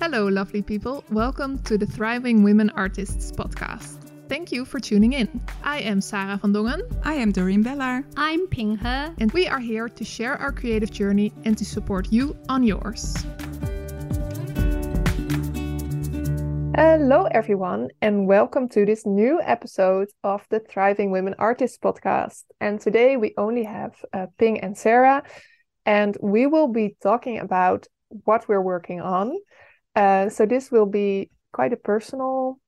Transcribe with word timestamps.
Hello, 0.00 0.28
lovely 0.28 0.62
people. 0.62 1.04
Welcome 1.10 1.58
to 1.64 1.76
the 1.76 1.84
Thriving 1.84 2.42
Women 2.42 2.70
Artists 2.70 3.30
podcast. 3.30 3.98
Thank 4.28 4.52
you 4.52 4.64
for 4.64 4.80
tuning 4.80 5.12
in. 5.12 5.42
I 5.62 5.80
am 5.80 6.00
Sarah 6.00 6.38
van 6.40 6.54
Dongen. 6.54 6.80
I 7.04 7.14
am 7.14 7.30
Dorien 7.30 7.62
Bellar. 7.62 8.04
I'm 8.16 8.46
Ping 8.46 8.78
He. 8.78 8.86
And 8.86 9.30
we 9.32 9.46
are 9.46 9.60
here 9.60 9.90
to 9.90 10.04
share 10.04 10.36
our 10.36 10.50
creative 10.50 10.90
journey 10.90 11.30
and 11.44 11.58
to 11.58 11.64
support 11.66 12.10
you 12.10 12.34
on 12.48 12.62
yours. 12.62 13.14
Hello, 16.76 17.28
everyone, 17.30 17.90
and 18.02 18.26
welcome 18.26 18.68
to 18.70 18.84
this 18.84 19.06
new 19.06 19.40
episode 19.40 20.08
of 20.24 20.44
the 20.50 20.58
Thriving 20.58 21.12
Women 21.12 21.36
Artists 21.38 21.78
podcast. 21.78 22.42
And 22.60 22.80
today 22.80 23.16
we 23.16 23.32
only 23.38 23.62
have 23.62 23.94
uh, 24.12 24.26
Ping 24.38 24.58
and 24.58 24.76
Sarah, 24.76 25.22
and 25.86 26.16
we 26.20 26.48
will 26.48 26.66
be 26.66 26.96
talking 27.00 27.38
about 27.38 27.86
what 28.08 28.48
we're 28.48 28.60
working 28.60 29.00
on. 29.00 29.38
Uh, 29.94 30.28
so 30.28 30.46
this 30.46 30.72
will 30.72 30.86
be 30.86 31.30
quite 31.52 31.72
a 31.72 31.76
personal 31.76 32.58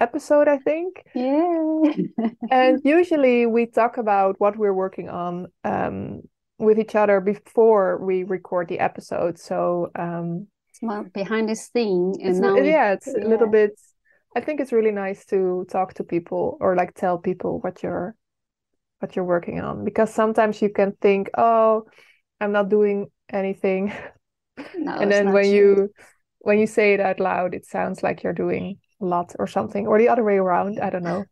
episode, 0.00 0.48
I 0.48 0.58
think. 0.58 1.04
Yeah. 1.14 1.82
and 2.50 2.80
usually 2.82 3.46
we 3.46 3.66
talk 3.66 3.98
about 3.98 4.40
what 4.40 4.58
we're 4.58 4.74
working 4.74 5.08
on 5.08 5.46
um, 5.62 6.22
with 6.58 6.76
each 6.76 6.96
other 6.96 7.20
before 7.20 8.04
we 8.04 8.24
record 8.24 8.68
the 8.68 8.80
episode. 8.80 9.38
So 9.38 9.92
um, 9.94 10.48
behind 11.12 11.48
the 11.48 11.54
scene 11.54 12.14
and 12.22 12.40
now 12.40 12.56
yeah 12.56 12.92
it's 12.92 13.06
yeah. 13.06 13.24
a 13.24 13.28
little 13.28 13.48
bit 13.48 13.78
i 14.36 14.40
think 14.40 14.60
it's 14.60 14.72
really 14.72 14.90
nice 14.90 15.24
to 15.24 15.64
talk 15.70 15.94
to 15.94 16.04
people 16.04 16.56
or 16.60 16.74
like 16.74 16.92
tell 16.94 17.18
people 17.18 17.60
what 17.60 17.82
you're 17.82 18.16
what 18.98 19.14
you're 19.14 19.24
working 19.24 19.60
on 19.60 19.84
because 19.84 20.12
sometimes 20.12 20.60
you 20.60 20.68
can 20.68 20.92
think 21.00 21.30
oh 21.38 21.84
i'm 22.40 22.52
not 22.52 22.68
doing 22.68 23.06
anything 23.30 23.92
no, 24.76 24.92
and 24.92 25.10
then 25.10 25.32
when 25.32 25.44
true. 25.44 25.52
you 25.52 25.88
when 26.40 26.58
you 26.58 26.66
say 26.66 26.94
it 26.94 27.00
out 27.00 27.20
loud 27.20 27.54
it 27.54 27.64
sounds 27.64 28.02
like 28.02 28.22
you're 28.22 28.32
doing 28.32 28.78
a 29.00 29.04
lot 29.04 29.34
or 29.38 29.46
something 29.46 29.86
or 29.86 29.98
the 29.98 30.08
other 30.08 30.24
way 30.24 30.36
around 30.36 30.80
i 30.80 30.90
don't 30.90 31.04
know 31.04 31.24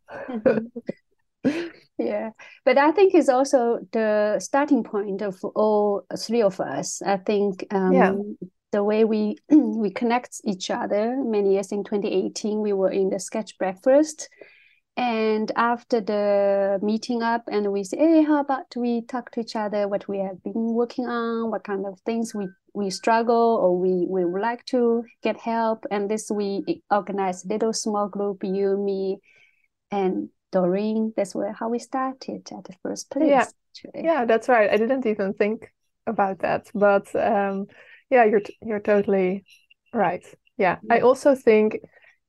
yeah 1.97 2.29
but 2.63 2.77
i 2.77 2.91
think 2.91 3.13
it's 3.13 3.29
also 3.29 3.79
the 3.91 4.39
starting 4.39 4.83
point 4.83 5.21
of 5.21 5.37
all 5.55 6.03
three 6.17 6.41
of 6.41 6.59
us 6.59 7.01
i 7.01 7.17
think 7.17 7.65
um, 7.71 7.93
yeah 7.93 8.13
the 8.71 8.83
way 8.83 9.03
we 9.03 9.37
we 9.49 9.91
connect 9.91 10.41
each 10.43 10.69
other. 10.69 11.15
Many 11.17 11.53
years 11.53 11.71
in 11.71 11.83
2018 11.83 12.61
we 12.61 12.73
were 12.73 12.91
in 12.91 13.09
the 13.09 13.19
sketch 13.19 13.57
breakfast. 13.57 14.29
And 14.97 15.51
after 15.55 16.01
the 16.01 16.79
meeting 16.81 17.23
up 17.23 17.43
and 17.49 17.71
we 17.71 17.83
say 17.83 17.97
hey 17.97 18.23
how 18.23 18.41
about 18.41 18.65
we 18.75 19.01
talk 19.03 19.31
to 19.31 19.39
each 19.41 19.55
other? 19.55 19.87
What 19.87 20.07
we 20.07 20.19
have 20.19 20.41
been 20.43 20.73
working 20.73 21.05
on? 21.07 21.49
What 21.49 21.63
kind 21.63 21.85
of 21.85 21.99
things 22.01 22.33
we 22.33 22.47
we 22.73 22.89
struggle 22.89 23.59
or 23.61 23.77
we 23.77 24.05
we 24.07 24.25
would 24.25 24.41
like 24.41 24.65
to 24.67 25.03
get 25.23 25.37
help? 25.37 25.85
And 25.91 26.09
this 26.09 26.29
we 26.29 26.83
organize 26.89 27.45
little 27.45 27.73
small 27.73 28.07
group 28.09 28.43
you 28.43 28.77
me 28.77 29.19
and 29.91 30.29
dorien. 30.53 31.13
That's 31.15 31.33
where 31.35 31.53
how 31.53 31.69
we 31.69 31.79
started 31.79 32.49
at 32.51 32.63
the 32.65 32.73
first 32.83 33.09
place 33.09 33.29
yeah 33.29 33.47
actually. 33.71 34.03
yeah 34.03 34.25
that's 34.25 34.49
right. 34.49 34.69
I 34.69 34.77
didn't 34.77 35.05
even 35.05 35.33
think 35.33 35.71
about 36.05 36.39
that. 36.39 36.69
But 36.73 37.13
um 37.15 37.67
yeah 38.11 38.25
you're 38.25 38.41
you're 38.61 38.79
totally 38.79 39.43
right. 39.93 40.23
Yeah 40.57 40.77
i 40.91 40.99
mm. 40.99 41.03
also 41.03 41.33
think 41.33 41.79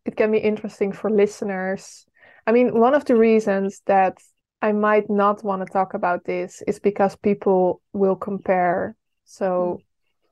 it 0.05 0.16
can 0.16 0.33
be 0.33 0.39
interesting 0.39 0.92
for 0.92 1.11
listeners. 1.11 2.06
I 2.47 2.52
mean 2.52 2.78
one 2.78 2.94
of 2.94 3.05
the 3.05 3.16
reasons 3.16 3.83
that 3.86 4.16
i 4.62 4.72
might 4.72 5.11
not 5.11 5.44
want 5.44 5.66
to 5.66 5.72
talk 5.72 5.94
about 5.94 6.24
this 6.24 6.62
is 6.66 6.78
because 6.78 7.16
people 7.16 7.83
will 7.92 8.16
compare. 8.16 8.97
So 9.24 9.80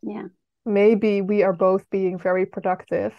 mm. 0.04 0.14
yeah. 0.14 0.28
maybe 0.64 1.20
we 1.20 1.42
are 1.42 1.52
both 1.52 1.88
being 1.90 2.18
very 2.18 2.46
productive 2.46 3.12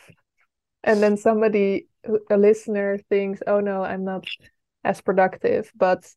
and 0.83 1.01
then 1.03 1.17
somebody 1.17 1.87
a 2.31 2.37
listener 2.37 2.97
thinks 3.09 3.41
oh 3.45 3.59
no 3.59 3.83
i'm 3.83 4.03
not 4.03 4.25
as 4.83 5.01
productive. 5.01 5.71
But 5.75 6.09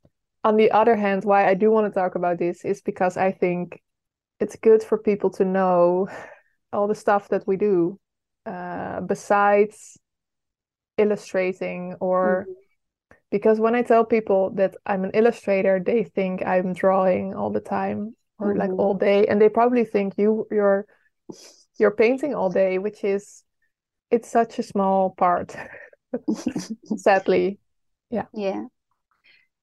on 0.43 0.57
the 0.57 0.71
other 0.71 0.97
hand 0.97 1.25
why 1.25 1.49
i 1.49 1.55
do 1.55 1.71
want 1.71 1.87
to 1.87 2.01
talk 2.01 2.15
about 2.15 2.39
this 2.39 2.65
is 2.65 2.83
because 2.83 3.17
i 3.17 3.33
think 3.33 3.81
it's 4.41 4.57
good 4.57 4.83
for 4.83 4.99
people 4.99 5.31
to 5.31 5.45
know 5.45 6.09
all 6.73 6.89
the 6.89 6.95
stuff 6.95 7.29
that 7.29 7.47
we 7.47 7.57
do 7.57 7.99
uh, 8.47 9.01
besides 9.01 9.99
illustrating 10.97 11.95
or 12.01 12.47
mm-hmm. 12.49 13.17
because 13.31 13.59
when 13.59 13.75
i 13.75 13.83
tell 13.83 14.05
people 14.05 14.51
that 14.51 14.77
i'm 14.87 15.03
an 15.03 15.11
illustrator 15.13 15.81
they 15.85 16.05
think 16.05 16.45
i'm 16.47 16.73
drawing 16.73 17.35
all 17.35 17.51
the 17.51 17.61
time 17.61 18.15
or 18.39 18.51
mm-hmm. 18.51 18.61
like 18.61 18.71
all 18.79 18.95
day 18.95 19.27
and 19.27 19.41
they 19.41 19.49
probably 19.49 19.85
think 19.85 20.15
you 20.17 20.47
you're 20.51 20.87
you're 21.79 21.91
painting 21.91 22.35
all 22.35 22.49
day 22.49 22.79
which 22.79 23.03
is 23.03 23.43
it's 24.11 24.31
such 24.31 24.59
a 24.61 24.63
small 24.63 25.11
part 25.11 25.57
sadly 26.97 27.59
yeah 28.11 28.27
yeah 28.33 28.63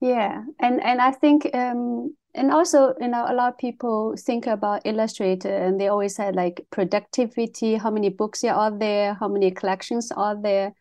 yeah 0.01 0.41
and 0.59 0.83
and 0.83 0.99
i 0.99 1.11
think 1.11 1.49
um 1.53 2.13
and 2.33 2.51
also 2.51 2.93
you 2.99 3.07
know 3.07 3.25
a 3.27 3.33
lot 3.33 3.53
of 3.53 3.57
people 3.57 4.15
think 4.17 4.47
about 4.47 4.81
illustrator 4.85 5.53
and 5.53 5.79
they 5.79 5.87
always 5.87 6.15
say 6.15 6.31
like 6.31 6.65
productivity 6.71 7.75
how 7.75 7.91
many 7.91 8.09
books 8.09 8.43
are 8.43 8.77
there 8.77 9.13
how 9.15 9.27
many 9.27 9.51
collections 9.51 10.11
are 10.11 10.41
there. 10.41 10.73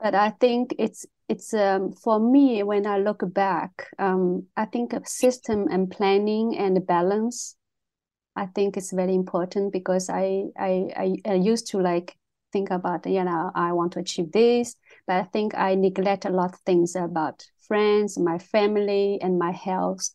But 0.00 0.14
i 0.14 0.30
think 0.30 0.74
it's 0.78 1.06
it's 1.28 1.54
um, 1.54 1.92
for 1.92 2.18
me 2.20 2.62
when 2.62 2.86
i 2.86 2.98
look 2.98 3.22
back 3.32 3.88
um, 3.98 4.46
i 4.56 4.64
think 4.64 4.92
of 4.92 5.06
system 5.06 5.66
and 5.70 5.90
planning 5.90 6.56
and 6.58 6.86
balance 6.86 7.56
i 8.36 8.46
think 8.46 8.76
it's 8.76 8.92
very 8.92 9.14
important 9.14 9.72
because 9.72 10.10
I, 10.10 10.44
I 10.58 10.90
i 10.96 11.16
i 11.26 11.34
used 11.34 11.68
to 11.68 11.78
like 11.78 12.16
think 12.52 12.70
about 12.70 13.06
you 13.06 13.24
know 13.24 13.50
i 13.54 13.72
want 13.72 13.92
to 13.92 14.00
achieve 14.00 14.32
this 14.32 14.76
but 15.06 15.16
i 15.16 15.24
think 15.24 15.54
i 15.56 15.74
neglect 15.74 16.24
a 16.24 16.30
lot 16.30 16.52
of 16.54 16.60
things 16.60 16.94
about 16.96 17.46
friends 17.66 18.18
my 18.18 18.38
family 18.38 19.18
and 19.22 19.38
my 19.38 19.52
health 19.52 20.10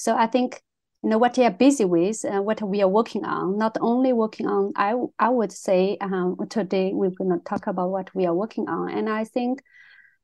so 0.00 0.16
I 0.16 0.26
think 0.28 0.62
you 1.02 1.10
know 1.10 1.18
what 1.18 1.34
they 1.34 1.44
are 1.44 1.50
busy 1.50 1.84
with 1.84 2.24
and 2.24 2.46
what 2.46 2.62
we 2.62 2.80
are 2.80 2.88
working 2.88 3.26
on. 3.26 3.58
Not 3.58 3.76
only 3.82 4.14
working 4.14 4.46
on, 4.46 4.72
I 4.74 4.94
I 5.18 5.28
would 5.28 5.52
say 5.52 5.98
um, 6.00 6.38
today 6.48 6.92
we're 6.94 7.10
going 7.10 7.30
to 7.30 7.44
talk 7.44 7.66
about 7.66 7.90
what 7.90 8.14
we 8.14 8.24
are 8.26 8.34
working 8.34 8.68
on, 8.68 8.90
and 8.90 9.08
I 9.08 9.24
think. 9.24 9.62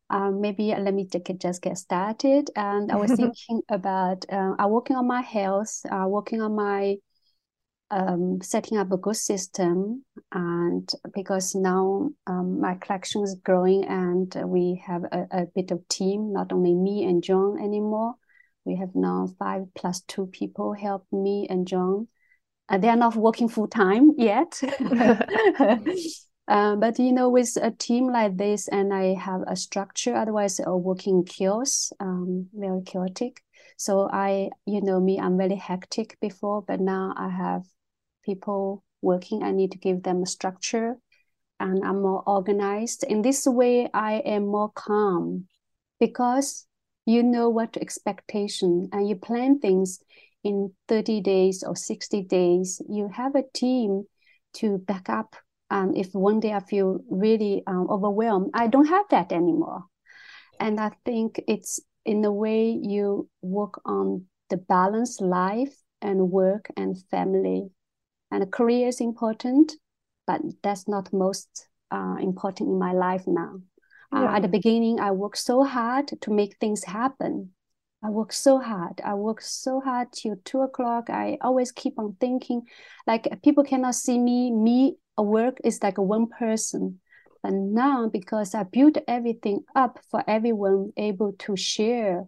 Um, 0.08 0.40
maybe 0.40 0.72
let 0.72 0.94
me 0.94 1.04
just 1.04 1.62
get 1.62 1.76
started. 1.76 2.48
And 2.54 2.92
I 2.92 2.96
was 2.96 3.10
thinking 3.16 3.62
about 3.68 4.24
uh, 4.32 4.54
I'm 4.56 4.70
working 4.70 4.94
on 4.94 5.08
my 5.08 5.20
health, 5.20 5.80
uh, 5.90 6.06
working 6.06 6.40
on 6.40 6.54
my 6.54 6.94
um, 7.90 8.38
setting 8.40 8.78
up 8.78 8.92
a 8.92 8.96
good 8.96 9.16
system, 9.16 10.04
and 10.30 10.88
because 11.12 11.56
now 11.56 12.10
um, 12.28 12.60
my 12.60 12.74
collection 12.76 13.24
is 13.24 13.34
growing 13.42 13.84
and 13.86 14.32
we 14.44 14.80
have 14.86 15.02
a, 15.10 15.26
a 15.32 15.46
bit 15.56 15.72
of 15.72 15.86
team, 15.88 16.32
not 16.32 16.52
only 16.52 16.72
me 16.72 17.04
and 17.04 17.20
John 17.20 17.58
anymore. 17.58 18.14
We 18.66 18.74
have 18.76 18.94
now 18.96 19.28
five 19.38 19.68
plus 19.76 20.00
two 20.02 20.26
people 20.26 20.72
help 20.72 21.06
me 21.12 21.46
and 21.48 21.68
John. 21.68 22.08
Uh, 22.68 22.78
they 22.78 22.88
are 22.88 22.96
not 22.96 23.14
working 23.14 23.48
full 23.48 23.68
time 23.68 24.10
yet. 24.18 24.60
uh, 26.48 26.74
but 26.76 26.98
you 26.98 27.12
know, 27.12 27.28
with 27.28 27.56
a 27.62 27.70
team 27.70 28.08
like 28.08 28.36
this, 28.36 28.66
and 28.66 28.92
I 28.92 29.14
have 29.14 29.42
a 29.46 29.54
structure. 29.54 30.16
Otherwise, 30.16 30.60
a 30.64 30.76
working 30.76 31.24
chaos, 31.24 31.92
um, 32.00 32.48
very 32.52 32.82
chaotic. 32.82 33.42
So 33.76 34.08
I, 34.12 34.50
you 34.66 34.80
know, 34.80 34.98
me, 34.98 35.20
I'm 35.20 35.36
very 35.38 35.54
hectic 35.54 36.18
before, 36.20 36.62
but 36.62 36.80
now 36.80 37.14
I 37.16 37.28
have 37.28 37.62
people 38.24 38.82
working. 39.00 39.44
I 39.44 39.52
need 39.52 39.72
to 39.72 39.78
give 39.78 40.02
them 40.02 40.24
a 40.24 40.26
structure, 40.26 40.96
and 41.60 41.84
I'm 41.84 42.02
more 42.02 42.24
organized. 42.26 43.04
In 43.04 43.22
this 43.22 43.46
way, 43.46 43.88
I 43.94 44.14
am 44.26 44.46
more 44.46 44.72
calm 44.74 45.46
because 46.00 46.65
you 47.06 47.22
know 47.22 47.48
what 47.48 47.76
expectation 47.76 48.88
and 48.92 49.08
you 49.08 49.16
plan 49.16 49.60
things 49.60 50.00
in 50.42 50.72
30 50.88 51.20
days 51.20 51.62
or 51.62 51.76
60 51.76 52.22
days. 52.22 52.82
You 52.88 53.08
have 53.08 53.34
a 53.34 53.44
team 53.54 54.04
to 54.54 54.78
back 54.78 55.08
up 55.08 55.36
and 55.70 55.96
if 55.96 56.08
one 56.12 56.40
day 56.40 56.52
i 56.52 56.60
feel 56.60 57.00
really 57.10 57.62
um, 57.66 57.86
overwhelmed. 57.90 58.50
I 58.54 58.66
don't 58.66 58.86
have 58.86 59.06
that 59.10 59.32
anymore. 59.32 59.84
And 60.60 60.80
i 60.80 60.90
think 61.04 61.40
it's 61.48 61.80
in 62.04 62.22
the 62.22 62.32
way 62.32 62.70
you 62.70 63.28
work 63.40 63.80
on 63.84 64.26
the 64.50 64.56
balanced 64.56 65.20
life 65.20 65.74
and 66.02 66.30
work 66.30 66.68
and 66.76 66.96
family. 67.10 67.70
And 68.30 68.52
career 68.52 68.88
is 68.88 69.00
important 69.00 69.72
but 70.26 70.40
that's 70.62 70.88
not 70.88 71.12
most 71.12 71.68
uh, 71.92 72.16
important 72.20 72.68
in 72.68 72.78
my 72.78 72.92
life 72.92 73.22
now 73.26 73.60
uh, 74.14 74.22
yeah. 74.22 74.36
at 74.36 74.42
the 74.42 74.48
beginning, 74.48 75.00
I 75.00 75.10
worked 75.10 75.38
so 75.38 75.64
hard 75.64 76.10
to 76.20 76.30
make 76.30 76.56
things 76.58 76.84
happen. 76.84 77.50
I 78.02 78.10
worked 78.10 78.34
so 78.34 78.58
hard. 78.58 79.00
I 79.04 79.14
worked 79.14 79.42
so 79.42 79.80
hard 79.80 80.12
till 80.12 80.36
two 80.44 80.60
o'clock. 80.60 81.10
I 81.10 81.38
always 81.40 81.72
keep 81.72 81.98
on 81.98 82.16
thinking, 82.20 82.62
like 83.06 83.26
people 83.42 83.64
cannot 83.64 83.94
see 83.94 84.18
me. 84.18 84.50
Me 84.50 84.96
a 85.16 85.22
work 85.22 85.58
is 85.64 85.82
like 85.82 85.98
a 85.98 86.02
one 86.02 86.28
person. 86.28 87.00
But 87.42 87.52
now, 87.52 88.08
because 88.08 88.54
I 88.54 88.64
built 88.64 88.98
everything 89.08 89.64
up 89.74 89.98
for 90.10 90.22
everyone 90.28 90.92
able 90.96 91.32
to 91.40 91.56
share, 91.56 92.26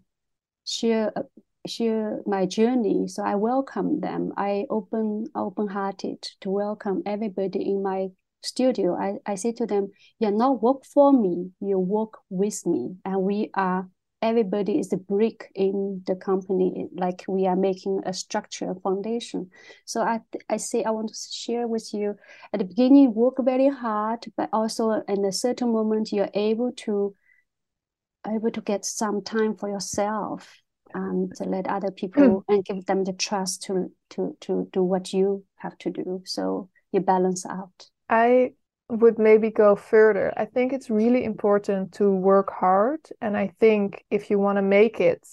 share 0.64 1.12
uh, 1.16 1.22
share 1.66 2.20
my 2.26 2.46
journey. 2.46 3.06
So 3.08 3.22
I 3.22 3.34
welcome 3.34 4.00
them. 4.00 4.32
I 4.36 4.64
open 4.70 5.26
open 5.34 5.68
hearted 5.68 6.22
to 6.40 6.50
welcome 6.50 7.02
everybody 7.06 7.70
in 7.70 7.82
my 7.82 8.08
studio. 8.42 8.96
I, 8.96 9.18
I 9.30 9.34
say 9.34 9.52
to 9.52 9.66
them, 9.66 9.90
you're 10.18 10.30
not 10.30 10.62
work 10.62 10.84
for 10.84 11.12
me, 11.12 11.50
you 11.60 11.78
work 11.78 12.18
with 12.30 12.64
me. 12.66 12.96
And 13.04 13.22
we 13.22 13.50
are 13.54 13.88
everybody 14.20 14.78
is 14.78 14.92
a 14.92 14.96
brick 14.96 15.50
in 15.54 16.02
the 16.06 16.16
company 16.16 16.88
like 16.96 17.24
we 17.28 17.46
are 17.46 17.56
making 17.56 18.00
a 18.04 18.12
structure 18.12 18.70
a 18.70 18.74
foundation 18.80 19.48
so 19.84 20.00
i 20.02 20.20
i 20.48 20.56
say 20.56 20.82
i 20.82 20.90
want 20.90 21.08
to 21.08 21.14
share 21.30 21.68
with 21.68 21.94
you 21.94 22.14
at 22.52 22.58
the 22.58 22.64
beginning 22.64 23.14
work 23.14 23.34
very 23.44 23.68
hard 23.68 24.24
but 24.36 24.48
also 24.52 25.02
in 25.06 25.24
a 25.24 25.32
certain 25.32 25.72
moment 25.72 26.10
you're 26.10 26.30
able 26.34 26.72
to 26.72 27.14
able 28.26 28.50
to 28.50 28.60
get 28.60 28.84
some 28.84 29.22
time 29.22 29.56
for 29.56 29.68
yourself 29.68 30.62
and 30.94 31.32
to 31.36 31.44
let 31.44 31.68
other 31.68 31.90
people 31.90 32.22
mm. 32.22 32.42
and 32.48 32.64
give 32.64 32.84
them 32.86 33.04
the 33.04 33.12
trust 33.12 33.62
to 33.62 33.90
to 34.10 34.36
to 34.40 34.68
do 34.72 34.82
what 34.82 35.12
you 35.12 35.44
have 35.56 35.76
to 35.78 35.90
do 35.90 36.22
so 36.24 36.68
you 36.90 37.00
balance 37.00 37.46
out 37.46 37.88
i 38.08 38.52
would 38.88 39.18
maybe 39.18 39.50
go 39.50 39.76
further 39.76 40.32
i 40.36 40.44
think 40.44 40.72
it's 40.72 40.88
really 40.90 41.24
important 41.24 41.92
to 41.92 42.10
work 42.10 42.50
hard 42.50 43.00
and 43.20 43.36
i 43.36 43.52
think 43.60 44.04
if 44.10 44.30
you 44.30 44.38
want 44.38 44.56
to 44.56 44.62
make 44.62 45.00
it 45.00 45.26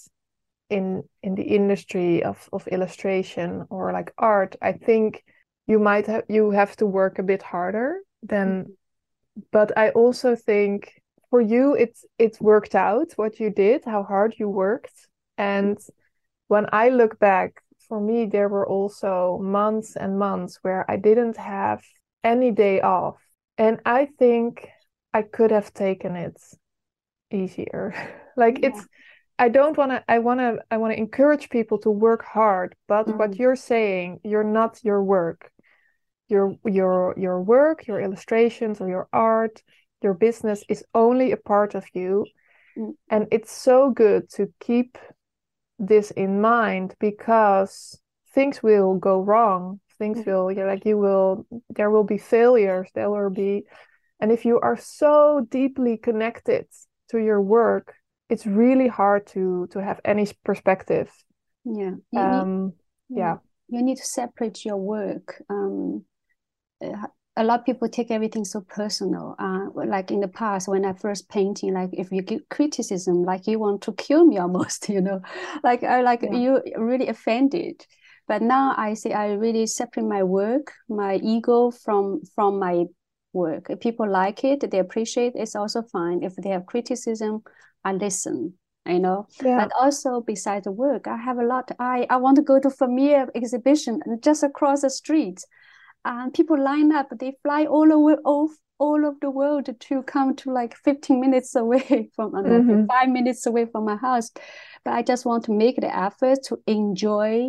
in 0.68 1.02
in 1.22 1.34
the 1.34 1.42
industry 1.42 2.22
of 2.22 2.48
of 2.52 2.66
illustration 2.68 3.64
or 3.70 3.92
like 3.92 4.12
art 4.18 4.56
i 4.60 4.72
think 4.72 5.24
you 5.66 5.78
might 5.78 6.06
have 6.06 6.24
you 6.28 6.50
have 6.50 6.76
to 6.76 6.86
work 6.86 7.18
a 7.18 7.22
bit 7.22 7.42
harder 7.42 8.00
than 8.22 8.64
mm-hmm. 8.64 9.40
but 9.52 9.76
i 9.78 9.90
also 9.90 10.34
think 10.34 11.00
for 11.30 11.40
you 11.40 11.74
it's 11.74 12.04
it's 12.18 12.40
worked 12.40 12.74
out 12.74 13.12
what 13.16 13.38
you 13.40 13.50
did 13.50 13.84
how 13.84 14.02
hard 14.02 14.34
you 14.38 14.48
worked 14.48 15.08
and 15.38 15.78
when 16.48 16.66
i 16.72 16.88
look 16.88 17.18
back 17.18 17.62
for 17.88 18.00
me 18.00 18.26
there 18.26 18.48
were 18.48 18.66
also 18.66 19.38
months 19.42 19.96
and 19.96 20.18
months 20.18 20.58
where 20.62 20.88
i 20.90 20.96
didn't 20.96 21.36
have 21.36 21.82
any 22.26 22.50
day 22.50 22.80
off 22.80 23.16
and 23.56 23.78
i 23.86 24.04
think 24.18 24.68
i 25.14 25.22
could 25.22 25.52
have 25.52 25.72
taken 25.72 26.16
it 26.16 26.36
easier 27.30 27.94
like 28.36 28.58
yeah. 28.58 28.68
it's 28.68 28.86
i 29.38 29.48
don't 29.48 29.78
want 29.78 29.92
to 29.92 30.02
i 30.08 30.18
want 30.18 30.40
to 30.40 30.58
i 30.72 30.76
want 30.76 30.92
to 30.92 30.98
encourage 30.98 31.48
people 31.48 31.78
to 31.78 31.90
work 31.90 32.24
hard 32.24 32.74
but 32.88 33.06
mm-hmm. 33.06 33.18
what 33.18 33.36
you're 33.36 33.56
saying 33.56 34.18
you're 34.24 34.50
not 34.58 34.80
your 34.82 35.02
work 35.02 35.50
your 36.28 36.56
your 36.64 37.14
your 37.16 37.40
work 37.40 37.86
your 37.86 38.00
illustrations 38.00 38.80
or 38.80 38.88
your 38.88 39.08
art 39.12 39.62
your 40.02 40.14
business 40.14 40.64
is 40.68 40.84
only 40.94 41.30
a 41.30 41.36
part 41.36 41.76
of 41.76 41.84
you 41.94 42.26
mm. 42.76 42.92
and 43.08 43.28
it's 43.30 43.52
so 43.52 43.90
good 43.90 44.28
to 44.28 44.52
keep 44.58 44.98
this 45.78 46.10
in 46.10 46.40
mind 46.40 46.94
because 46.98 48.00
things 48.34 48.62
will 48.62 48.94
go 48.94 49.20
wrong 49.20 49.78
things 49.98 50.24
will 50.26 50.50
you're 50.50 50.66
like 50.66 50.84
you 50.84 50.96
will 50.96 51.46
there 51.70 51.90
will 51.90 52.04
be 52.04 52.18
failures 52.18 52.88
there 52.94 53.10
will 53.10 53.30
be 53.30 53.64
and 54.20 54.32
if 54.32 54.44
you 54.44 54.58
are 54.60 54.76
so 54.76 55.46
deeply 55.50 55.96
connected 55.96 56.66
to 57.08 57.18
your 57.18 57.40
work 57.40 57.94
it's 58.28 58.46
really 58.46 58.88
hard 58.88 59.26
to 59.26 59.68
to 59.70 59.82
have 59.82 60.00
any 60.04 60.26
perspective 60.44 61.10
yeah 61.64 61.92
um 62.16 62.72
need, 63.08 63.18
yeah 63.18 63.36
you 63.68 63.82
need 63.82 63.96
to 63.96 64.04
separate 64.04 64.64
your 64.64 64.76
work 64.76 65.42
um 65.50 66.04
a 67.36 67.44
lot 67.44 67.60
of 67.60 67.66
people 67.66 67.88
take 67.88 68.10
everything 68.10 68.44
so 68.44 68.62
personal. 68.62 69.36
Uh, 69.38 69.66
like 69.74 70.10
in 70.10 70.20
the 70.20 70.28
past, 70.28 70.68
when 70.68 70.84
I 70.84 70.94
first 70.94 71.28
painting, 71.28 71.74
like 71.74 71.90
if 71.92 72.10
you 72.10 72.22
get 72.22 72.48
criticism, 72.48 73.24
like 73.24 73.46
you 73.46 73.58
want 73.58 73.82
to 73.82 73.92
kill 73.92 74.24
me 74.24 74.38
almost, 74.38 74.88
you 74.88 75.00
know, 75.00 75.20
like 75.62 75.84
I 75.84 76.00
like 76.00 76.22
yeah. 76.22 76.32
you 76.32 76.62
really 76.76 77.08
offended. 77.08 77.86
But 78.28 78.42
now 78.42 78.74
I 78.76 78.94
say 78.94 79.12
I 79.12 79.32
really 79.32 79.66
separate 79.66 80.06
my 80.06 80.22
work, 80.22 80.72
my 80.88 81.16
ego 81.16 81.70
from 81.70 82.22
from 82.34 82.58
my 82.58 82.86
work. 83.32 83.66
If 83.70 83.80
people 83.80 84.10
like 84.10 84.44
it, 84.44 84.70
they 84.70 84.78
appreciate 84.78 85.34
it, 85.34 85.42
it's 85.42 85.56
also 85.56 85.82
fine. 85.82 86.22
If 86.22 86.34
they 86.36 86.50
have 86.50 86.66
criticism, 86.66 87.42
I 87.84 87.92
listen 87.92 88.54
you 88.86 88.98
know 88.98 89.26
yeah. 89.42 89.58
but 89.58 89.72
also 89.78 90.20
besides 90.20 90.64
the 90.64 90.72
work 90.72 91.06
i 91.06 91.16
have 91.16 91.38
a 91.38 91.44
lot 91.44 91.70
i 91.78 92.06
i 92.10 92.16
want 92.16 92.36
to 92.36 92.42
go 92.42 92.58
to 92.58 92.70
Vermeer 92.70 93.28
exhibition 93.34 94.00
just 94.20 94.42
across 94.42 94.82
the 94.82 94.90
street 94.90 95.44
and 96.04 96.32
people 96.32 96.62
line 96.62 96.92
up 96.92 97.08
they 97.18 97.36
fly 97.42 97.64
all 97.64 97.92
over 97.92 98.16
all, 98.24 98.50
all 98.78 99.04
of 99.04 99.18
the 99.20 99.30
world 99.30 99.68
to 99.78 100.02
come 100.04 100.36
to 100.36 100.52
like 100.52 100.76
15 100.76 101.20
minutes 101.20 101.54
away 101.54 102.10
from 102.16 102.32
mm-hmm. 102.32 102.86
five 102.86 103.08
minutes 103.08 103.46
away 103.46 103.66
from 103.66 103.84
my 103.84 103.96
house 103.96 104.30
but 104.84 104.94
i 104.94 105.02
just 105.02 105.26
want 105.26 105.44
to 105.44 105.52
make 105.52 105.76
the 105.80 105.96
effort 105.96 106.38
to 106.44 106.58
enjoy 106.66 107.48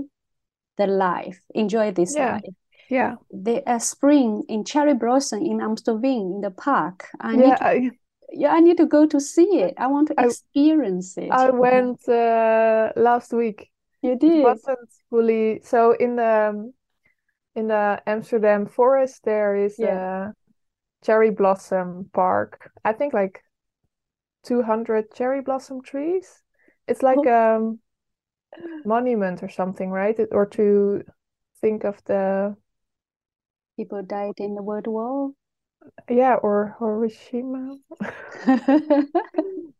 the 0.78 0.88
life 0.88 1.40
enjoy 1.56 1.92
this 1.92 2.16
yeah. 2.16 2.34
life 2.34 2.54
yeah 2.90 3.16
the 3.32 3.62
uh, 3.70 3.80
spring 3.80 4.44
in 4.48 4.64
cherry 4.64 4.94
blossom 4.94 5.42
in 5.42 5.58
amstelveen 5.60 6.36
in 6.36 6.42
the 6.42 6.52
park 6.52 7.08
i 7.20 7.32
yeah, 7.32 7.38
need 7.38 7.58
to, 7.58 7.66
I... 7.66 7.92
yeah 8.32 8.54
i 8.54 8.60
need 8.60 8.78
to 8.78 8.86
go 8.86 9.06
to 9.06 9.20
see 9.20 9.60
it 9.60 9.74
i 9.78 9.88
want 9.88 10.08
to 10.10 10.16
I, 10.18 10.26
experience 10.26 11.18
it 11.18 11.30
i 11.32 11.50
went 11.50 12.08
uh, 12.08 12.92
last 12.96 13.34
week 13.34 13.70
you 14.02 14.16
did 14.16 14.40
it 14.40 14.44
wasn't 14.44 14.90
fully 15.10 15.62
so 15.64 15.92
in 15.92 16.16
the 16.16 16.72
in 17.58 17.68
the 17.68 18.00
Amsterdam 18.06 18.68
forest 18.68 19.22
there 19.26 19.56
is 19.56 19.76
yeah. 19.80 20.28
a 20.28 20.34
cherry 21.04 21.32
blossom 21.32 22.10
park. 22.14 22.72
I 22.86 22.94
think 22.94 23.14
like 23.14 23.42
200 24.46 25.14
cherry 25.16 25.42
blossom 25.42 25.82
trees. 25.82 26.44
It's 26.88 27.02
like 27.02 27.26
oh. 27.26 27.56
um, 27.56 27.80
monument 28.86 29.44
or 29.44 29.50
something, 29.50 29.90
right? 29.90 30.20
Or 30.32 30.46
to 30.46 31.04
think 31.62 31.84
of 31.84 32.02
the 32.06 32.56
people 33.78 34.02
died 34.04 34.34
in 34.38 34.56
the 34.56 34.64
World 34.64 34.88
War. 34.88 35.32
Yeah, 36.10 36.36
or 36.36 36.76
Hiroshima. 36.80 37.78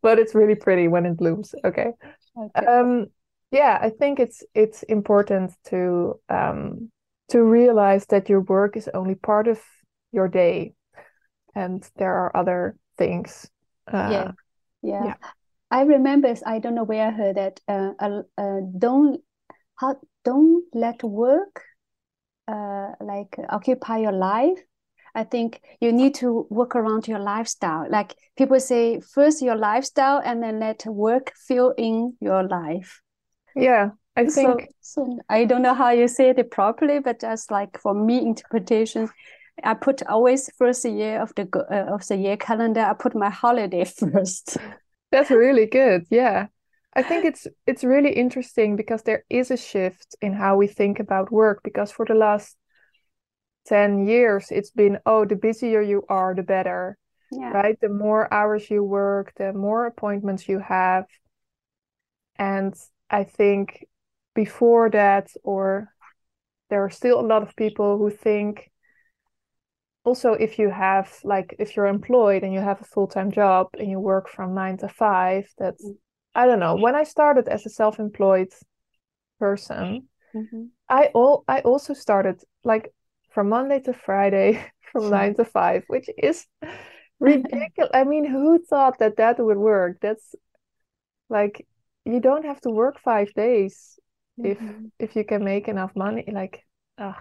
but 0.02 0.20
it's 0.20 0.36
really 0.36 0.56
pretty 0.56 0.88
when 0.88 1.06
it 1.06 1.18
blooms. 1.18 1.54
Okay. 1.66 1.92
okay. 2.40 2.66
Um 2.66 3.08
yeah, 3.52 3.80
I 3.82 3.90
think 3.90 4.20
it's 4.20 4.44
it's 4.54 4.84
important 4.84 5.54
to 5.66 6.20
um 6.30 6.92
to 7.30 7.44
realize 7.44 8.06
that 8.08 8.30
your 8.30 8.42
work 8.42 8.78
is 8.78 8.90
only 8.94 9.16
part 9.16 9.48
of 9.48 9.60
your 10.12 10.28
day 10.28 10.74
and 11.56 11.90
there 11.98 12.14
are 12.14 12.36
other 12.36 12.76
things 12.98 13.50
uh, 13.92 14.10
yeah. 14.12 14.32
yeah. 14.82 15.06
yeah 15.06 15.14
i 15.72 15.82
remember 15.82 16.34
i 16.46 16.60
don't 16.60 16.76
know 16.76 16.84
where 16.84 17.08
i 17.08 17.12
heard 17.12 17.38
that 17.38 17.60
uh, 17.68 17.92
uh, 18.00 18.22
uh 18.38 18.60
don't 18.78 19.22
how 19.76 19.96
don't 20.24 20.64
let 20.74 21.04
work 21.04 21.64
uh, 22.48 22.92
like 23.02 23.38
occupy 23.50 23.98
your 23.98 24.12
life 24.12 24.60
i 25.16 25.24
think 25.24 25.62
you 25.82 25.92
need 25.92 26.16
to 26.16 26.48
work 26.50 26.76
around 26.76 27.08
your 27.08 27.20
lifestyle 27.20 27.86
like 27.90 28.16
people 28.38 28.60
say 28.60 29.00
first 29.02 29.42
your 29.42 29.56
lifestyle 29.56 30.22
and 30.24 30.42
then 30.42 30.60
let 30.60 30.86
work 30.86 31.34
fill 31.48 31.74
in 31.78 32.16
your 32.22 32.44
life 32.44 33.02
yeah 33.56 33.90
I 34.18 34.26
think 34.26 34.72
so, 34.82 35.04
so 35.06 35.20
I 35.30 35.46
don't 35.46 35.62
know 35.62 35.76
how 35.76 35.92
you 35.92 36.08
say 36.08 36.30
it 36.30 36.50
properly, 36.50 37.00
but 37.00 37.22
just 37.22 37.52
like 37.52 37.80
for 37.80 37.94
me 37.94 38.18
interpretation, 38.18 39.10
I 39.64 39.76
put 39.76 40.02
always 40.08 40.50
first 40.58 40.84
year 40.86 41.22
of 41.22 41.36
the 41.36 41.48
uh, 41.56 41.94
of 41.94 42.08
the 42.08 42.18
year 42.18 42.36
calendar. 42.36 42.82
I 42.82 42.94
put 42.94 43.16
my 43.16 43.30
holiday 43.30 43.86
first. 44.00 44.58
That's 45.12 45.32
really 45.32 45.66
good. 45.66 46.06
Yeah, 46.10 46.48
I 46.94 47.04
think 47.04 47.26
it's 47.26 47.48
it's 47.66 47.84
really 47.84 48.12
interesting 48.12 48.76
because 48.76 49.04
there 49.04 49.24
is 49.30 49.52
a 49.52 49.58
shift 49.58 50.16
in 50.22 50.34
how 50.34 50.58
we 50.58 50.68
think 50.68 51.00
about 51.00 51.32
work. 51.32 51.62
Because 51.64 51.92
for 51.92 52.06
the 52.06 52.16
last 52.16 52.58
ten 53.66 54.08
years, 54.08 54.48
it's 54.52 54.72
been 54.72 55.00
oh, 55.06 55.26
the 55.26 55.36
busier 55.36 55.82
you 55.82 56.04
are, 56.10 56.36
the 56.36 56.44
better. 56.44 56.98
Yeah. 57.32 57.52
Right. 57.52 57.78
The 57.80 57.90
more 57.90 58.34
hours 58.34 58.70
you 58.70 58.84
work, 58.84 59.34
the 59.36 59.52
more 59.52 59.86
appointments 59.86 60.48
you 60.48 60.60
have, 60.60 61.06
and 62.40 62.74
I 63.10 63.24
think 63.24 63.86
before 64.34 64.90
that 64.92 65.30
or 65.44 65.94
there 66.70 66.84
are 66.84 66.90
still 66.90 67.20
a 67.20 67.26
lot 67.26 67.44
of 67.44 67.56
people 67.56 67.98
who 67.98 68.10
think 68.10 68.70
also 70.08 70.32
if 70.32 70.58
you 70.58 70.70
have 70.70 71.08
like 71.26 71.54
if 71.60 71.76
you're 71.76 71.94
employed 71.98 72.42
and 72.44 72.54
you 72.54 72.62
have 72.62 72.80
a 72.80 72.92
full-time 72.94 73.30
job 73.30 73.68
and 73.78 73.90
you 73.92 74.00
work 74.00 74.30
from 74.30 74.56
9 74.56 74.78
to 74.78 74.88
5 74.88 75.54
that's 75.58 75.84
mm-hmm. 75.84 76.40
i 76.40 76.46
don't 76.48 76.62
know. 76.64 76.76
When 76.76 76.96
i 76.96 77.04
started 77.04 77.50
as 77.50 77.66
a 77.66 77.70
self-employed 77.82 78.52
person 79.38 80.08
mm-hmm. 80.34 80.64
i 80.88 81.02
all 81.14 81.44
i 81.56 81.60
also 81.60 81.94
started 81.94 82.38
like 82.64 82.86
from 83.34 83.50
monday 83.50 83.80
to 83.82 83.94
friday 83.94 84.50
from 84.92 85.10
9 85.10 85.36
to 85.36 85.46
5 85.46 85.84
which 85.88 86.10
is 86.30 86.48
ridiculous. 87.20 87.92
I 87.94 88.04
mean 88.06 88.26
who 88.36 88.64
thought 88.70 89.00
that 89.00 89.18
that 89.18 89.36
would 89.46 89.62
work? 89.74 89.98
That's 90.06 90.28
like 91.38 91.68
you 92.06 92.20
don't 92.22 92.46
have 92.46 92.62
to 92.62 92.70
work 92.70 92.96
5 93.00 93.34
days 93.34 94.00
if 94.38 94.58
mm-hmm. 94.58 94.86
if 95.06 95.16
you 95.18 95.26
can 95.26 95.44
make 95.44 95.68
enough 95.68 95.94
money 95.96 96.24
like 96.42 96.56
uh, 96.98 97.20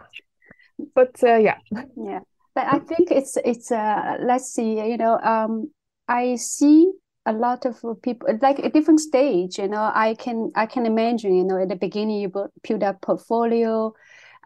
but 0.94 1.12
uh, 1.24 1.40
yeah. 1.48 1.58
Yeah 1.96 2.24
but 2.56 2.66
i 2.72 2.78
think 2.80 3.12
it's 3.12 3.36
it's 3.44 3.70
uh 3.70 4.16
let's 4.20 4.52
see 4.52 4.80
you 4.80 4.96
know 4.96 5.20
um 5.20 5.70
i 6.08 6.34
see 6.34 6.90
a 7.26 7.32
lot 7.32 7.66
of 7.66 7.84
people 8.02 8.26
like 8.40 8.58
a 8.60 8.70
different 8.70 9.00
stage 9.00 9.58
you 9.58 9.68
know. 9.68 9.90
I 9.94 10.14
can 10.14 10.52
i 10.54 10.64
can 10.66 10.86
imagine 10.86 11.34
you 11.36 11.44
know 11.44 11.60
at 11.60 11.68
the 11.68 11.76
beginning 11.76 12.20
you 12.20 12.28
build 12.62 12.82
a 12.82 12.94
portfolio 12.94 13.92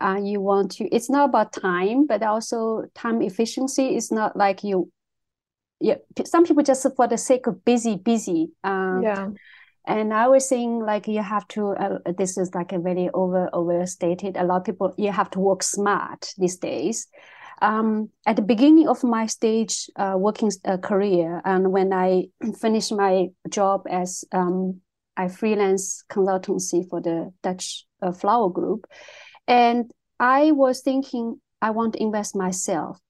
uh, 0.01 0.19
you 0.23 0.41
want 0.41 0.73
to 0.73 0.89
it's 0.89 1.11
not 1.11 1.29
about 1.29 1.53
time 1.53 2.07
but 2.07 2.23
also 2.23 2.85
time 2.95 3.23
efficiency 3.23 3.97
is 3.97 4.11
not 4.11 4.35
like 4.35 4.65
you 4.65 4.91
yeah 5.79 5.97
some 6.25 6.45
people 6.45 6.63
just 6.63 6.87
for 6.97 7.07
the 7.07 7.19
sake 7.19 7.47
of 7.47 7.65
busy 7.65 7.97
busy 7.97 8.51
um, 8.65 9.03
yeah. 9.03 9.29
and 9.87 10.15
i 10.15 10.27
was 10.27 10.49
saying 10.49 10.81
like 10.81 11.07
you 11.07 11.23
have 11.23 11.47
to 11.49 11.73
uh, 11.73 11.99
this 12.17 12.39
is 12.39 12.55
like 12.55 12.73
a 12.73 12.79
very 12.79 13.11
over 13.13 13.51
overstated 13.53 14.39
a 14.39 14.45
lot 14.45 14.57
of 14.57 14.65
people 14.65 14.95
you 14.97 15.13
have 15.13 15.31
to 15.31 15.39
work 15.39 15.63
smart 15.63 16.33
these 16.39 16.57
days 16.57 17.09
um, 17.61 18.09
at 18.27 18.37
the 18.37 18.43
beginning 18.43 18.89
of 18.89 19.03
my 19.05 19.27
stage 19.27 19.89
uh, 19.97 20.15
working 20.17 20.51
uh, 20.65 20.77
career 20.79 21.41
and 21.45 21.73
when 21.73 21.93
i 21.93 22.25
finished 22.61 22.93
my 22.93 23.27
job 23.49 23.83
as 23.91 24.25
um, 24.33 24.81
i 25.17 25.29
freelance 25.29 26.05
consultancy 26.11 26.89
for 26.89 27.01
the 27.01 27.33
dutch 27.43 27.85
uh, 28.03 28.13
flower 28.13 28.49
group 28.49 28.87
and 29.51 29.91
I 30.21 30.53
was 30.53 30.83
thinking, 30.83 31.41
I 31.63 31.71
want 31.71 31.95
to 31.95 32.03
invest 32.03 32.37
myself. 32.37 33.01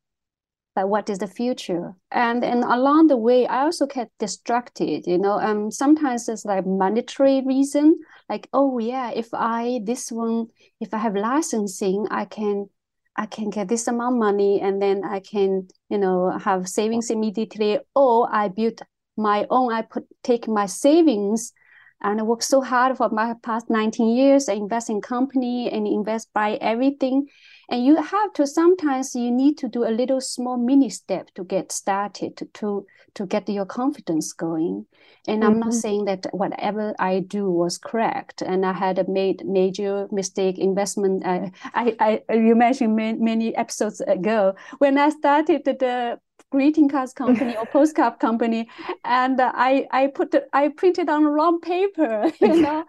But 0.76 0.88
what 0.88 1.11
is 1.11 1.19
the 1.19 1.26
future? 1.26 1.95
And 2.12 2.45
and 2.45 2.62
along 2.62 3.09
the 3.09 3.16
way, 3.16 3.47
I 3.47 3.62
also 3.64 3.87
get 3.87 4.09
distracted. 4.19 5.07
You 5.07 5.19
know, 5.19 5.38
um, 5.40 5.73
sometimes 5.73 6.28
it's 6.28 6.45
like 6.45 6.64
monetary 6.64 7.42
reason, 7.45 7.99
like 8.28 8.49
oh 8.52 8.78
yeah, 8.78 9.11
if 9.11 9.28
I 9.35 9.80
this 9.85 10.12
one, 10.12 10.47
if 10.80 10.95
I 10.95 10.99
have 10.99 11.16
licensing, 11.16 12.07
I 12.11 12.25
can 12.25 12.71
I 13.17 13.26
can 13.26 13.50
get 13.50 13.69
this 13.69 13.87
amount 13.87 14.19
money 14.19 14.61
and 14.61 14.81
then 14.81 15.05
I 15.05 15.21
can, 15.21 15.69
you 15.88 15.99
know, 15.99 16.31
have 16.31 16.69
savings 16.69 17.11
immediately. 17.11 17.79
Or 17.95 18.29
I 18.33 18.49
build 18.49 18.81
my 19.17 19.47
own, 19.50 19.73
I 19.73 19.83
put 19.83 20.07
take 20.23 20.49
my 20.49 20.67
savings 20.67 21.52
and 22.00 22.21
I 22.21 22.23
worked 22.23 22.45
so 22.45 22.62
hard 22.62 22.97
for 22.97 23.11
my 23.11 23.35
past 23.43 23.69
19 23.69 24.17
years. 24.17 24.49
I 24.49 24.55
invest 24.55 24.88
in 24.88 25.00
company 25.00 25.71
and 25.71 25.87
invest 25.87 26.29
by 26.33 26.55
everything. 26.55 27.29
And 27.71 27.85
you 27.85 28.03
have 28.03 28.33
to 28.35 28.47
sometimes 28.47 29.15
you 29.15 29.31
need 29.31 29.57
to 29.59 29.69
do 29.69 29.85
a 29.85 29.95
little 29.95 30.21
small 30.21 30.57
mini 30.57 30.91
step 30.91 31.33
to 31.37 31.45
get 31.45 31.71
started 31.71 32.37
to 32.39 32.45
to, 32.47 32.87
to 33.15 33.27
get 33.27 33.49
your 33.49 33.65
confidence 33.65 34.33
going. 34.33 34.87
And 35.29 35.43
mm-hmm. 35.43 35.53
I'm 35.53 35.59
not 35.61 35.69
mm-hmm. 35.69 35.79
saying 35.79 36.05
that 36.07 36.27
whatever 36.33 36.95
I 36.99 37.21
do 37.21 37.49
was 37.49 37.79
correct. 37.79 38.43
And 38.43 38.67
I 38.67 38.73
had 38.73 38.99
a 38.99 39.09
made 39.09 39.47
major 39.47 40.09
mistake 40.11 40.59
investment. 40.59 41.25
I 41.25 41.53
I, 41.73 42.23
I 42.29 42.35
you 42.35 42.57
mentioned 42.57 42.97
many, 42.97 43.19
many 43.19 43.57
episodes 43.57 44.00
ago 44.00 44.57
when 44.79 44.99
I 44.99 45.11
started 45.11 45.65
the 45.65 46.19
greeting 46.50 46.88
cards 46.88 47.12
company 47.12 47.57
or 47.57 47.64
postcard 47.66 48.19
company 48.19 48.69
and 49.04 49.40
uh, 49.40 49.52
i 49.54 49.87
i 49.92 50.07
put 50.09 50.35
i 50.52 50.69
printed 50.69 51.09
on 51.09 51.25
wrong 51.25 51.61
paper 51.61 52.30
you 52.40 52.61
know? 52.62 52.85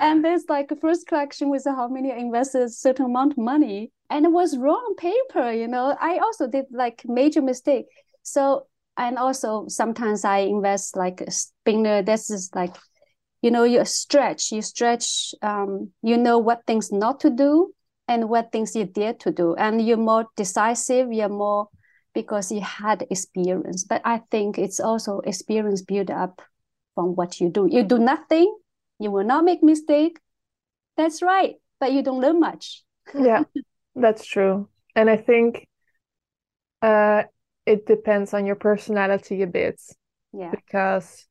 And 0.00 0.24
there's 0.24 0.44
like 0.48 0.70
a 0.70 0.76
first 0.76 1.06
collection 1.06 1.50
with 1.50 1.64
how 1.64 1.88
many 1.88 2.10
invested 2.10 2.70
certain 2.72 3.06
amount 3.06 3.32
of 3.32 3.38
money 3.38 3.92
and 4.10 4.24
it 4.24 4.32
was 4.32 4.56
wrong 4.56 4.94
paper 4.96 5.52
you 5.52 5.68
know? 5.68 5.96
I 6.00 6.18
also 6.18 6.46
did 6.46 6.66
like 6.70 7.02
major 7.04 7.42
mistake. 7.42 7.86
So 8.22 8.66
and 8.98 9.16
also 9.16 9.64
sometimes 9.68 10.24
i 10.24 10.38
invest 10.38 10.96
like 10.96 11.20
a 11.20 11.30
spinner 11.30 12.02
this 12.02 12.30
is 12.30 12.50
like 12.54 12.74
you 13.40 13.50
know 13.50 13.64
you 13.64 13.84
stretch 13.84 14.50
you 14.50 14.60
stretch 14.60 15.34
um, 15.42 15.90
you 16.02 16.16
know 16.16 16.38
what 16.38 16.66
things 16.66 16.92
not 16.92 17.20
to 17.20 17.30
do 17.30 17.72
and 18.08 18.28
what 18.28 18.50
things 18.52 18.74
you 18.74 18.84
dare 18.84 19.14
to 19.14 19.30
do 19.30 19.54
and 19.54 19.86
you're 19.86 19.96
more 19.96 20.26
decisive 20.36 21.12
you're 21.12 21.28
more 21.28 21.68
because 22.14 22.50
you 22.50 22.60
had 22.60 23.06
experience. 23.10 23.84
But 23.84 24.02
I 24.04 24.22
think 24.30 24.58
it's 24.58 24.80
also 24.80 25.20
experience 25.20 25.82
built 25.82 26.10
up 26.10 26.42
from 26.94 27.14
what 27.14 27.40
you 27.40 27.50
do. 27.50 27.68
You 27.70 27.82
do 27.82 27.98
nothing, 27.98 28.54
you 28.98 29.10
will 29.10 29.24
not 29.24 29.44
make 29.44 29.62
mistake. 29.62 30.18
That's 30.96 31.22
right, 31.22 31.54
but 31.80 31.92
you 31.92 32.02
don't 32.02 32.20
learn 32.20 32.40
much. 32.40 32.82
yeah, 33.14 33.44
that's 33.94 34.26
true. 34.26 34.68
And 34.94 35.08
I 35.08 35.16
think 35.16 35.68
uh, 36.82 37.22
it 37.66 37.86
depends 37.86 38.34
on 38.34 38.46
your 38.46 38.56
personality 38.56 39.42
a 39.42 39.46
bit. 39.46 39.80
Yeah. 40.32 40.50
Because 40.50 41.26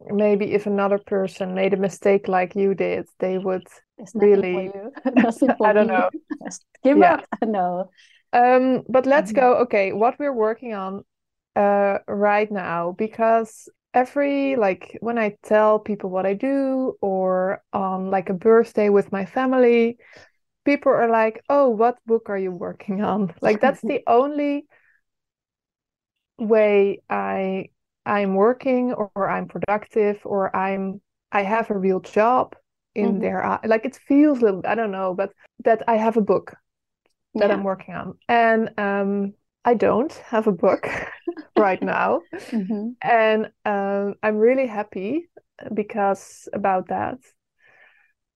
maybe 0.00 0.52
if 0.52 0.66
another 0.66 0.98
person 0.98 1.54
made 1.54 1.74
a 1.74 1.76
mistake 1.76 2.28
like 2.28 2.54
you 2.54 2.74
did, 2.74 3.06
they 3.18 3.38
would 3.38 3.66
really. 4.14 4.72
I 5.64 5.72
don't 5.72 5.86
know. 5.86 6.10
Give 6.82 6.98
yeah. 6.98 7.14
up. 7.14 7.26
No. 7.46 7.90
Um, 8.32 8.82
but 8.88 9.06
let's 9.06 9.32
mm-hmm. 9.32 9.40
go. 9.40 9.56
Okay, 9.62 9.92
what 9.92 10.18
we're 10.18 10.32
working 10.32 10.74
on 10.74 11.04
uh, 11.54 11.98
right 12.06 12.50
now, 12.50 12.92
because 12.92 13.68
every 13.94 14.56
like 14.56 14.98
when 15.00 15.18
I 15.18 15.36
tell 15.42 15.78
people 15.78 16.10
what 16.10 16.26
I 16.26 16.34
do, 16.34 16.96
or 17.00 17.62
on 17.72 18.10
like 18.10 18.28
a 18.28 18.34
birthday 18.34 18.88
with 18.88 19.12
my 19.12 19.24
family, 19.24 19.98
people 20.64 20.92
are 20.92 21.10
like, 21.10 21.42
"Oh, 21.48 21.68
what 21.70 21.98
book 22.06 22.28
are 22.28 22.38
you 22.38 22.52
working 22.52 23.02
on?" 23.02 23.34
Like 23.40 23.60
that's 23.60 23.80
the 23.80 24.02
only 24.06 24.66
way 26.38 27.00
I 27.08 27.70
I'm 28.04 28.34
working 28.34 28.92
or, 28.92 29.10
or 29.14 29.28
I'm 29.28 29.48
productive 29.48 30.20
or 30.24 30.54
I'm 30.54 31.00
I 31.32 31.42
have 31.42 31.70
a 31.70 31.78
real 31.78 32.00
job 32.00 32.54
in 32.94 33.12
mm-hmm. 33.12 33.20
there. 33.20 33.60
Like 33.64 33.84
it 33.84 33.96
feels 33.96 34.38
a 34.38 34.44
little, 34.46 34.62
I 34.64 34.74
don't 34.74 34.92
know, 34.92 35.14
but 35.14 35.32
that 35.64 35.82
I 35.88 35.96
have 35.96 36.16
a 36.16 36.22
book 36.22 36.54
that 37.36 37.50
yeah. 37.50 37.54
I'm 37.54 37.64
working 37.64 37.94
on. 37.94 38.18
And 38.28 38.70
um, 38.78 39.34
I 39.64 39.74
don't 39.74 40.12
have 40.26 40.46
a 40.46 40.52
book 40.52 40.88
right 41.58 41.82
now. 41.82 42.22
Mm-hmm. 42.32 42.90
And 43.02 43.50
um, 43.64 44.14
I'm 44.22 44.36
really 44.36 44.66
happy 44.66 45.28
because 45.72 46.48
about 46.52 46.88
that. 46.88 47.18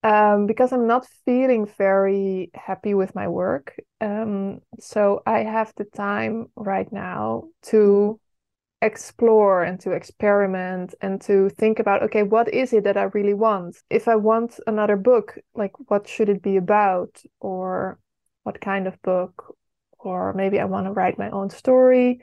Um, 0.03 0.47
because 0.47 0.73
I'm 0.73 0.87
not 0.87 1.05
feeling 1.25 1.67
very 1.77 2.49
happy 2.55 2.95
with 2.95 3.13
my 3.13 3.27
work. 3.27 3.75
Um, 3.99 4.61
so 4.79 5.21
I 5.27 5.39
have 5.43 5.73
the 5.77 5.85
time 5.85 6.47
right 6.55 6.91
now 6.91 7.43
to 7.63 8.19
explore 8.81 9.63
and 9.63 9.79
to 9.79 9.91
experiment 9.91 10.95
and 11.01 11.21
to 11.21 11.49
think 11.49 11.77
about 11.79 12.01
okay, 12.01 12.23
what 12.23 12.51
is 12.51 12.73
it 12.73 12.83
that 12.83 12.97
I 12.97 13.03
really 13.03 13.35
want? 13.35 13.77
If 13.89 14.07
I 14.07 14.15
want 14.15 14.59
another 14.65 14.97
book, 14.97 15.37
like 15.53 15.73
what 15.89 16.07
should 16.09 16.29
it 16.29 16.41
be 16.41 16.57
about? 16.57 17.21
Or 17.39 17.99
what 18.43 18.61
kind 18.61 18.87
of 18.87 19.01
book, 19.01 19.55
or 19.99 20.33
maybe 20.33 20.59
I 20.59 20.65
want 20.65 20.87
to 20.87 20.91
write 20.91 21.17
my 21.17 21.29
own 21.29 21.49
story. 21.49 22.21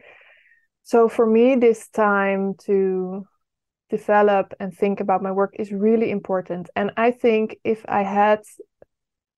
So 0.82 1.08
for 1.08 1.26
me, 1.26 1.56
this 1.56 1.88
time 1.88 2.54
to 2.64 3.26
develop 3.90 4.54
and 4.60 4.74
think 4.74 5.00
about 5.00 5.22
my 5.22 5.32
work 5.32 5.54
is 5.58 5.72
really 5.72 6.10
important. 6.10 6.70
And 6.76 6.92
I 6.96 7.10
think 7.10 7.58
if 7.64 7.84
I 7.88 8.02
had 8.02 8.40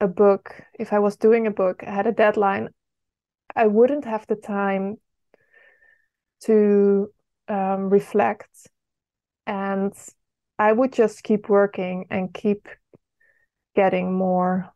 a 0.00 0.08
book, 0.08 0.62
if 0.78 0.92
I 0.92 0.98
was 0.98 1.16
doing 1.16 1.46
a 1.46 1.50
book, 1.50 1.82
I 1.86 1.90
had 1.90 2.06
a 2.06 2.12
deadline, 2.12 2.70
I 3.54 3.66
wouldn't 3.66 4.04
have 4.04 4.26
the 4.26 4.36
time 4.36 4.96
to 6.42 7.12
um, 7.48 7.90
reflect 7.90 8.48
and 9.46 9.92
I 10.58 10.72
would 10.72 10.92
just 10.92 11.22
keep 11.22 11.48
working 11.48 12.06
and 12.10 12.32
keep 12.32 12.68
getting 13.74 14.12
more 14.12 14.72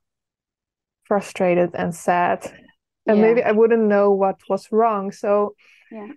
frustrated 1.07 1.71
and 1.75 1.95
sad 1.95 2.51
and 3.07 3.19
yeah. 3.19 3.23
maybe 3.23 3.43
i 3.43 3.53
wouldn't 3.53 3.83
know 3.83 4.11
what 4.11 4.41
was 4.49 4.69
wrong 4.73 5.13
so 5.13 5.55
yeah 5.91 6.09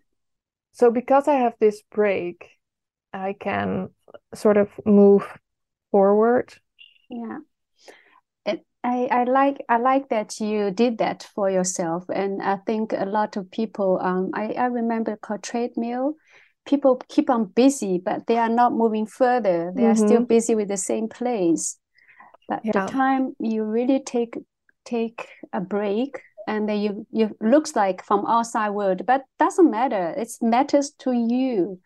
so 0.72 0.91
because 0.91 1.27
i 1.27 1.34
have 1.36 1.53
this 1.60 1.82
break 1.91 2.46
i 3.13 3.34
can 3.39 3.89
sort 4.34 4.58
of 4.58 4.70
move 4.86 5.25
forward 5.91 6.53
yeah 7.10 7.39
it, 8.46 8.65
I, 8.84 9.08
I 9.12 9.24
like 9.25 9.58
I 9.67 9.77
like 9.77 10.10
that 10.10 10.39
you 10.39 10.72
did 10.72 11.00
that 11.00 11.27
for 11.36 11.50
yourself, 11.50 12.06
and 12.08 12.41
I 12.41 12.58
think 12.65 12.94
a 12.94 13.06
lot 13.06 13.36
of 13.36 13.51
people. 13.51 14.00
Um, 14.01 14.32
I, 14.34 14.53
I 14.53 14.65
remember 14.67 15.17
called 15.17 15.44
treadmill. 15.44 16.15
People 16.65 17.01
keep 17.10 17.29
on 17.29 17.46
busy, 17.46 17.98
but 17.98 18.27
they 18.27 18.38
are 18.38 18.50
not 18.50 18.74
moving 18.74 19.06
further. 19.06 19.74
They 19.75 19.82
mm-hmm. 19.82 19.91
are 19.91 19.96
still 19.96 20.20
mm-hmm. 20.20 20.36
busy 20.36 20.56
with 20.56 20.70
the 20.70 20.77
same 20.77 21.10
place. 21.10 21.77
But 22.48 22.62
yeah. 22.63 22.72
the 22.86 22.91
time 22.91 23.36
you 23.39 23.63
really 23.63 24.01
take 24.01 24.38
take 24.88 25.27
a 25.53 25.60
break 25.60 26.22
and 26.48 26.67
then 26.67 26.79
you 26.79 27.06
you 27.12 27.36
looks 27.41 27.75
like 27.75 28.03
from 28.03 28.25
outside 28.25 28.70
world 28.70 29.06
but 29.06 29.24
doesn't 29.38 29.70
matter. 29.70 30.13
It 30.17 30.32
matters 30.41 30.91
to 31.00 31.12
you. 31.12 31.79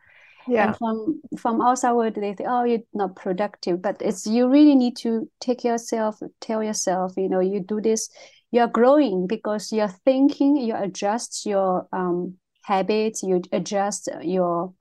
Yeah. 0.47 0.67
and 0.67 0.77
from 0.77 1.21
from 1.37 1.61
outside 1.61 1.93
world 1.93 2.15
they 2.15 2.33
think 2.33 2.49
oh 2.49 2.63
you're 2.63 2.85
not 2.93 3.15
productive. 3.15 3.81
But 3.81 4.01
it's 4.01 4.25
you 4.25 4.47
really 4.49 4.75
need 4.75 4.95
to 4.97 5.29
take 5.39 5.63
yourself 5.63 6.19
tell 6.39 6.63
yourself 6.63 7.13
you 7.17 7.29
know 7.29 7.41
you 7.41 7.59
do 7.59 7.81
this 7.81 8.09
you're 8.51 8.67
growing 8.67 9.27
because 9.27 9.71
you're 9.71 9.95
thinking 10.05 10.57
you 10.57 10.75
adjust 10.75 11.45
your 11.45 11.87
um, 11.93 12.35
habits 12.63 13.23
you 13.23 13.41
adjust 13.51 14.09
your 14.21 14.73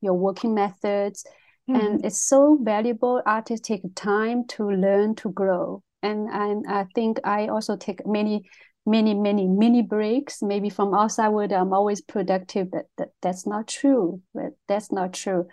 your 0.00 0.14
working 0.14 0.54
methods. 0.54 1.24
Mm-hmm. 1.68 1.80
and 1.80 2.04
it's 2.04 2.22
so 2.22 2.58
valuable. 2.62 3.20
Artists 3.26 3.68
take 3.68 3.82
time 3.94 4.46
to 4.56 4.70
learn 4.70 5.14
to 5.16 5.28
grow 5.30 5.82
and 6.02 6.28
and 6.28 6.66
I 6.68 6.84
think 6.94 7.20
I 7.24 7.48
also 7.48 7.76
take 7.76 8.06
many 8.06 8.48
many 8.88 9.14
many 9.14 9.46
mini 9.46 9.82
breaks. 9.82 10.42
Maybe 10.42 10.70
from 10.70 10.94
outside 10.94 11.28
world 11.28 11.52
i'm 11.52 11.72
always 11.72 12.00
productive 12.00 12.70
that, 12.72 12.86
that 12.96 13.08
that's 13.22 13.46
not 13.46 13.68
true. 13.68 14.20
But 14.34 14.52
that's 14.66 14.90
not 14.90 15.12
true. 15.12 15.46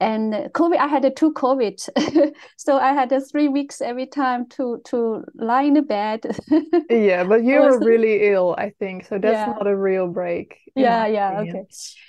And 0.00 0.32
covid 0.52 0.78
i 0.78 0.86
had 0.86 1.04
a 1.04 1.10
two 1.10 1.32
covid. 1.32 1.78
So 2.56 2.78
i 2.78 2.92
had 2.92 3.12
a 3.12 3.20
three 3.20 3.48
weeks 3.48 3.80
every 3.80 4.06
time 4.06 4.48
to 4.50 4.80
to 4.86 5.24
lie 5.34 5.62
in 5.62 5.74
the 5.74 5.82
bed. 5.82 6.20
Yeah 6.90 7.24
but 7.24 7.44
you 7.44 7.60
were 7.60 7.78
really 7.78 8.32
ill 8.32 8.54
i 8.58 8.70
think. 8.78 9.06
So 9.06 9.18
that's 9.18 9.34
yeah. 9.34 9.46
not 9.46 9.66
a 9.66 9.76
real 9.76 10.08
break 10.08 10.58
yeah 10.76 11.06
yeah 11.06 11.32
opinion. 11.32 11.56
okay. 11.56 11.66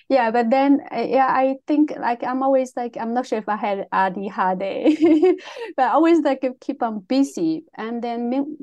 Yeah 0.08 0.30
but 0.30 0.50
then 0.52 0.82
yeah 0.92 1.28
i 1.28 1.56
think 1.66 1.94
like 1.98 2.24
i'm 2.24 2.44
always 2.44 2.74
like 2.76 2.96
i'm 2.96 3.14
not 3.14 3.26
sure 3.26 3.40
if 3.40 3.50
i 3.50 3.56
had 3.56 3.88
adhd 3.92 4.62
but 5.76 5.84
I 5.84 5.94
always 5.94 6.20
like 6.20 6.46
keep 6.60 6.84
on 6.84 7.00
busy. 7.00 7.66
And 7.76 8.02
then 8.02 8.56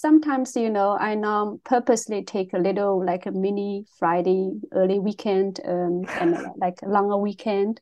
sometimes 0.00 0.54
you 0.56 0.70
know 0.70 0.96
i 0.98 1.14
now 1.14 1.58
purposely 1.64 2.22
take 2.22 2.52
a 2.52 2.58
little 2.58 3.04
like 3.04 3.26
a 3.26 3.30
mini 3.30 3.84
friday 3.98 4.52
early 4.72 4.98
weekend 4.98 5.60
um, 5.66 6.04
and 6.20 6.36
like 6.56 6.78
a 6.82 6.88
longer 6.88 7.16
weekend. 7.16 7.80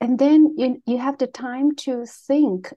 And 0.00 0.18
then 0.18 0.54
you, 0.56 0.82
you 0.86 0.98
have 0.98 1.18
the 1.18 1.26
time 1.26 1.74
to 1.76 2.04
think 2.06 2.72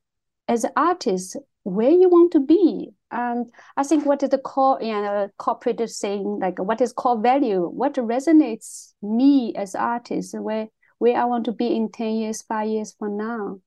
as 0.47 0.63
an 0.63 0.71
artist 0.77 1.35
where 1.63 1.89
you 1.89 2.09
want 2.09 2.31
to 2.33 2.39
be. 2.39 2.91
And 3.11 3.49
i 3.75 3.83
think 3.83 4.05
what 4.05 4.23
is 4.23 4.29
the 4.29 4.37
core 4.37 4.79
you 4.81 4.91
know 4.91 5.29
corporate 5.37 5.89
saying 5.89 6.39
like 6.41 6.59
what 6.59 6.81
is 6.81 6.93
core 6.93 7.21
value? 7.21 7.67
What 7.67 7.93
resonates 7.93 8.93
me 9.01 9.53
as 9.55 9.75
artist? 9.75 10.35
Where 10.37 10.67
where 10.99 11.17
i 11.17 11.25
want 11.25 11.45
to 11.45 11.51
be 11.51 11.75
in 11.75 11.89
10 11.91 12.15
years 12.15 12.41
5 12.41 12.67
years 12.67 12.95
from 12.97 13.17
now. 13.17 13.59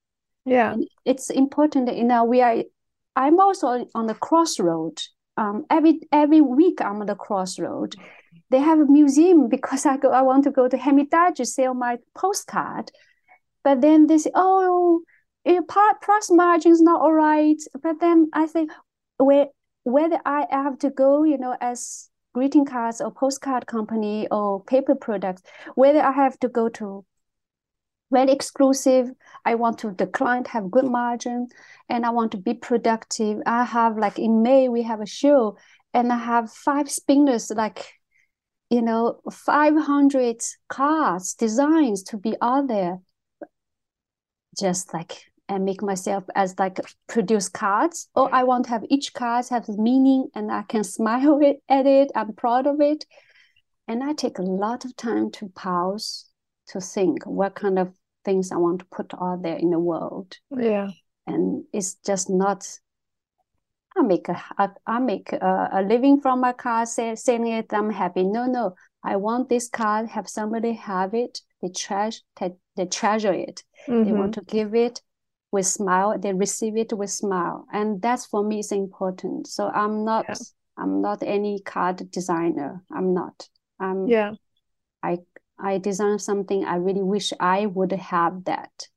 Yeah. 0.45 0.73
And 0.73 0.89
it's 1.05 1.31
important 1.31 1.95
you 1.95 2.05
know 2.05 2.25
we 2.25 2.43
are 2.43 2.65
i'm 3.17 3.41
also 3.41 3.87
on 3.95 4.07
the 4.07 4.15
crossroad. 4.15 5.01
Um 5.37 5.65
every 5.71 6.01
every 6.13 6.41
week 6.41 6.81
i'm 6.81 7.01
on 7.01 7.07
the 7.07 7.15
crossroad. 7.15 7.95
They 8.51 8.59
have 8.59 8.81
a 8.81 8.87
museum 8.87 9.49
because 9.49 9.87
i 9.87 9.97
go 9.97 10.11
i 10.11 10.23
want 10.23 10.45
to 10.45 10.51
go 10.51 10.69
to 10.69 10.77
hermitage 10.77 11.47
sell 11.47 11.75
my 11.75 11.99
postcard. 12.15 12.91
But 13.63 13.81
then 13.83 14.07
they 14.07 14.19
say, 14.19 14.31
oh, 14.35 15.03
your 15.45 15.63
price 15.63 16.31
margin 16.31 16.73
is 16.73 16.81
not 16.81 17.01
all 17.01 17.13
right. 17.13 17.61
But 17.83 18.01
then 18.01 18.31
I 18.33 18.47
think 18.47 18.71
where 19.19 19.47
whether 19.85 20.19
I 20.25 20.47
have 20.51 20.79
to 20.79 20.91
go, 20.91 21.25
you 21.25 21.39
know, 21.39 21.57
as 21.61 22.11
greeting 22.35 22.65
cards 22.65 23.01
or 23.01 23.11
postcard 23.11 23.67
company 23.67 24.29
or 24.31 24.63
paper 24.65 24.95
products, 24.95 25.43
whether 25.75 26.01
I 26.01 26.13
have 26.13 26.39
to 26.41 26.49
go 26.49 26.69
to 26.71 27.05
very 28.11 28.33
exclusive, 28.33 29.11
I 29.45 29.55
want 29.55 29.79
to 29.79 29.93
the 29.93 30.07
client 30.07 30.49
have 30.49 30.71
good 30.71 30.85
margin 30.85 31.49
and 31.89 32.05
I 32.05 32.11
want 32.11 32.33
to 32.33 32.39
be 32.39 32.55
productive. 32.55 33.39
I 33.47 33.65
have 33.65 33.97
like 33.97 34.19
in 34.19 34.43
May 34.43 34.69
we 34.69 34.83
have 34.83 35.01
a 35.01 35.07
show 35.07 35.57
and 35.95 36.13
I 36.13 36.19
have 36.19 36.53
five 36.53 36.91
spinners 36.91 37.51
like 37.55 37.95
you 38.69 38.83
know 38.83 39.21
500 39.31 40.41
cards 40.69 41.35
designs 41.35 42.03
to 42.05 42.17
be 42.17 42.35
out 42.43 42.69
there. 42.69 42.99
Just 44.59 44.93
like 44.93 45.25
and 45.49 45.65
make 45.65 45.83
myself 45.83 46.25
as 46.35 46.59
like 46.59 46.81
produce 47.09 47.49
cards. 47.49 48.09
Or 48.15 48.29
oh, 48.29 48.31
i 48.33 48.45
want 48.45 48.65
to 48.65 48.71
have 48.71 48.85
each 48.89 49.15
card 49.15 49.47
have 49.51 49.69
meaning 49.69 50.29
and 50.35 50.51
i 50.51 50.63
can 50.63 50.85
smile 50.85 51.41
at 51.69 51.87
it. 51.87 52.11
I'm 52.15 52.35
proud 52.35 52.67
of 52.67 52.81
it. 52.81 53.05
And 53.89 54.03
i 54.03 54.13
take 54.13 54.39
a 54.39 54.43
lot 54.43 54.85
of 54.85 54.97
time 54.97 55.31
to 55.33 55.49
pause 55.49 56.27
to 56.69 56.81
think 56.81 57.25
what 57.25 57.55
kind 57.55 57.79
of 57.79 57.93
things 58.25 58.53
i 58.53 58.57
want 58.57 58.79
to 58.81 58.85
put 58.87 59.13
out 59.21 59.43
there 59.43 59.57
in 59.57 59.71
the 59.71 59.79
world 59.79 60.37
yeah 60.57 60.89
and 61.27 61.65
it's 61.73 61.95
just 62.07 62.31
not 62.31 62.67
i 63.97 64.03
make 64.03 64.29
a 64.29 64.43
i 64.87 64.99
make 64.99 65.33
a, 65.33 65.69
a 65.73 65.83
living 65.83 66.21
from 66.21 66.41
my 66.41 66.53
card 66.53 66.89
say, 66.89 67.15
saying 67.15 67.47
it 67.47 67.73
i'm 67.73 67.91
happy 67.91 68.25
no 68.25 68.47
no 68.47 68.75
i 69.05 69.17
want 69.17 69.49
this 69.49 69.69
card 69.69 70.09
have 70.09 70.29
somebody 70.29 70.73
have 70.73 71.15
it 71.15 71.41
they 71.63 71.69
treasure 71.69 72.21
they 72.77 72.87
treasure 72.87 73.33
it 73.33 73.63
Mm-hmm. 73.89 74.05
They 74.05 74.13
want 74.13 74.33
mm-hmm. 74.33 74.47
to 74.47 74.53
give 74.53 74.75
it 74.75 75.01
with 75.53 75.67
smile. 75.67 76.19
They 76.19 76.33
receive 76.33 76.77
it 76.77 76.93
with 76.93 77.11
smile, 77.11 77.67
and 77.73 78.01
that's 78.01 78.27
for 78.27 78.45
me 78.45 78.61
is 78.61 78.73
important. 78.73 79.47
So 79.47 79.69
I'm 79.69 80.05
not. 80.05 80.27
Yeah. 80.29 80.35
I'm 80.77 81.03
not 81.03 81.23
any 81.23 81.61
card 81.61 82.11
designer. 82.11 82.83
I'm 82.91 83.13
not. 83.15 83.49
I'm. 83.79 84.07
Yeah. 84.07 84.33
I 85.03 85.19
I 85.63 85.79
design 85.79 86.19
something. 86.19 86.65
I 86.65 86.77
really 86.77 87.03
wish 87.03 87.33
I 87.39 87.67
would 87.67 87.93
have 87.93 88.45
that. 88.45 88.89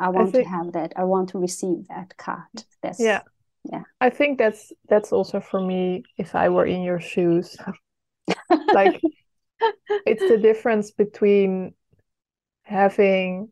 I 0.00 0.10
want 0.10 0.28
I 0.28 0.32
think, 0.32 0.44
to 0.44 0.50
have 0.50 0.72
that. 0.72 0.92
I 0.96 1.04
want 1.04 1.30
to 1.30 1.38
receive 1.38 1.88
that 1.88 2.16
card. 2.16 2.64
That's 2.82 3.00
yeah. 3.00 3.22
Yeah. 3.64 3.82
I 4.00 4.10
think 4.10 4.38
that's 4.38 4.72
that's 4.88 5.12
also 5.12 5.40
for 5.40 5.60
me 5.60 6.04
if 6.16 6.34
I 6.34 6.48
were 6.48 6.64
in 6.64 6.82
your 6.82 7.00
shoes. 7.00 7.56
like 8.72 9.00
it's 10.06 10.28
the 10.28 10.38
difference 10.38 10.90
between 10.92 11.74
having 12.62 13.50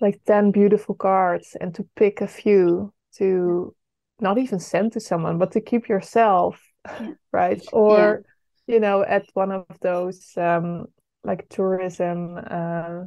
like 0.00 0.20
10 0.26 0.50
beautiful 0.50 0.94
cards 0.94 1.56
and 1.60 1.74
to 1.76 1.86
pick 1.94 2.20
a 2.20 2.26
few 2.26 2.92
to 3.18 3.74
not 4.20 4.38
even 4.38 4.58
send 4.58 4.92
to 4.92 5.00
someone 5.00 5.38
but 5.38 5.52
to 5.52 5.60
keep 5.60 5.88
yourself 5.88 6.60
yeah. 7.00 7.12
right 7.32 7.62
or. 7.72 8.24
You 8.66 8.80
know 8.80 9.02
at 9.02 9.24
one 9.34 9.50
of 9.50 9.66
those 9.80 10.32
um 10.36 10.86
like 11.24 11.48
tourism 11.48 12.38
uh 12.50 13.02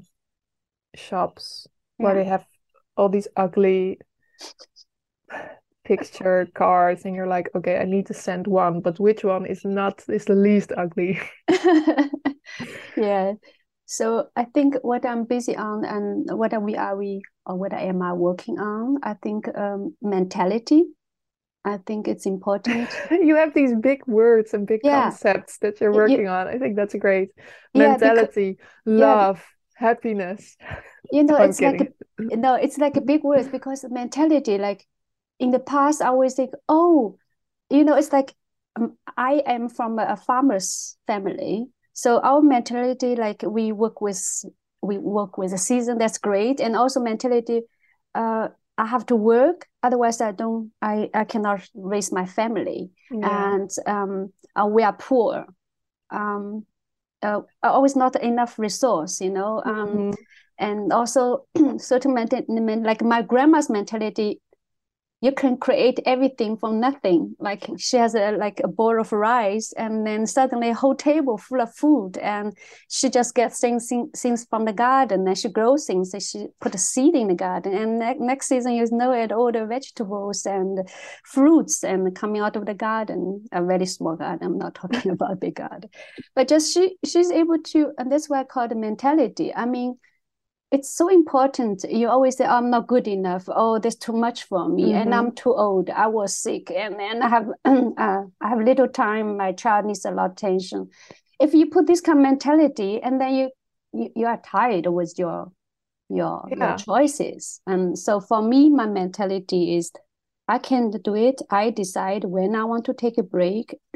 shops 0.96 1.68
yeah. 2.00 2.06
where 2.06 2.16
they 2.16 2.24
have 2.24 2.46
all 2.98 3.10
these 3.10 3.28
ugly 3.36 4.00
picture 5.84 6.48
cards 6.56 7.06
and 7.06 7.16
you're 7.16 7.28
like 7.28 7.50
okay 7.54 7.78
i 7.78 7.86
need 7.86 8.08
to 8.08 8.14
send 8.14 8.48
one 8.48 8.80
but 8.82 9.00
which 9.00 9.24
one 9.24 9.46
is 9.46 9.64
not 9.64 10.04
is 10.10 10.26
the 10.26 10.36
least 10.36 10.72
ugly 10.78 11.20
yeah 12.98 13.34
so 13.86 14.30
I 14.36 14.46
think 14.46 14.76
what 14.82 15.06
I'm 15.06 15.26
busy 15.26 15.56
on 15.56 15.86
and 15.86 16.28
what 16.38 16.54
are 16.54 16.60
we 16.60 16.76
are 16.76 16.98
we 16.98 17.22
or 17.46 17.56
what 17.56 17.74
am 17.74 18.02
I 18.02 18.14
working 18.14 18.60
on? 18.60 18.98
I 19.04 19.14
think 19.14 19.48
um, 19.56 19.96
mentality. 20.02 20.86
I 21.66 21.78
think 21.78 22.08
it's 22.08 22.28
important. 22.28 22.90
you 23.12 23.36
have 23.36 23.54
these 23.56 23.74
big 23.76 24.06
words 24.06 24.54
and 24.54 24.68
big 24.68 24.82
yeah. 24.84 25.10
concepts 25.10 25.58
that 25.60 25.82
you're 25.82 25.92
working 25.92 26.22
you, 26.22 26.28
on. 26.28 26.48
I 26.48 26.60
think 26.60 26.76
that's 26.76 26.94
a 26.94 27.00
great. 27.00 27.30
Mentality, 27.74 28.58
yeah, 28.60 28.66
because, 28.86 29.00
love, 29.00 29.38
yeah. 29.38 29.88
happiness. 29.88 30.56
You 31.12 31.24
know, 31.24 31.36
it's 31.42 31.60
kidding. 31.60 31.80
like 32.20 32.32
a, 32.32 32.36
no, 32.38 32.54
it's 32.54 32.78
like 32.78 32.98
a 32.98 33.02
big 33.02 33.24
word 33.24 33.52
because 33.52 33.84
mentality. 33.90 34.60
Like 34.60 34.86
in 35.40 35.50
the 35.50 35.60
past, 35.60 36.04
I 36.04 36.08
always 36.08 36.36
think, 36.36 36.52
oh, 36.70 37.18
you 37.72 37.84
know, 37.84 37.96
it's 37.96 38.14
like 38.14 38.36
um, 38.76 38.96
I 39.18 39.42
am 39.48 39.68
from 39.68 39.98
a 39.98 40.16
farmer's 40.16 40.98
family, 41.08 41.66
so 41.94 42.20
our 42.20 42.42
mentality, 42.42 43.16
like 43.16 43.42
we 43.42 43.72
work 43.72 44.02
with 44.02 44.46
we 44.84 44.98
work 45.00 45.38
with 45.38 45.52
a 45.54 45.58
season, 45.58 45.98
that's 45.98 46.20
great. 46.20 46.60
And 46.60 46.76
also 46.76 47.00
mentality, 47.00 47.62
uh, 48.14 48.50
I 48.78 48.86
have 48.86 49.06
to 49.08 49.16
work, 49.16 49.68
otherwise 49.84 50.22
I 50.22 50.32
don't 50.32 50.72
I, 50.82 51.10
I 51.14 51.24
cannot 51.24 51.68
raise 51.74 52.12
my 52.12 52.26
family. 52.26 52.92
Yeah. 53.12 53.54
And 53.54 53.70
um 53.88 54.34
uh, 54.56 54.66
we 54.66 54.84
are 54.84 54.94
poor. 54.94 55.46
Um 56.12 56.66
uh, 57.22 57.42
always 57.64 57.96
not 57.96 58.22
enough 58.22 58.60
resource, 58.60 59.22
you 59.22 59.32
know. 59.32 59.62
Um 59.66 59.88
mm-hmm. 59.88 60.12
and 60.60 60.94
also 60.94 61.48
certain 61.78 62.14
mentality 62.14 62.48
like 62.50 63.02
my 63.02 63.22
grandma's 63.22 63.70
mentality 63.70 64.42
you 65.26 65.32
can 65.32 65.58
create 65.58 66.00
everything 66.06 66.56
from 66.56 66.80
nothing. 66.80 67.36
Like 67.40 67.68
she 67.78 67.98
has 67.98 68.14
a 68.14 68.34
like 68.34 68.62
a 68.64 68.68
bowl 68.68 69.00
of 69.02 69.12
rice, 69.12 69.74
and 69.74 70.06
then 70.06 70.28
suddenly 70.28 70.70
a 70.70 70.74
whole 70.76 70.94
table 70.94 71.38
full 71.40 71.62
of 71.62 71.74
food, 71.74 72.20
and 72.20 72.56
she 72.90 73.10
just 73.10 73.34
gets 73.34 73.60
things 73.60 73.92
things 74.16 74.46
from 74.48 74.66
the 74.66 74.74
garden, 74.74 75.28
and 75.28 75.38
she 75.38 75.50
grows 75.50 75.86
things. 75.88 76.14
And 76.14 76.22
she 76.22 76.48
put 76.62 76.76
a 76.76 76.78
seed 76.78 77.16
in 77.16 77.28
the 77.30 77.34
garden, 77.34 77.74
and 77.74 78.00
ne- 78.00 78.20
next 78.20 78.48
season 78.48 78.74
you 78.74 78.86
know 78.92 79.14
it 79.14 79.32
all 79.32 79.52
the 79.52 79.66
vegetables 79.66 80.46
and 80.46 80.88
fruits 81.24 81.84
and 81.84 82.16
coming 82.16 82.42
out 82.42 82.56
of 82.56 82.68
the 82.68 82.76
garden. 82.76 83.46
A 83.52 83.64
very 83.64 83.88
small 83.88 84.16
garden. 84.16 84.46
I'm 84.46 84.60
not 84.60 84.76
talking 84.82 85.12
about 85.12 85.40
big 85.40 85.56
garden, 85.56 85.90
but 86.36 86.48
just 86.48 86.72
she 86.72 86.98
she's 87.04 87.32
able 87.32 87.58
to, 87.74 87.94
and 87.98 88.12
that's 88.12 88.30
why 88.30 88.42
I 88.42 88.44
call 88.44 88.66
it 88.66 88.78
mentality. 88.78 89.52
I 89.56 89.66
mean 89.66 89.98
it's 90.72 90.90
so 90.96 91.10
important. 91.10 91.86
You 91.90 92.10
always 92.10 92.38
say, 92.38 92.46
I'm 92.46 92.70
not 92.70 92.88
good 92.88 93.08
enough. 93.08 93.46
Oh, 93.48 93.80
there's 93.80 93.96
too 93.96 94.14
much 94.14 94.44
for 94.44 94.68
me. 94.68 94.86
Mm-hmm. 94.86 94.96
And 94.96 95.16
I'm 95.16 95.32
too 95.32 95.54
old. 95.54 95.90
I 95.90 96.08
was 96.08 96.38
sick. 96.38 96.72
And 96.72 97.00
then 97.00 97.22
I 97.22 97.30
have 97.30 97.48
uh, 97.66 98.24
I 98.42 98.50
have 98.50 98.60
little 98.60 98.88
time. 98.88 99.38
My 99.38 99.52
child 99.52 99.86
needs 99.86 100.06
a 100.06 100.12
lot 100.12 100.26
of 100.26 100.32
attention. 100.32 100.90
If 101.40 101.54
you 101.54 101.70
put 101.70 101.88
this 101.88 102.02
kind 102.02 102.20
of 102.20 102.24
mentality 102.24 103.02
and 103.02 103.22
then 103.22 103.36
you 103.36 103.50
you, 103.94 104.10
you 104.16 104.26
are 104.26 104.42
tired 104.44 104.88
with 104.88 105.14
your 105.18 105.52
your, 106.10 106.46
yeah. 106.50 106.70
your 106.70 106.78
choices. 106.78 107.62
And 107.68 107.98
so 107.98 108.20
for 108.20 108.42
me, 108.42 108.70
my 108.70 108.88
mentality 108.88 109.78
is 109.78 109.92
I 110.48 110.58
can 110.60 110.92
do 110.92 111.16
it. 111.16 111.42
I 111.50 111.70
decide 111.72 112.26
when 112.26 112.56
I 112.56 112.64
want 112.64 112.86
to 112.86 112.94
take 112.94 113.18
a 113.18 113.24
break. 113.24 113.76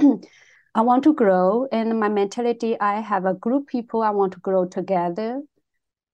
I 0.75 0.81
want 0.81 1.03
to 1.03 1.13
grow. 1.13 1.67
And 1.71 1.99
my 1.99 2.09
mentality, 2.09 2.79
I 2.79 3.01
have 3.01 3.25
a 3.25 3.33
group 3.33 3.67
people 3.67 4.01
I 4.01 4.11
want 4.11 4.33
to 4.33 4.39
grow 4.39 4.65
together 4.65 5.41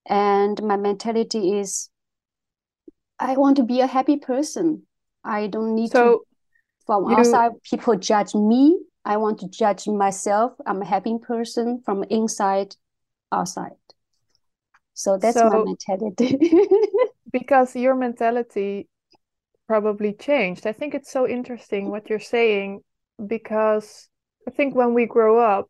and 0.08 0.62
my 0.64 0.78
mentality 0.78 1.58
is 1.60 1.90
i 3.20 3.36
want 3.36 3.58
to 3.58 3.64
be 3.64 3.82
a 3.82 3.88
happy 3.88 4.18
person. 4.18 4.84
I 5.24 5.48
don't 5.48 5.74
need 5.74 5.92
so, 5.92 6.04
to 6.04 6.26
from 6.86 7.10
You- 7.10 7.16
outside 7.18 7.52
people 7.64 7.96
judge 7.96 8.36
me. 8.36 8.78
I 9.04 9.18
want 9.18 9.40
to 9.40 9.48
judge 9.48 9.88
myself. 9.88 10.54
I'm 10.66 10.82
a 10.82 10.86
happy 10.86 11.18
person 11.20 11.82
from 11.86 12.04
inside 12.10 12.76
outside. 13.32 13.78
So 14.94 15.18
that's 15.18 15.36
my 15.44 15.58
mentality. 15.58 16.38
because 17.32 17.76
your 17.76 17.96
mentality 17.96 18.88
probably 19.68 20.14
changed. 20.14 20.68
I 20.68 20.74
think 20.74 20.94
it's 20.94 21.12
so 21.12 21.28
interesting 21.28 21.90
what 21.90 22.10
you're 22.10 22.20
saying 22.20 22.82
because 23.26 24.10
I 24.48 24.52
think 24.52 24.76
when 24.76 24.94
we 24.94 25.06
grow 25.06 25.40
up 25.40 25.70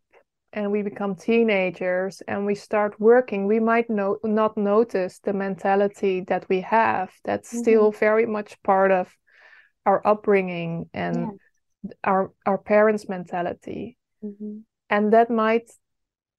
and 0.56 0.72
we 0.72 0.82
become 0.82 1.16
teenagers 1.16 2.24
and 2.28 2.46
we 2.46 2.56
start 2.56 3.00
working, 3.00 3.46
we 3.46 3.60
might 3.60 3.90
no 3.90 4.18
not 4.24 4.58
notice 4.58 5.20
the 5.20 5.34
mentality 5.34 6.22
that 6.22 6.48
we 6.50 6.62
have 6.62 7.12
that's 7.26 7.50
Mhm. 7.52 7.60
still 7.60 7.92
very 7.92 8.26
much 8.26 8.62
part 8.64 8.92
of 8.92 9.14
our 9.86 10.02
upbringing 10.08 10.90
and 10.94 11.28
Yeah. 11.28 11.32
our 12.04 12.32
our 12.46 12.58
parents' 12.58 13.10
mentality. 13.10 13.98
Mhm. 14.22 14.66
And 14.90 15.14
that 15.14 15.30
might 15.30 15.70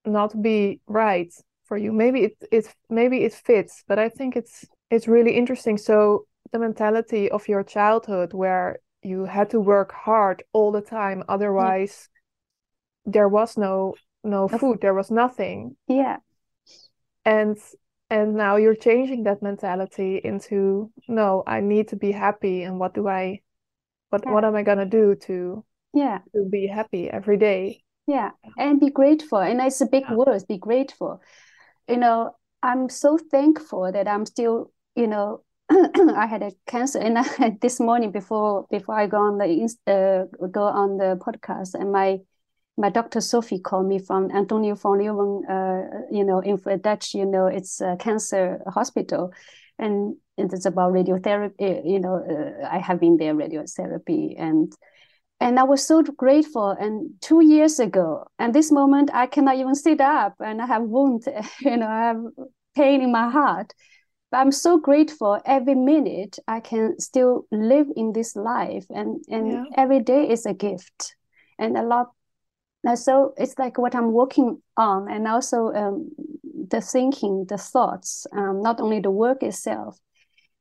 not 0.05 0.41
be 0.43 0.81
right 0.87 1.33
for 1.67 1.77
you. 1.77 1.93
Maybe 1.93 2.25
it 2.25 2.37
it 2.51 2.75
maybe 2.89 3.25
it 3.25 3.35
fits, 3.35 3.85
but 3.87 3.99
I 3.99 4.09
think 4.09 4.37
it's 4.37 4.65
it's 4.91 5.09
really 5.09 5.37
interesting. 5.37 5.79
So 5.79 6.27
the 6.53 6.59
mentality 6.59 7.31
of 7.31 7.49
your 7.49 7.65
childhood 7.65 8.33
where 8.33 8.79
you 9.03 9.27
had 9.27 9.51
to 9.51 9.61
work 9.61 9.93
hard 9.93 10.43
all 10.53 10.73
the 10.73 10.81
time, 10.81 11.23
otherwise 11.29 12.09
there 13.05 13.29
was 13.29 13.57
no 13.57 13.95
no 14.27 14.49
food, 14.49 14.81
there 14.81 14.95
was 14.95 15.11
nothing. 15.11 15.77
yeah 15.89 16.19
And 17.25 17.57
and 18.09 18.35
now 18.35 18.57
you're 18.57 18.77
changing 18.77 19.25
that 19.25 19.43
mentality 19.43 20.21
into 20.23 20.93
no, 21.09 21.43
I 21.47 21.61
need 21.61 21.89
to 21.89 21.97
be 21.97 22.13
happy 22.13 22.63
and 22.63 22.79
what 22.79 22.95
do 22.95 23.09
I 23.09 23.43
what 24.11 24.25
Yeah. 24.25 24.33
what 24.33 24.45
am 24.45 24.55
I 24.57 24.63
gonna 24.63 24.87
do 24.87 25.15
to 25.27 25.65
yeah 25.93 26.19
to 26.35 26.45
be 26.49 26.67
happy 26.67 27.11
every 27.11 27.37
day? 27.37 27.83
Yeah, 28.07 28.31
and 28.57 28.79
be 28.81 28.91
grateful. 28.91 29.39
And 29.39 29.61
it's 29.61 29.81
a 29.81 29.87
big 29.87 30.05
Yeah. 30.09 30.15
word, 30.15 30.45
be 30.49 30.59
grateful. 30.59 31.21
You 31.89 31.97
know, 31.97 32.37
I'm 32.63 32.89
so 32.89 33.19
thankful 33.19 33.91
that 33.93 34.09
I'm 34.09 34.27
still, 34.27 34.73
you 34.95 35.07
know, 35.09 35.43
I 35.71 36.27
had 36.27 36.43
a 36.43 36.53
cancer, 36.67 37.01
and 37.01 37.19
I, 37.39 37.57
this 37.61 37.81
morning 37.81 38.13
before 38.13 38.67
before 38.71 38.95
I 38.99 39.07
go 39.09 39.19
on 39.19 39.39
the 39.39 39.49
uh, 39.87 40.47
go 40.49 40.63
on 40.63 40.99
the 40.99 41.17
podcast, 41.17 41.75
and 41.75 41.91
my 41.93 42.19
my 42.77 42.91
doctor 42.91 43.21
Sophie 43.21 43.59
called 43.59 43.87
me 43.87 43.99
from 43.99 44.29
Antoni 44.31 44.73
van 44.77 44.99
Leeuwenhoek, 44.99 45.49
uh, 45.49 46.07
you 46.11 46.25
know, 46.25 46.41
in 46.41 46.59
Dutch, 46.81 47.15
you 47.15 47.25
know, 47.25 47.47
it's 47.47 47.81
a 47.81 47.97
cancer 47.99 48.61
hospital, 48.67 49.33
and 49.79 50.17
it's 50.37 50.67
about 50.67 50.93
radiotherapy. 50.93 51.83
You 51.85 52.01
know, 52.01 52.17
uh, 52.17 52.67
I 52.69 52.79
have 52.79 53.01
been 53.01 53.17
there 53.17 53.35
radiotherapy, 53.35 54.35
and 54.39 54.73
and 55.41 55.59
I 55.59 55.65
was 55.65 55.87
so 55.87 56.03
grateful. 56.03 56.71
And 56.71 57.11
two 57.21 57.43
years 57.45 57.79
ago, 57.79 58.27
and 58.39 58.55
this 58.55 58.71
moment, 58.71 59.11
I 59.13 59.27
cannot 59.27 59.57
even 59.57 59.75
sit 59.75 60.01
up, 60.01 60.35
and 60.41 60.61
I 60.61 60.67
have 60.67 60.83
wound, 60.83 61.25
you 61.61 61.77
know, 61.77 61.89
I 61.89 62.01
have 62.09 62.23
pain 62.75 63.01
in 63.03 63.13
my 63.13 63.31
heart. 63.31 63.73
But 64.31 64.39
I'm 64.39 64.53
so 64.53 64.79
grateful. 64.79 65.41
Every 65.47 65.75
minute, 65.75 66.39
I 66.49 66.61
can 66.61 66.99
still 66.99 67.47
live 67.53 67.87
in 67.97 68.13
this 68.13 68.37
life, 68.37 68.85
and 68.91 69.25
and 69.29 69.47
Yeah. 69.53 69.65
every 69.77 70.01
day 70.01 70.29
is 70.29 70.45
a 70.47 70.53
gift, 70.55 71.17
and 71.59 71.77
a 71.79 71.83
lot. 71.83 72.09
And 72.87 72.99
so 72.99 73.35
it's 73.37 73.59
like 73.59 73.79
what 73.79 73.97
I'm 73.97 74.13
working 74.13 74.63
on, 74.77 75.11
and 75.11 75.27
also 75.27 75.73
um, 75.73 76.11
the 76.69 76.81
thinking, 76.81 77.45
the 77.49 77.59
thoughts, 77.59 78.27
um, 78.33 78.63
not 78.63 78.81
only 78.81 79.01
the 79.01 79.11
work 79.11 79.43
itself. 79.43 79.99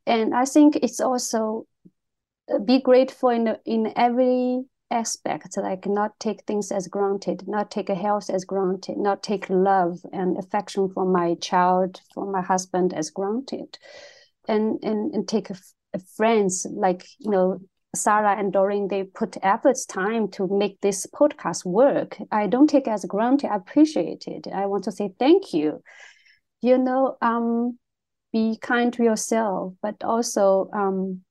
And 0.07 0.33
I 0.33 0.45
think 0.45 0.77
it's 0.77 0.99
also 0.99 1.67
uh, 2.51 2.59
be 2.59 2.81
grateful 2.81 3.29
in 3.29 3.55
in 3.65 3.93
every 3.95 4.63
aspect 4.91 5.57
like 5.57 5.87
not 5.87 6.11
take 6.19 6.43
things 6.43 6.71
as 6.71 6.87
granted 6.87 7.47
not 7.47 7.71
take 7.71 7.89
health 7.89 8.29
as 8.29 8.45
granted 8.45 8.97
not 8.97 9.23
take 9.23 9.49
love 9.49 9.97
and 10.13 10.37
affection 10.37 10.87
for 10.87 11.05
my 11.05 11.33
child 11.41 11.99
for 12.13 12.31
my 12.31 12.41
husband 12.41 12.93
as 12.93 13.09
granted 13.09 13.79
and 14.47 14.77
and, 14.83 15.11
and 15.15 15.27
take 15.27 15.47
friends 16.15 16.67
like 16.69 17.07
you 17.17 17.31
know 17.31 17.59
sarah 17.95 18.37
and 18.37 18.53
dorien 18.53 18.89
they 18.89 19.03
put 19.03 19.37
efforts 19.43 19.85
time 19.85 20.27
to 20.29 20.47
make 20.47 20.79
this 20.81 21.05
podcast 21.07 21.65
work. 21.65 22.17
I 22.31 22.47
don't 22.47 22.69
take 22.69 22.87
as 22.87 23.05
granted 23.05 23.49
i 23.49 23.55
appreciate 23.55 24.25
it. 24.27 24.47
I 24.53 24.65
want 24.65 24.83
to 24.85 24.91
say 24.91 25.13
thank 25.19 25.53
you. 25.53 25.81
You 26.61 26.77
know 26.77 27.17
um 27.21 27.77
be 28.35 28.57
kind 28.61 28.91
to 28.91 29.03
yourself 29.03 29.73
but 29.81 29.95
also 30.03 30.69
um 30.73 31.21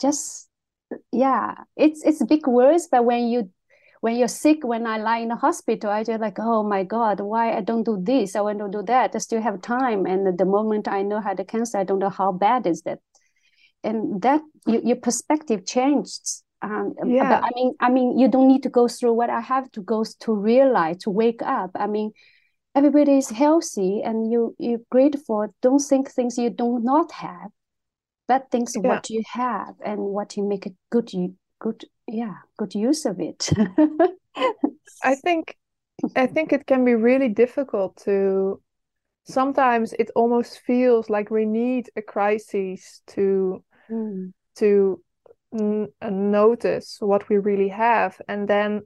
just 0.00 0.48
yeah 1.10 1.54
it's 1.76 2.04
it's 2.04 2.22
big 2.26 2.46
words 2.46 2.88
but 2.90 3.04
when 3.04 3.28
you 3.28 3.50
when 4.02 4.16
you're 4.16 4.28
sick 4.28 4.58
when 4.62 4.86
i 4.86 4.98
lie 4.98 5.18
in 5.18 5.28
the 5.28 5.36
hospital 5.36 5.88
i 5.90 6.04
just 6.04 6.20
like 6.20 6.36
oh 6.38 6.62
my 6.62 6.84
god 6.84 7.20
why 7.20 7.56
i 7.56 7.62
don't 7.62 7.84
do 7.84 7.98
this 8.02 8.36
i 8.36 8.42
want 8.42 8.58
to 8.58 8.68
do 8.68 8.82
that. 8.82 9.14
I 9.14 9.18
still 9.18 9.40
have 9.40 9.62
time 9.62 10.04
and 10.04 10.36
the 10.36 10.44
moment 10.44 10.86
i 10.86 11.00
know 11.00 11.20
had 11.20 11.38
the 11.38 11.44
cancer 11.44 11.78
i 11.78 11.84
don't 11.84 11.98
know 11.98 12.10
how 12.10 12.32
bad 12.32 12.66
is 12.66 12.82
that 12.82 12.98
and 13.84 14.22
that 14.22 14.40
you, 14.66 14.80
your 14.84 14.96
perspective 14.96 15.64
changed 15.66 16.42
um, 16.62 16.94
Yeah. 17.04 17.28
but 17.30 17.44
i 17.44 17.50
mean 17.54 17.74
i 17.80 17.88
mean 17.90 18.18
you 18.18 18.28
don't 18.28 18.48
need 18.48 18.62
to 18.62 18.70
go 18.70 18.88
through 18.88 19.12
what 19.12 19.30
i 19.30 19.40
have 19.40 19.70
to 19.72 19.80
go 19.82 20.04
to 20.20 20.32
realize 20.32 20.98
to 21.04 21.10
wake 21.10 21.42
up 21.42 21.70
i 21.74 21.86
mean 21.86 22.12
everybody 22.74 23.18
is 23.18 23.30
healthy 23.30 24.02
and 24.02 24.32
you 24.32 24.54
you're 24.58 24.80
grateful 24.90 25.46
don't 25.62 25.80
think 25.82 26.10
things 26.10 26.38
you 26.38 26.50
do 26.50 26.80
not 26.82 27.12
have 27.12 27.50
but 28.26 28.50
things 28.50 28.74
Yeah. 28.74 28.88
what 28.88 29.10
you 29.10 29.22
have 29.32 29.74
and 29.84 30.00
what 30.00 30.36
you 30.36 30.42
make 30.42 30.66
a 30.66 30.74
good 30.90 31.10
good 31.60 31.84
yeah 32.08 32.36
good 32.56 32.74
use 32.74 33.04
of 33.06 33.20
it 33.20 33.50
I 35.02 35.14
think 35.16 35.56
I 36.16 36.26
think 36.26 36.52
it 36.52 36.66
can 36.66 36.84
be 36.84 36.94
really 36.94 37.28
difficult 37.28 37.96
to 38.04 38.60
sometimes 39.24 39.92
it 39.98 40.10
almost 40.14 40.60
feels 40.66 41.08
like 41.08 41.30
we 41.30 41.46
need 41.46 41.90
a 41.96 42.02
crisis 42.02 43.02
to 43.06 43.62
Mm, 43.90 44.32
to 44.56 45.02
n 45.52 45.88
uh, 46.00 46.10
notice 46.10 46.98
what 47.00 47.28
we 47.28 47.38
really 47.38 47.68
have 47.68 48.20
and 48.28 48.48
then 48.48 48.82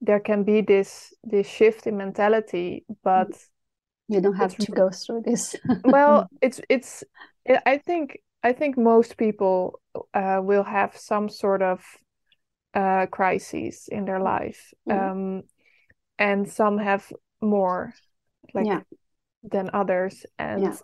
there 0.00 0.20
can 0.20 0.44
be 0.44 0.60
this 0.62 1.14
this 1.24 1.46
shift 1.48 1.86
in 1.86 1.96
mentality 1.96 2.84
but 3.02 3.32
you 4.08 4.20
don't 4.20 4.34
have 4.36 4.56
to 4.58 4.72
go 4.72 4.90
through 4.90 5.22
this 5.22 5.56
well 5.84 6.28
it's 6.40 6.60
it's 6.68 7.04
I 7.48 7.60
I 7.66 7.78
think 7.78 8.18
I 8.42 8.52
think 8.52 8.76
most 8.76 9.16
people 9.16 9.80
uh, 10.14 10.40
will 10.42 10.64
have 10.64 10.96
some 10.96 11.28
sort 11.28 11.62
of 11.62 11.84
uh, 12.74 13.06
crises 13.06 13.88
in 13.90 14.04
their 14.04 14.20
life 14.20 14.74
Mhm. 14.86 14.96
um, 14.96 15.42
and 16.18 16.48
some 16.50 16.78
have 16.78 17.12
more 17.40 17.94
like 18.54 18.66
Yeah. 18.66 18.80
than 19.42 19.70
others 19.72 20.26
and 20.38 20.62
Yeah. 20.64 20.76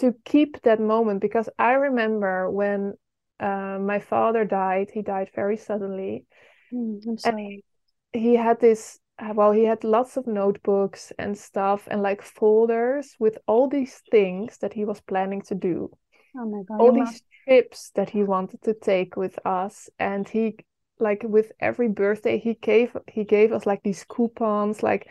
To 0.00 0.14
keep 0.24 0.62
that 0.62 0.80
moment 0.80 1.20
because 1.20 1.48
I 1.58 1.72
remember 1.72 2.50
when 2.50 2.94
uh, 3.40 3.78
my 3.80 4.00
father 4.00 4.44
died 4.44 4.90
he 4.92 5.02
died 5.02 5.30
very 5.34 5.56
suddenly. 5.56 6.24
Mm, 6.72 7.00
I'm 7.08 7.18
sorry. 7.18 7.64
he 8.12 8.34
had 8.34 8.60
this 8.60 8.98
uh, 9.18 9.32
well 9.34 9.52
he 9.52 9.64
had 9.64 9.84
lots 9.84 10.16
of 10.16 10.26
notebooks 10.26 11.12
and 11.18 11.36
stuff 11.36 11.88
and 11.90 12.02
like 12.02 12.22
folders 12.22 13.14
with 13.18 13.38
all 13.46 13.68
these 13.68 14.02
things 14.10 14.58
that 14.58 14.72
he 14.72 14.84
was 14.84 15.00
planning 15.00 15.42
to 15.42 15.54
do. 15.54 15.90
Oh 16.36 16.50
my 16.50 16.62
god 16.62 16.80
all 16.80 16.92
these 16.92 17.22
trips 17.44 17.90
that 17.94 18.10
he 18.10 18.22
wanted 18.22 18.62
to 18.62 18.74
take 18.74 19.16
with 19.16 19.38
us 19.44 19.88
and 19.98 20.28
he 20.28 20.56
like 21.00 21.22
with 21.22 21.52
every 21.60 21.88
birthday 21.88 22.38
he 22.38 22.54
gave 22.54 22.96
he 23.06 23.24
gave 23.24 23.52
us 23.52 23.66
like 23.66 23.82
these 23.82 24.04
coupons 24.04 24.82
like 24.82 25.08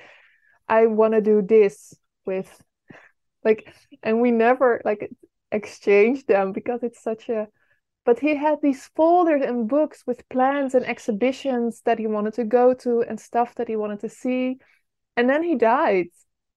I 0.69 0.85
want 0.87 1.13
to 1.13 1.21
do 1.21 1.41
this 1.41 1.93
with 2.25 2.61
like 3.47 3.61
and 4.03 4.15
we 4.21 4.31
never 4.31 4.81
like 4.89 5.01
exchanged 5.51 6.27
them 6.27 6.51
because 6.51 6.81
it's 6.83 7.01
such 7.01 7.29
a 7.29 7.47
but 8.05 8.19
he 8.19 8.35
had 8.35 8.57
these 8.61 8.83
folders 8.95 9.41
and 9.49 9.67
books 9.67 10.03
with 10.07 10.27
plans 10.29 10.75
and 10.75 10.85
exhibitions 10.85 11.81
that 11.85 11.99
he 11.99 12.07
wanted 12.07 12.33
to 12.33 12.45
go 12.59 12.73
to 12.73 13.01
and 13.07 13.19
stuff 13.19 13.55
that 13.55 13.67
he 13.67 13.75
wanted 13.75 13.99
to 13.99 14.09
see 14.09 14.57
and 15.17 15.29
then 15.29 15.43
he 15.43 15.55
died 15.55 16.07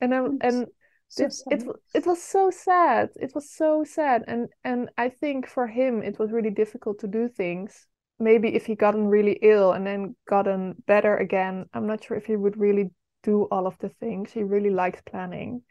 and 0.01 0.15
I'm 0.15 0.39
and 0.41 0.67
so 1.11 1.25
it, 1.25 1.35
it 1.51 1.63
it 1.93 2.07
was 2.07 2.23
so 2.23 2.51
sad. 2.51 3.11
It 3.17 3.33
was 3.35 3.51
so 3.51 3.85
sad. 3.85 4.23
And 4.29 4.49
and 4.63 4.91
I 4.97 5.09
think 5.09 5.49
for 5.49 5.67
him 5.67 6.03
it 6.03 6.19
was 6.21 6.31
really 6.31 6.51
difficult 6.51 7.01
to 7.01 7.09
do 7.09 7.29
things. 7.29 7.89
Maybe 8.21 8.55
if 8.55 8.67
he 8.67 8.77
gotten 8.77 9.09
really 9.09 9.39
ill 9.43 9.73
and 9.73 9.85
then 9.85 10.15
gotten 10.29 10.77
better 10.87 11.17
again, 11.17 11.67
I'm 11.75 11.89
not 11.89 12.05
sure 12.05 12.17
if 12.17 12.27
he 12.27 12.37
would 12.37 12.57
really 12.57 12.91
do 13.25 13.49
all 13.51 13.67
of 13.67 13.77
the 13.79 13.89
things. 13.89 14.31
He 14.31 14.45
really 14.45 14.71
likes 14.71 15.03
planning. 15.03 15.63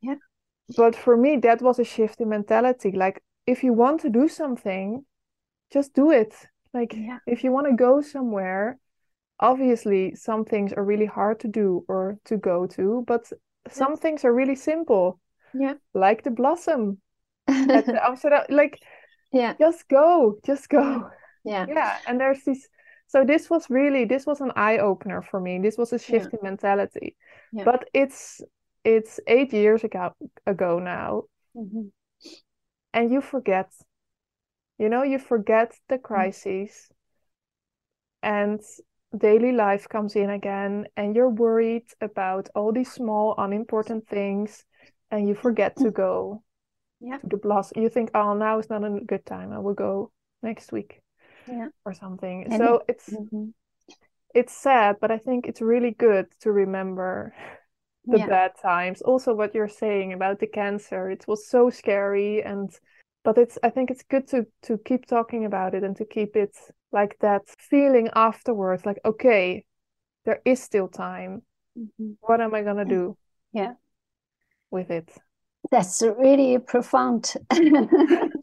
Yeah. 0.00 0.14
But 0.68 0.96
for 0.96 1.16
me, 1.16 1.36
that 1.38 1.62
was 1.62 1.78
a 1.78 1.84
shift 1.84 2.20
in 2.20 2.28
mentality. 2.30 2.92
Like 2.92 3.22
if 3.46 3.62
you 3.64 3.72
want 3.72 4.00
to 4.02 4.10
do 4.10 4.28
something, 4.28 5.04
just 5.72 5.94
do 5.94 6.10
it. 6.10 6.34
Like 6.74 6.94
Yeah. 6.96 7.18
if 7.26 7.44
you 7.44 7.52
want 7.52 7.66
to 7.68 7.74
go 7.76 8.00
somewhere, 8.02 8.78
obviously 9.40 10.14
some 10.16 10.44
things 10.44 10.72
are 10.72 10.84
really 10.84 11.06
hard 11.06 11.40
to 11.40 11.48
do 11.48 11.84
or 11.88 12.18
to 12.26 12.36
go 12.38 12.66
to, 12.68 13.04
but 13.06 13.32
some 13.68 13.96
things 13.96 14.24
are 14.24 14.34
really 14.34 14.56
simple 14.56 15.20
yeah 15.54 15.74
like 15.94 16.22
the 16.22 16.30
blossom 16.30 17.00
at 17.68 17.90
the 17.90 18.00
Amsterdam. 18.04 18.44
Like, 18.50 18.80
yeah 19.32 19.54
just 19.60 19.88
go, 19.88 20.38
just 20.44 20.68
go. 20.68 21.10
yeah 21.44 21.66
Yeah, 21.66 21.98
and 22.06 22.20
there's 22.20 22.44
these 22.44 22.68
so 23.06 23.24
this 23.24 23.50
was 23.50 23.70
really 23.70 24.04
this 24.04 24.26
was 24.26 24.40
an 24.40 24.52
eye 24.56 24.78
opener 24.78 25.22
for 25.22 25.40
me 25.40 25.58
this 25.60 25.78
was 25.78 25.92
a 25.92 25.98
shift 25.98 26.28
Yeah. 26.28 26.32
in 26.32 26.40
mentality 26.42 27.16
Yeah. 27.52 27.64
but 27.64 27.88
it's 27.94 28.42
it's 28.84 29.20
eight 29.26 29.52
years 29.52 29.84
ago 29.84 30.12
ago 30.46 30.78
now 30.78 31.24
Mhm. 31.54 31.90
and 32.92 33.10
you 33.10 33.20
forget 33.20 33.72
you 34.78 34.88
know 34.88 35.02
you 35.02 35.18
forget 35.18 35.72
the 35.88 35.98
crises 35.98 36.90
and 38.22 38.60
daily 39.16 39.52
life 39.52 39.88
comes 39.88 40.16
in 40.16 40.30
again 40.30 40.86
and 40.96 41.14
you're 41.14 41.28
worried 41.28 41.84
about 42.00 42.48
all 42.54 42.72
these 42.72 42.90
small 42.92 43.34
unimportant 43.38 44.06
things 44.08 44.64
and 45.10 45.28
you 45.28 45.34
forget 45.34 45.76
to 45.76 45.90
go 45.90 46.42
Yeah. 47.00 47.18
to 47.18 47.26
the 47.28 47.36
blast 47.36 47.76
you 47.76 47.88
think 47.88 48.10
oh 48.14 48.34
now 48.34 48.58
is 48.58 48.70
not 48.70 48.84
a 48.84 49.00
good 49.06 49.24
time 49.24 49.52
i 49.52 49.58
will 49.58 49.74
go 49.74 50.10
next 50.42 50.72
week 50.72 51.00
Yeah. 51.46 51.68
or 51.84 51.92
something 51.94 52.44
And 52.44 52.56
so 52.56 52.82
it's 52.88 53.08
Mhm. 53.12 53.52
it's 54.34 54.52
sad 54.52 54.96
but 55.00 55.10
i 55.10 55.18
think 55.18 55.46
it's 55.46 55.60
really 55.60 55.92
good 55.92 56.26
to 56.40 56.50
remember 56.50 57.34
the 58.10 58.18
Yeah. 58.18 58.26
bad 58.26 58.52
times 58.60 59.02
also 59.02 59.34
what 59.34 59.54
you're 59.54 59.68
saying 59.68 60.12
about 60.12 60.38
the 60.38 60.46
cancer 60.46 61.10
it 61.10 61.24
was 61.26 61.48
so 61.48 61.70
scary 61.70 62.42
and 62.42 62.70
but 63.24 63.38
it's 63.38 63.58
i 63.62 63.70
think 63.70 63.90
it's 63.90 64.02
good 64.04 64.26
to 64.28 64.46
to 64.62 64.78
keep 64.78 65.06
talking 65.06 65.44
about 65.44 65.74
it 65.74 65.82
and 65.84 65.96
to 65.96 66.04
keep 66.04 66.36
it 66.36 66.56
like 66.92 67.16
that 67.20 67.42
feeling 67.58 68.08
afterwards 68.14 68.84
like 68.86 68.98
okay 69.04 69.64
there 70.24 70.40
is 70.44 70.62
still 70.62 70.88
time 70.88 71.42
Mhm. 71.76 72.16
what 72.20 72.40
am 72.40 72.54
i 72.54 72.62
going 72.62 72.76
to 72.76 72.84
do 72.84 73.16
Yeah. 73.52 73.74
with 74.70 74.90
it 74.90 75.10
That's 75.70 76.02
really 76.02 76.58
profound. 76.58 77.34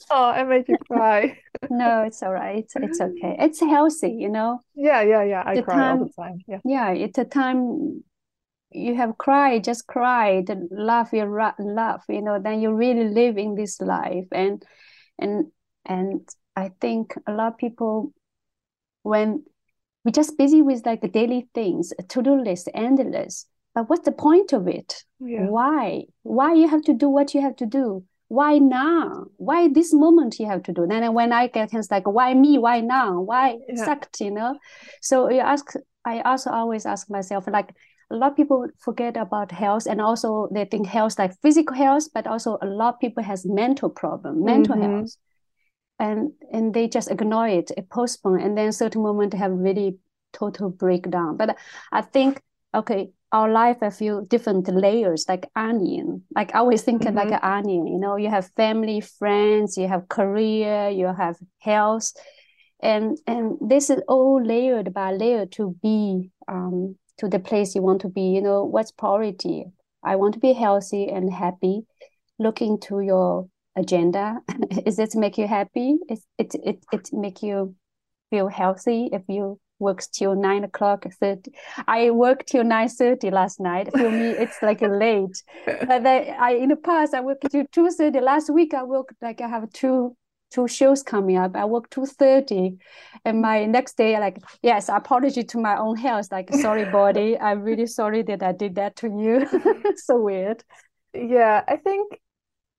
oh 0.10 0.30
i 0.30 0.44
made 0.44 0.68
you 0.68 0.78
cry 0.88 1.38
No, 1.70 2.02
it's 2.04 2.22
all 2.22 2.34
right. 2.34 2.66
It's 2.76 3.00
okay. 3.00 3.36
It's 3.40 3.60
healthy, 3.62 4.12
you 4.12 4.30
know. 4.30 4.60
yeah 4.76 5.02
yeah 5.02 5.24
yeah 5.24 5.44
i 5.46 5.56
The 5.56 5.64
cry 5.64 5.88
all 5.88 5.98
the 5.98 6.10
time 6.22 6.44
yeah 6.48 6.60
Yeah, 6.64 6.92
it's 6.92 7.18
a 7.18 7.26
time 7.26 8.04
you 8.72 8.96
have 8.96 9.18
cried, 9.18 9.64
just 9.64 9.88
cried, 9.88 10.50
laugh, 10.72 11.10
you 11.14 11.26
laugh, 11.26 12.04
you 12.10 12.22
know, 12.22 12.40
then 12.40 12.62
you 12.62 12.74
really 12.74 13.10
live 13.10 13.38
in 13.38 13.56
this 13.56 13.80
life. 13.82 14.28
And 14.32 14.64
and 15.20 15.52
and 15.86 16.28
I 16.56 16.72
think 16.82 17.14
a 17.28 17.34
lot 17.34 17.54
of 17.54 17.58
people 17.58 18.14
when 19.04 19.44
we're 20.04 20.12
just 20.12 20.38
busy 20.38 20.62
with 20.62 20.86
like 20.86 21.02
the 21.02 21.08
daily 21.08 21.48
things, 21.54 21.94
a 22.00 22.04
to-do 22.04 22.42
list, 22.42 22.70
endless. 22.74 23.46
But 23.76 23.90
what's 23.90 24.06
the 24.06 24.12
point 24.12 24.54
of 24.54 24.68
it? 24.68 25.04
yeah 25.20 25.46
Why? 25.46 26.04
Why 26.24 26.54
you 26.54 26.68
have 26.68 26.84
to 26.84 26.94
do 26.94 27.08
what 27.10 27.34
you 27.34 27.42
have 27.42 27.56
to 27.58 27.66
do? 27.66 28.04
Why 28.28 28.58
now? 28.58 29.26
Why 29.38 29.68
this 29.68 29.94
moment 29.94 30.40
you 30.40 30.48
have 30.48 30.64
to 30.64 30.72
do? 30.72 30.88
Then 30.88 31.14
when 31.14 31.34
I 31.34 31.48
get 31.48 31.70
things 31.72 31.92
like, 31.92 32.08
why 32.08 32.34
me? 32.34 32.58
Why 32.58 32.80
now? 32.82 33.22
Why 33.22 33.58
Yeah. 33.68 33.86
sucked? 33.86 34.22
You 34.22 34.32
know. 34.32 34.58
So 35.02 35.30
you 35.30 35.40
ask. 35.40 35.74
I 36.04 36.22
also 36.22 36.50
always 36.50 36.88
ask 36.88 37.10
myself, 37.12 37.48
like 37.48 37.76
a 38.12 38.16
lot 38.16 38.32
of 38.32 38.38
people 38.38 38.68
forget 38.80 39.18
about 39.18 39.52
health, 39.52 39.86
and 39.88 40.02
also 40.02 40.50
they 40.54 40.66
think 40.66 40.88
health 40.88 41.18
like 41.20 41.40
physical 41.42 41.76
health, 41.76 42.10
but 42.14 42.28
also 42.28 42.58
a 42.62 42.66
lot 42.68 42.96
of 42.96 43.00
people 43.00 43.24
has 43.24 43.46
mental 43.46 43.90
problem, 43.90 44.44
mental 44.46 44.76
Mhm. 44.76 44.82
health, 44.82 45.18
and 46.00 46.32
and 46.52 46.74
they 46.74 46.88
just 46.88 47.12
ignore 47.12 47.48
it, 47.48 47.72
it 47.78 47.90
postpone, 47.90 48.42
and 48.42 48.58
then 48.58 48.72
certain 48.72 49.04
moment 49.04 49.34
have 49.34 49.52
really 49.52 49.98
total 50.34 50.70
breakdown. 50.70 51.38
But 51.38 51.58
I 51.92 52.02
think 52.02 52.42
okay, 52.74 53.12
our 53.32 53.50
life 53.52 53.78
a 53.82 53.92
few 53.92 54.26
different 54.30 54.68
layers, 54.70 55.26
like 55.30 55.50
onion. 55.56 56.24
Like 56.36 56.56
I 56.56 56.60
always 56.60 56.84
think 56.84 57.06
of 57.06 57.16
like 57.16 57.32
an 57.32 57.40
onion. 57.44 57.88
You 57.88 58.00
know, 58.00 58.16
you 58.18 58.30
have 58.30 58.50
family, 58.56 59.02
friends, 59.02 59.78
you 59.78 59.88
have 59.88 60.10
career, 60.10 60.90
you 60.90 61.08
have 61.08 61.38
health, 61.60 62.14
and 62.82 63.18
and 63.28 63.58
this 63.62 63.90
is 63.90 64.02
all 64.08 64.42
layered 64.44 64.94
by 64.94 65.12
layer 65.14 65.46
to 65.48 65.76
be 65.84 66.32
um 66.48 66.96
to 67.22 67.30
the 67.30 67.40
place 67.40 67.76
you 67.76 67.82
want 67.82 68.02
to 68.02 68.10
be. 68.10 68.22
You 68.22 68.42
know, 68.42 68.64
what's 68.64 68.92
priority? 68.92 69.66
I 70.04 70.16
want 70.16 70.34
to 70.34 70.40
be 70.40 70.54
healthy 70.54 71.08
and 71.08 71.32
happy. 71.32 71.84
Look 72.40 72.62
into 72.62 73.00
your 73.02 73.48
agenda. 73.78 74.40
Is 74.86 74.98
it 75.00 75.16
make 75.16 75.38
you 75.38 75.48
happy? 75.48 75.98
Is 76.10 76.26
it 76.38 76.56
it 76.66 76.84
it 76.92 77.10
make 77.14 77.44
you 77.44 77.76
feel 78.32 78.48
healthy 78.48 79.10
if 79.14 79.22
you 79.28 79.60
work 79.78 80.02
till 80.14 80.36
nine 80.36 80.64
o'clock 80.64 81.06
30 81.20 81.52
i 81.88 82.12
worked 82.12 82.48
till 82.48 82.64
9 82.64 82.88
30 82.88 83.32
last 83.32 83.60
night 83.60 83.92
for 83.92 84.12
me 84.12 84.30
it's 84.30 84.62
like 84.62 84.80
late 85.04 85.44
but 85.66 86.04
then 86.04 86.36
i 86.40 86.52
in 86.52 86.70
the 86.70 86.76
past 86.76 87.16
i 87.16 87.20
worked 87.20 87.50
till 87.50 87.66
2 87.72 87.90
30 87.90 88.20
last 88.20 88.54
week 88.54 88.76
i 88.76 88.84
worked 88.84 89.16
like 89.24 89.42
i 89.42 89.48
have 89.48 89.68
two 89.74 90.16
two 90.52 90.68
shows 90.68 91.02
coming 91.04 91.38
up. 91.38 91.56
I 91.56 91.66
work 91.66 91.90
two 91.90 92.06
thirty, 92.06 92.78
and 93.26 93.42
my 93.42 93.66
next 93.66 93.98
day 93.98 94.20
like 94.20 94.38
yes 94.62 94.90
apology 94.90 95.44
to 95.44 95.58
my 95.58 95.78
own 95.78 95.96
health. 95.98 96.32
Like 96.32 96.54
sorry 96.62 96.86
body. 96.86 97.40
I'm 97.40 97.62
really 97.64 97.88
sorry 97.88 98.22
that 98.24 98.44
i 98.44 98.52
did 98.52 98.76
that 98.76 98.96
to 98.98 99.08
you. 99.08 99.48
So 99.98 100.20
weird. 100.20 100.64
Yeah, 101.14 101.64
I 101.68 101.78
think 101.78 102.20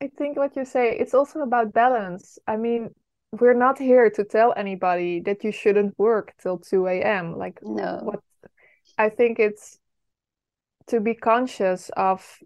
I 0.03 0.11
think 0.19 0.37
what 0.37 0.57
you 0.57 0.65
say, 0.65 0.97
it's 0.99 1.15
also 1.15 1.41
about 1.41 1.73
balance. 1.73 2.39
I 2.47 2.57
mean, 2.57 2.91
we're 3.31 3.55
not 3.55 3.79
here 3.79 4.11
to 4.11 4.25
tell 4.25 4.53
anybody 4.57 5.21
that 5.21 5.45
you 5.45 5.53
shouldn't 5.53 5.97
work 5.99 6.35
till 6.43 6.59
2 6.59 6.87
a.m. 6.89 7.39
Like 7.39 7.61
no. 7.63 8.01
what 8.03 8.21
I 8.99 9.09
think 9.09 9.39
it's 9.39 9.79
to 10.89 11.01
be 11.01 11.15
conscious 11.15 11.91
of 11.97 12.39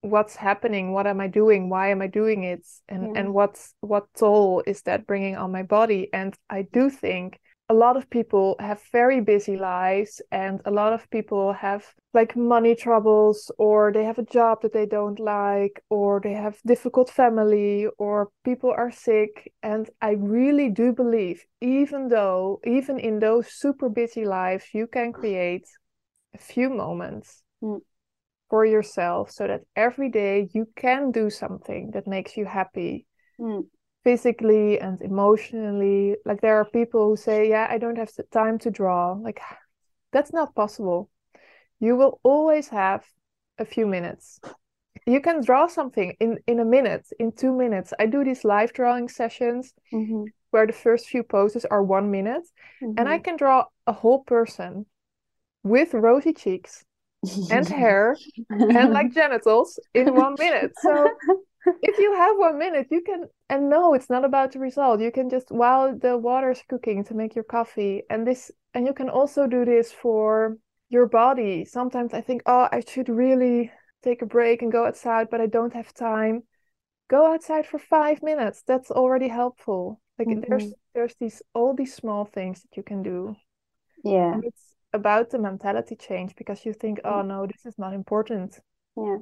what's 0.00 0.36
happening, 0.36 0.92
what 0.92 1.06
am 1.06 1.20
I 1.20 1.26
doing, 1.28 1.68
why 1.68 1.90
am 1.90 2.02
I 2.02 2.06
doing 2.06 2.44
it, 2.44 2.66
and 2.88 3.04
Yeah. 3.06 3.20
and 3.20 3.34
what's 3.34 3.74
what 3.80 4.06
toll 4.14 4.62
is 4.66 4.82
that 4.82 5.06
bringing 5.06 5.36
on 5.36 5.52
my 5.52 5.62
body? 5.62 6.08
And 6.12 6.34
I 6.50 6.62
do 6.62 6.90
think 6.90 7.40
a 7.70 7.74
lot 7.74 7.96
of 7.96 8.08
people 8.08 8.56
have 8.60 8.80
very 8.92 9.20
busy 9.20 9.56
lives, 9.56 10.22
and 10.30 10.60
a 10.64 10.70
lot 10.70 10.92
of 10.92 11.10
people 11.10 11.52
have 11.52 11.84
like 12.14 12.36
money 12.36 12.74
troubles, 12.74 13.50
or 13.58 13.92
they 13.92 14.04
have 14.04 14.18
a 14.18 14.24
job 14.24 14.62
that 14.62 14.72
they 14.72 14.86
don't 14.86 15.20
like, 15.20 15.82
or 15.90 16.20
they 16.20 16.32
have 16.32 16.58
difficult 16.64 17.10
family, 17.10 17.86
or 17.98 18.30
people 18.44 18.70
are 18.70 18.90
sick. 18.90 19.52
And 19.62 19.90
I 20.00 20.12
really 20.12 20.70
do 20.70 20.92
believe, 20.92 21.44
even 21.60 22.08
though, 22.08 22.60
even 22.64 22.98
in 22.98 23.18
those 23.18 23.48
super 23.48 23.88
busy 23.90 24.24
lives, 24.24 24.64
you 24.72 24.86
can 24.86 25.12
create 25.12 25.66
a 26.34 26.38
few 26.38 26.70
moments 26.70 27.42
Mm. 27.62 27.80
For 28.50 28.64
yourself 28.64 29.30
so 29.30 29.46
that 29.46 29.62
every 29.76 30.08
day 30.10 30.48
you 30.52 30.66
can 30.76 31.10
do 31.10 31.30
something 31.30 31.90
that 31.92 32.06
makes 32.06 32.36
you 32.36 32.46
happy 32.46 33.06
Mm. 33.38 33.68
physically 34.04 34.80
and 34.80 35.00
emotionally. 35.02 36.16
Like 36.24 36.40
there 36.40 36.56
are 36.56 36.64
people 36.64 37.08
who 37.08 37.16
say, 37.16 37.50
Yeah, 37.50 37.66
I 37.70 37.78
don't 37.78 37.98
have 37.98 38.12
the 38.16 38.24
time 38.24 38.58
to 38.60 38.70
draw. 38.70 39.12
Like 39.12 39.40
that's 40.12 40.32
not 40.32 40.54
possible. 40.54 41.10
You 41.80 41.96
will 41.96 42.20
always 42.22 42.68
have 42.68 43.04
a 43.58 43.64
few 43.64 43.86
minutes. 43.86 44.40
You 45.06 45.20
can 45.20 45.44
draw 45.44 45.66
something 45.68 46.16
in, 46.20 46.38
in 46.46 46.60
a 46.60 46.64
minute, 46.64 47.06
in 47.18 47.32
two 47.32 47.52
minutes. 47.52 47.92
I 47.98 48.06
do 48.06 48.24
these 48.24 48.44
live 48.44 48.72
drawing 48.72 49.08
sessions 49.08 49.74
Mhm. 49.92 50.32
where 50.50 50.66
the 50.66 50.72
first 50.72 51.06
few 51.08 51.22
poses 51.22 51.64
are 51.66 51.82
one 51.82 52.10
minute, 52.10 52.46
and 52.96 53.08
I 53.08 53.18
Mhm. 53.18 53.24
can 53.24 53.36
draw 53.36 53.66
a 53.86 53.92
whole 53.92 54.24
person 54.24 54.86
with 55.62 55.94
rosy 55.94 56.32
cheeks 56.32 56.84
and 57.50 57.68
hair 57.68 58.16
and 58.50 58.92
like 58.92 59.12
genitals 59.14 59.78
in 59.94 60.14
one 60.14 60.36
minute. 60.38 60.72
So 60.80 61.08
if 61.82 61.98
you 61.98 62.14
have 62.14 62.36
one 62.36 62.58
minute, 62.58 62.88
you 62.90 63.02
can, 63.02 63.24
and 63.48 63.68
no, 63.68 63.94
it's 63.94 64.10
not 64.10 64.24
about 64.24 64.52
the 64.52 64.58
result. 64.58 65.00
You 65.00 65.10
can 65.10 65.28
just 65.28 65.50
while 65.50 65.96
the 65.96 66.16
water's 66.16 66.62
cooking 66.68 67.04
to 67.04 67.14
make 67.14 67.34
your 67.34 67.44
coffee, 67.44 68.02
and 68.10 68.26
this, 68.26 68.50
and 68.74 68.86
you 68.86 68.92
can 68.92 69.08
also 69.08 69.46
do 69.46 69.64
this 69.64 69.92
for 69.92 70.56
your 70.88 71.06
body. 71.06 71.64
Sometimes 71.64 72.14
I 72.14 72.20
think, 72.20 72.42
oh, 72.46 72.68
I 72.70 72.82
should 72.86 73.08
really 73.08 73.72
take 74.02 74.22
a 74.22 74.26
break 74.26 74.62
and 74.62 74.72
go 74.72 74.86
outside, 74.86 75.28
but 75.30 75.40
I 75.40 75.46
don't 75.46 75.74
have 75.74 75.92
time. 75.92 76.42
Go 77.08 77.32
outside 77.32 77.66
for 77.66 77.78
five 77.78 78.22
minutes. 78.22 78.62
That's 78.66 78.90
already 78.90 79.28
helpful. 79.28 80.00
Like 80.18 80.28
there's 80.48 80.64
mm-hmm. 80.64 80.72
there's 80.94 81.14
these 81.20 81.42
all 81.54 81.74
these 81.74 81.94
small 81.94 82.24
things 82.24 82.62
that 82.62 82.76
you 82.76 82.82
can 82.82 83.02
do. 83.02 83.36
yeah 84.04 84.34
And 84.34 84.44
it's 84.44 84.74
about 84.92 85.30
the 85.30 85.38
mentality 85.38 85.96
change 85.96 86.34
because 86.36 86.64
you 86.64 86.72
think, 86.72 87.00
oh 87.04 87.22
no, 87.22 87.46
this 87.46 87.66
is 87.66 87.78
not 87.78 87.94
important 87.94 88.58
yeah 88.96 89.18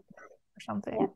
or 0.56 0.60
something. 0.60 0.98
Yeah. 1.00 1.06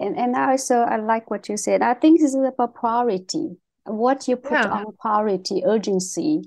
And 0.00 0.16
and 0.18 0.36
also 0.36 0.80
I 0.80 0.96
like 0.96 1.30
what 1.30 1.48
you 1.48 1.56
said. 1.56 1.82
I 1.82 1.94
think 1.94 2.20
this 2.20 2.34
is 2.34 2.42
about 2.44 2.74
priority. 2.74 3.56
What 3.84 4.28
you 4.28 4.36
put 4.36 4.64
Yeah. 4.64 4.70
on 4.72 4.96
priority, 5.00 5.62
urgency. 5.64 6.42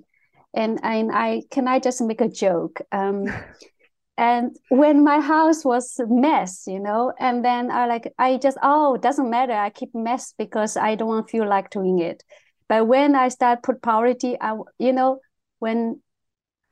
And 0.53 0.79
and 0.83 1.12
I 1.13 1.43
can 1.51 1.67
I 1.67 1.79
just 1.79 2.01
make 2.01 2.21
a 2.21 2.29
joke. 2.29 2.81
Um 2.91 3.25
and 4.17 4.55
when 4.69 5.03
my 5.03 5.19
house 5.19 5.63
was 5.63 5.99
a 5.99 6.07
mess, 6.07 6.65
you 6.67 6.79
know, 6.79 7.13
and 7.19 7.45
then 7.45 7.71
I 7.71 7.86
like 7.88 8.13
I 8.17 8.38
just 8.38 8.57
oh 8.63 8.97
doesn't 8.97 9.29
matter. 9.29 9.53
I 9.53 9.69
keep 9.69 9.93
mess 9.93 10.33
because 10.38 10.75
I 10.77 10.95
don't 10.95 11.29
feel 11.29 11.47
like 11.47 11.69
doing 11.69 11.99
it. 11.99 12.23
But 12.67 12.88
when 12.88 13.15
I 13.15 13.29
start 13.29 13.63
put 13.63 13.81
priority, 13.81 14.36
I 14.41 14.57
you 14.79 14.93
know, 14.93 15.19
when 15.60 16.01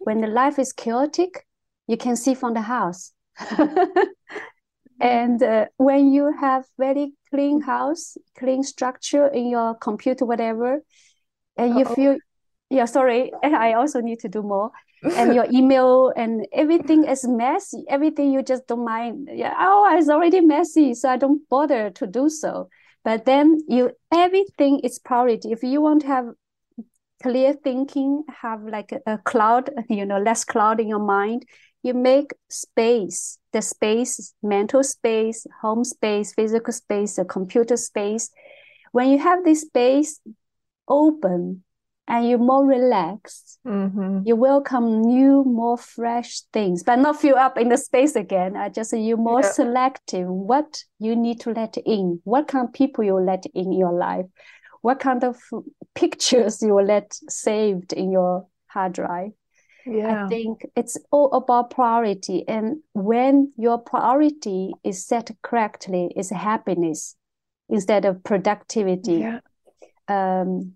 when 0.06 0.22
the 0.22 0.28
life 0.28 0.58
is 0.60 0.72
chaotic, 0.72 1.46
you 1.88 1.98
can 1.98 2.16
see 2.16 2.34
from 2.34 2.54
the 2.54 2.62
house. 2.62 3.12
And 5.00 5.44
uh, 5.44 5.66
when 5.78 6.14
you 6.14 6.34
have 6.40 6.66
very 6.78 7.14
clean 7.30 7.62
house, 7.62 8.18
clean 8.38 8.64
structure 8.64 9.28
in 9.28 9.50
your 9.50 9.76
computer, 9.76 10.26
whatever, 10.26 10.82
and 11.58 11.78
you 11.78 11.86
feel 11.86 12.18
yeah 12.70 12.86
sorry 12.86 13.32
i 13.44 13.74
also 13.74 14.02
need 14.02 14.20
to 14.20 14.30
do 14.30 14.42
more. 14.42 14.72
And 15.04 15.36
your 15.36 15.46
email 15.52 16.12
and 16.16 16.48
everything 16.54 17.06
is 17.06 17.28
messy 17.28 17.84
everything 17.90 18.32
you 18.32 18.42
just 18.42 18.68
don't 18.68 18.86
mind. 18.86 19.30
Yeah 19.34 19.54
oh 19.60 19.96
it's 19.98 20.10
already 20.10 20.42
messy 20.42 20.94
so 20.94 21.10
i 21.10 21.18
don't 21.18 21.42
bother 21.50 21.90
to 21.92 22.08
do 22.08 22.30
so. 22.30 22.70
But 23.04 23.26
then 23.26 23.60
you 23.68 23.92
everything 24.12 24.80
is 24.80 24.98
priority. 24.98 25.52
If 25.52 25.62
you 25.62 25.82
want 25.82 26.02
to 26.02 26.08
have 26.08 26.26
clear 27.26 27.54
thinking 27.54 28.24
have 28.42 28.62
like 28.64 28.92
a, 28.92 29.14
a 29.14 29.18
cloud 29.18 29.72
you 29.90 30.06
know 30.06 30.20
less 30.20 30.46
cloud 30.46 30.80
in 30.80 30.88
your 30.88 31.00
mind 31.00 31.44
you 31.82 31.92
make 31.92 32.32
space 32.50 33.40
the 33.52 33.62
space 33.62 34.34
mental 34.44 34.84
space 34.84 35.48
home 35.62 35.84
space 35.84 36.34
physical 36.36 36.72
space 36.72 37.16
the 37.16 37.26
computer 37.26 37.78
space 37.78 38.30
when 38.92 39.10
you 39.10 39.18
have 39.18 39.44
this 39.44 39.62
space 39.62 40.20
open 40.88 41.64
and 42.08 42.30
you're 42.30 42.38
more 42.38 42.66
relaxed. 42.66 43.60
Mm-hmm. 43.66 44.20
You 44.26 44.36
welcome 44.36 45.02
new, 45.02 45.44
more 45.44 45.78
fresh 45.78 46.42
things, 46.54 46.84
but 46.84 46.98
not 46.98 47.20
fill 47.20 47.36
up 47.36 47.58
in 47.58 47.70
the 47.70 47.78
space 47.78 48.16
again. 48.16 48.56
I 48.56 48.70
just 48.70 48.94
you're 48.94 49.18
more 49.18 49.42
yeah. 49.42 49.52
selective. 49.52 50.28
What 50.28 50.84
you 51.00 51.16
need 51.16 51.40
to 51.42 51.52
let 51.52 51.78
in, 51.78 52.22
what 52.24 52.48
kind 52.48 52.68
of 52.68 52.74
people 52.74 53.04
you 53.04 53.20
let 53.20 53.46
in 53.56 53.72
your 53.72 53.94
life, 53.94 54.26
what 54.86 55.00
kind 55.00 55.24
of 55.24 55.42
pictures 55.96 56.62
you 56.62 56.76
will 56.76 56.86
let 56.86 57.12
saved 57.28 57.92
in 57.92 58.12
your 58.12 58.46
hard 58.68 58.94
drive. 58.94 59.32
Yeah. 59.84 60.26
I 60.26 60.28
think 60.28 60.64
it's 60.76 60.96
all 61.10 61.32
about 61.34 61.72
priority. 61.72 62.48
And 62.48 62.84
when 62.94 63.52
your 63.58 63.80
priority 63.80 64.74
is 64.84 65.04
set 65.04 65.32
correctly, 65.42 66.12
is 66.16 66.30
happiness 66.30 67.16
instead 67.68 68.06
of 68.06 68.24
productivity. 68.24 69.26
Yeah. 69.26 69.40
Um, 70.08 70.74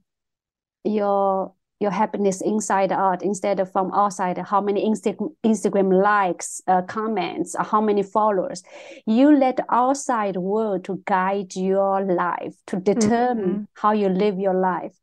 your 0.83 1.53
your 1.79 1.91
happiness 1.91 2.41
inside 2.41 2.91
out 2.91 3.23
instead 3.23 3.59
of 3.59 3.71
from 3.71 3.91
outside. 3.93 4.37
How 4.37 4.61
many 4.61 4.85
Insta- 4.85 5.33
instagram 5.45 6.03
likes 6.03 6.61
uh, 6.67 6.81
comments 6.83 7.55
how 7.59 7.81
many 7.81 8.03
followers? 8.03 8.63
You 9.05 9.35
let 9.35 9.59
outside 9.69 10.35
world 10.35 10.83
to 10.85 11.01
guide 11.05 11.55
your 11.55 12.01
life 12.01 12.55
to 12.67 12.77
determine 12.77 13.49
mm-hmm. 13.49 13.63
how 13.73 13.93
you 13.93 14.09
live 14.09 14.39
your 14.39 14.53
life. 14.53 14.95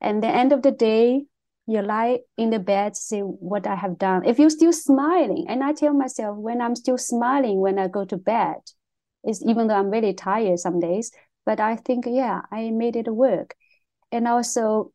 And 0.00 0.22
the 0.22 0.28
end 0.28 0.52
of 0.52 0.62
the 0.62 0.72
day 0.72 1.24
you 1.66 1.80
lie 1.80 2.18
in 2.36 2.50
the 2.50 2.58
bed 2.58 2.96
say 2.96 3.20
what 3.20 3.66
i 3.66 3.74
have 3.74 3.96
done. 3.98 4.24
If 4.24 4.38
you're 4.38 4.50
still 4.50 4.72
smiling 4.72 5.46
and 5.48 5.62
i 5.62 5.72
tell 5.72 5.94
myself 5.94 6.36
when 6.36 6.60
i'm 6.60 6.74
still 6.74 6.98
smiling 6.98 7.60
when 7.60 7.78
i 7.78 7.88
go 7.88 8.04
to 8.04 8.16
bed 8.16 8.56
is 9.24 9.42
even 9.46 9.68
though 9.68 9.76
i'm 9.76 9.90
really 9.90 10.12
tired 10.12 10.58
some 10.58 10.80
days 10.80 11.12
but 11.46 11.60
i 11.60 11.76
think 11.76 12.04
yeah 12.08 12.42
i 12.50 12.70
made 12.70 12.96
it 12.96 13.08
work. 13.08 13.54
And 14.10 14.28
also 14.28 14.92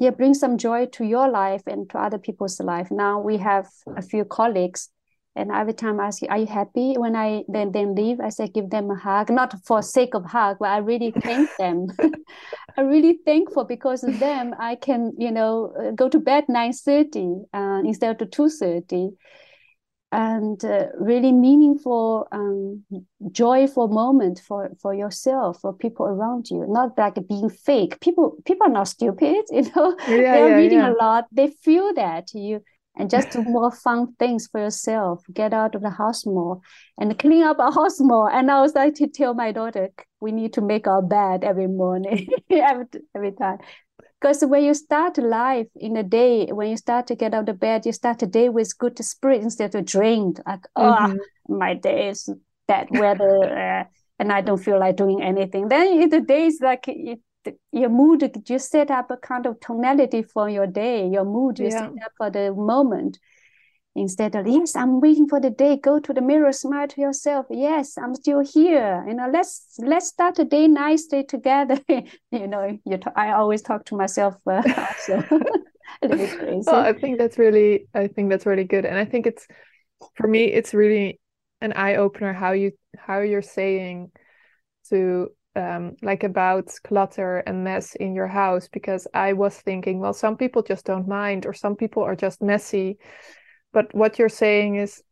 yeah 0.00 0.10
bring 0.10 0.34
some 0.34 0.58
joy 0.58 0.86
to 0.86 1.04
your 1.04 1.28
life 1.28 1.62
and 1.66 1.88
to 1.90 1.98
other 1.98 2.18
people's 2.18 2.58
life 2.60 2.88
now 2.90 3.20
we 3.20 3.36
have 3.36 3.68
a 3.96 4.02
few 4.02 4.24
colleagues 4.24 4.88
and 5.36 5.52
every 5.52 5.72
time 5.74 6.00
I 6.00 6.08
ask 6.08 6.22
you, 6.22 6.28
are 6.28 6.38
you 6.38 6.46
happy? 6.46 6.94
When 6.98 7.14
I 7.14 7.44
then 7.46 7.70
then 7.70 7.94
leave, 7.94 8.18
I 8.20 8.30
say 8.30 8.48
give 8.48 8.70
them 8.70 8.90
a 8.90 8.96
hug, 8.96 9.30
not 9.30 9.54
for 9.64 9.80
sake 9.80 10.14
of 10.14 10.24
hug, 10.24 10.56
but 10.58 10.68
I 10.68 10.78
really 10.78 11.12
thank 11.12 11.48
them. 11.58 11.86
I'm 12.76 12.88
really 12.88 13.20
thankful 13.24 13.64
because 13.64 14.02
of 14.02 14.18
them. 14.18 14.54
I 14.58 14.74
can 14.74 15.12
you 15.18 15.30
know 15.30 15.92
go 15.94 16.08
to 16.08 16.18
bed 16.18 16.44
nine 16.48 16.72
thirty 16.72 17.28
uh, 17.54 17.80
instead 17.84 18.20
of 18.20 18.30
two 18.30 18.48
thirty, 18.48 19.10
and 20.12 20.64
uh, 20.64 20.86
really 20.98 21.30
meaningful 21.30 22.26
um, 22.32 22.84
joyful 23.30 23.88
moment 23.88 24.40
for 24.46 24.70
for 24.80 24.92
yourself 24.92 25.60
for 25.60 25.72
people 25.72 26.06
around 26.06 26.50
you. 26.50 26.66
Not 26.68 26.98
like 26.98 27.16
being 27.28 27.48
fake. 27.48 28.00
People 28.00 28.36
people 28.44 28.66
are 28.66 28.72
not 28.72 28.88
stupid 28.88 29.44
you 29.50 29.70
know? 29.76 29.96
Yeah, 30.00 30.16
they're 30.16 30.48
yeah, 30.48 30.54
reading 30.54 30.78
yeah. 30.78 30.92
a 30.92 30.94
lot. 30.94 31.26
They 31.32 31.48
feel 31.48 31.94
that 31.94 32.34
you 32.34 32.62
and 32.96 33.08
just 33.08 33.30
do 33.30 33.42
more 33.42 33.70
fun 33.70 34.14
things 34.18 34.48
for 34.48 34.60
yourself. 34.60 35.24
Get 35.32 35.52
out 35.52 35.74
of 35.74 35.82
the 35.82 35.90
house 35.90 36.26
more 36.26 36.60
and 36.98 37.16
clean 37.18 37.44
up 37.44 37.60
our 37.60 37.72
house 37.80 38.00
more. 38.00 38.30
And 38.30 38.50
i 38.50 38.60
was 38.60 38.74
like 38.74 38.94
to 38.94 39.06
tell 39.06 39.34
my 39.34 39.52
daughter 39.52 39.90
we 40.20 40.32
need 40.32 40.52
to 40.54 40.60
make 40.60 40.86
our 40.86 41.02
bed 41.02 41.44
every 41.44 41.66
morning 41.66 42.28
every, 42.50 42.86
every 43.14 43.32
time 43.32 43.58
because 44.20 44.44
when 44.44 44.64
you 44.64 44.74
start 44.74 45.16
life 45.18 45.68
in 45.76 45.96
a 45.96 46.02
day, 46.02 46.46
when 46.46 46.68
you 46.68 46.76
start 46.76 47.06
to 47.06 47.14
get 47.14 47.32
out 47.32 47.48
of 47.48 47.58
bed, 47.58 47.86
you 47.86 47.92
start 47.92 48.18
the 48.18 48.26
day 48.26 48.48
with 48.48 48.76
good 48.78 49.02
spirit 49.04 49.42
instead 49.42 49.74
of 49.74 49.86
drained. 49.86 50.40
Like, 50.46 50.66
oh, 50.76 50.96
mm-hmm. 51.00 51.58
my 51.58 51.74
day 51.74 52.08
is 52.10 52.28
bad 52.68 52.88
weather, 52.90 53.44
uh, 53.44 53.84
and 54.18 54.30
I 54.30 54.42
don't 54.42 54.62
feel 54.62 54.78
like 54.78 54.96
doing 54.96 55.22
anything. 55.22 55.68
Then 55.68 56.08
the 56.10 56.20
day 56.20 56.46
is 56.46 56.58
like 56.60 56.84
it, 56.86 57.20
your 57.72 57.88
mood. 57.88 58.30
You 58.46 58.58
set 58.58 58.90
up 58.90 59.10
a 59.10 59.16
kind 59.16 59.46
of 59.46 59.58
tonality 59.60 60.22
for 60.22 60.50
your 60.50 60.66
day. 60.66 61.08
Your 61.08 61.24
mood 61.24 61.58
you 61.58 61.68
yeah. 61.68 61.78
set 61.78 62.04
up 62.04 62.12
for 62.18 62.30
the 62.30 62.52
moment 62.52 63.18
instead 63.96 64.34
of 64.34 64.46
yes 64.46 64.76
i'm 64.76 65.00
waiting 65.00 65.28
for 65.28 65.40
the 65.40 65.50
day. 65.50 65.76
Go 65.76 65.98
to 65.98 66.12
the 66.12 66.20
mirror 66.20 66.52
smile 66.52 66.88
to 66.88 67.00
yourself. 67.00 67.46
Yes 67.50 67.98
i'm 67.98 68.14
still 68.14 68.40
here. 68.40 69.04
You 69.06 69.14
know 69.14 69.28
let's 69.32 69.76
let's 69.78 70.06
start 70.08 70.36
the 70.36 70.44
day 70.44 70.68
nicely 70.68 71.24
together. 71.24 71.78
You 72.30 72.46
know 72.46 72.78
you 72.84 72.96
t- 72.98 73.16
I 73.16 73.32
always 73.32 73.62
talk 73.62 73.84
to 73.86 73.96
myself 73.96 74.34
uh, 74.46 74.62
also. 74.76 75.24
Well, 76.02 76.76
i 76.76 76.92
think 76.92 77.18
that's 77.18 77.36
really 77.36 77.88
i 77.94 78.06
think 78.06 78.30
that's 78.30 78.46
really 78.46 78.64
good. 78.64 78.84
And 78.86 78.96
i 78.96 79.04
think 79.04 79.26
it's 79.26 79.46
for 80.14 80.28
me 80.28 80.44
it's 80.44 80.72
really 80.72 81.20
an 81.60 81.72
eye-opener 81.74 82.32
how 82.32 82.52
you 82.52 82.72
how 82.96 83.20
you're 83.20 83.42
saying 83.42 84.12
to 84.88 85.28
um, 85.56 85.96
like 86.02 86.22
about 86.22 86.68
clutter 86.84 87.38
and 87.38 87.64
mess 87.64 87.94
in 87.94 88.14
your 88.14 88.28
house 88.28 88.68
because 88.68 89.06
I 89.12 89.32
was 89.32 89.56
thinking, 89.56 89.98
well, 89.98 90.12
some 90.12 90.36
people 90.36 90.62
just 90.62 90.84
don't 90.86 91.08
mind, 91.08 91.46
or 91.46 91.52
some 91.52 91.76
people 91.76 92.02
are 92.02 92.16
just 92.16 92.40
messy, 92.40 92.98
but 93.72 93.94
what 93.94 94.18
you're 94.18 94.28
saying 94.28 94.76
is 94.76 95.02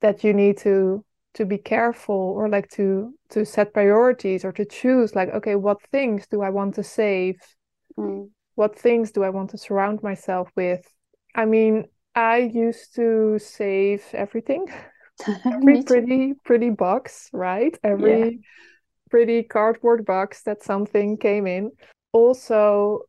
that 0.00 0.24
you 0.24 0.32
need 0.32 0.58
to 0.58 1.04
to 1.34 1.44
be 1.44 1.58
careful 1.58 2.34
or 2.36 2.48
like 2.48 2.68
to 2.70 3.14
to 3.30 3.44
set 3.44 3.72
priorities 3.72 4.44
or 4.44 4.52
to 4.52 4.64
choose 4.64 5.14
like 5.14 5.28
okay 5.30 5.54
what 5.54 5.80
things 5.90 6.26
do 6.26 6.42
i 6.42 6.50
want 6.50 6.74
to 6.74 6.82
save? 6.82 7.36
Mm. 7.98 8.30
what 8.54 8.78
things 8.78 9.10
do 9.10 9.22
i 9.22 9.30
want 9.30 9.50
to 9.50 9.58
surround 9.58 10.02
myself 10.02 10.50
with? 10.56 10.82
I 11.34 11.44
mean 11.44 11.84
i 12.14 12.38
used 12.38 12.94
to 12.96 13.38
save 13.38 14.04
everything. 14.12 14.66
Every 15.44 15.82
pretty 15.82 16.34
pretty 16.44 16.70
box 16.70 17.28
right? 17.32 17.78
Every 17.84 18.20
yeah. 18.20 18.36
pretty 19.10 19.42
cardboard 19.42 20.06
box 20.06 20.42
that 20.44 20.62
something 20.62 21.18
came 21.18 21.46
in. 21.46 21.72
Also 22.12 23.02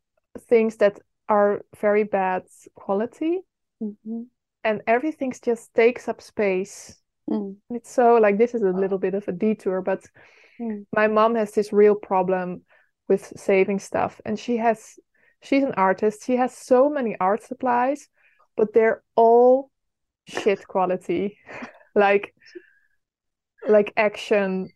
things 0.49 0.75
that 0.77 0.99
are 1.29 1.61
very 1.79 2.03
bad 2.03 2.43
quality. 2.75 3.39
Mm-hmm 3.81 4.23
and 4.63 4.81
everything 4.87 5.33
just 5.43 5.73
takes 5.73 6.07
up 6.07 6.21
space. 6.21 6.95
Mm. 7.29 7.57
It's 7.69 7.91
so 7.91 8.15
like 8.15 8.37
this 8.37 8.53
is 8.53 8.61
a 8.61 8.69
little 8.69 8.97
bit 8.97 9.13
of 9.13 9.27
a 9.27 9.31
detour, 9.31 9.81
but 9.81 10.03
mm. 10.59 10.85
my 10.95 11.07
mom 11.07 11.35
has 11.35 11.51
this 11.51 11.71
real 11.73 11.95
problem 11.95 12.61
with 13.07 13.33
saving 13.37 13.79
stuff, 13.79 14.21
and 14.25 14.39
she 14.39 14.57
has 14.57 14.99
she's 15.41 15.63
an 15.63 15.73
artist. 15.73 16.25
She 16.25 16.35
has 16.35 16.55
so 16.55 16.89
many 16.89 17.15
art 17.19 17.43
supplies, 17.43 18.07
but 18.55 18.73
they're 18.73 19.03
all 19.15 19.71
shit 20.27 20.67
quality, 20.67 21.37
like 21.95 22.33
like 23.67 23.93
action 23.95 24.69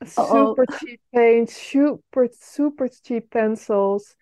Uh-oh. 0.00 0.54
super 0.54 0.78
cheap 0.78 1.00
paint, 1.14 1.50
super 1.50 2.28
super 2.32 2.88
cheap 2.88 3.30
pencils, 3.30 4.14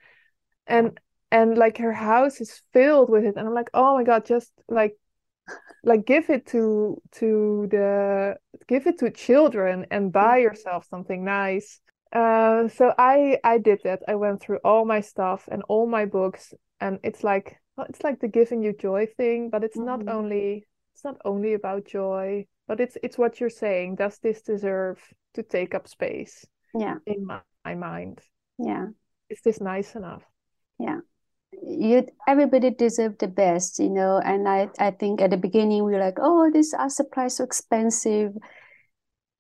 and 0.67 0.99
and 1.31 1.59
like 1.59 1.79
her 1.79 1.93
house 1.93 2.41
is 2.41 2.63
filled 2.73 3.11
with 3.11 3.25
it 3.25 3.37
and 3.37 3.47
i'm 3.47 3.55
like 3.55 3.71
oh 3.75 3.97
my 3.97 4.05
god 4.05 4.25
just 4.25 4.53
like 4.69 4.97
like 5.85 6.05
give 6.05 6.29
it 6.31 6.47
to 6.47 7.01
to 7.13 7.69
the 7.71 8.37
give 8.67 8.87
it 8.87 8.99
to 8.99 9.11
children 9.11 9.87
and 9.91 10.13
buy 10.13 10.39
yourself 10.39 10.87
something 10.91 11.25
nice. 11.25 11.81
Uh 12.13 12.69
so 12.69 12.93
i 12.99 13.39
i 13.45 13.59
did 13.59 13.81
that. 13.85 14.03
I 14.09 14.17
went 14.17 14.41
through 14.41 14.59
all 14.65 14.85
my 14.85 15.01
stuff 15.01 15.49
and 15.51 15.63
all 15.69 15.87
my 15.87 16.05
books 16.05 16.55
and 16.81 16.99
it's 17.03 17.23
like 17.23 17.57
well, 17.77 17.87
it's 17.89 18.03
like 18.03 18.21
the 18.21 18.29
giving 18.29 18.63
you 18.63 18.73
joy 18.73 19.07
thing 19.17 19.51
but 19.51 19.65
it's 19.65 19.77
mm-hmm. 19.77 20.05
not 20.05 20.09
only 20.09 20.67
it's 20.95 21.05
not 21.05 21.19
only 21.25 21.55
about 21.55 21.87
joy 21.87 22.47
but 22.67 22.81
it's 22.81 22.97
it's 23.03 23.19
what 23.19 23.39
you're 23.39 23.51
saying 23.51 23.97
does 23.97 24.19
this 24.19 24.43
deserve 24.43 24.99
to 25.35 25.43
take 25.43 25.75
up 25.75 25.87
space 25.87 26.45
yeah. 26.75 26.97
in 27.07 27.27
my, 27.27 27.41
my 27.65 27.75
mind? 27.75 28.21
Yeah. 28.59 28.87
Is 29.29 29.41
this 29.43 29.61
nice 29.61 29.95
enough? 29.95 30.25
Yeah 30.79 31.01
you 31.67 32.07
everybody 32.29 32.71
deserve 32.71 33.19
the 33.19 33.27
best 33.27 33.79
you 33.81 33.91
know 33.91 34.19
and 34.25 34.49
i 34.49 34.69
i 34.79 34.91
think 34.91 35.21
at 35.21 35.31
the 35.31 35.37
beginning 35.37 35.85
we 35.85 35.93
were 35.93 35.99
like 35.99 36.19
oh 36.21 36.49
this 36.53 36.73
art 36.73 36.93
supply 36.93 37.27
so 37.27 37.43
expensive 37.43 38.33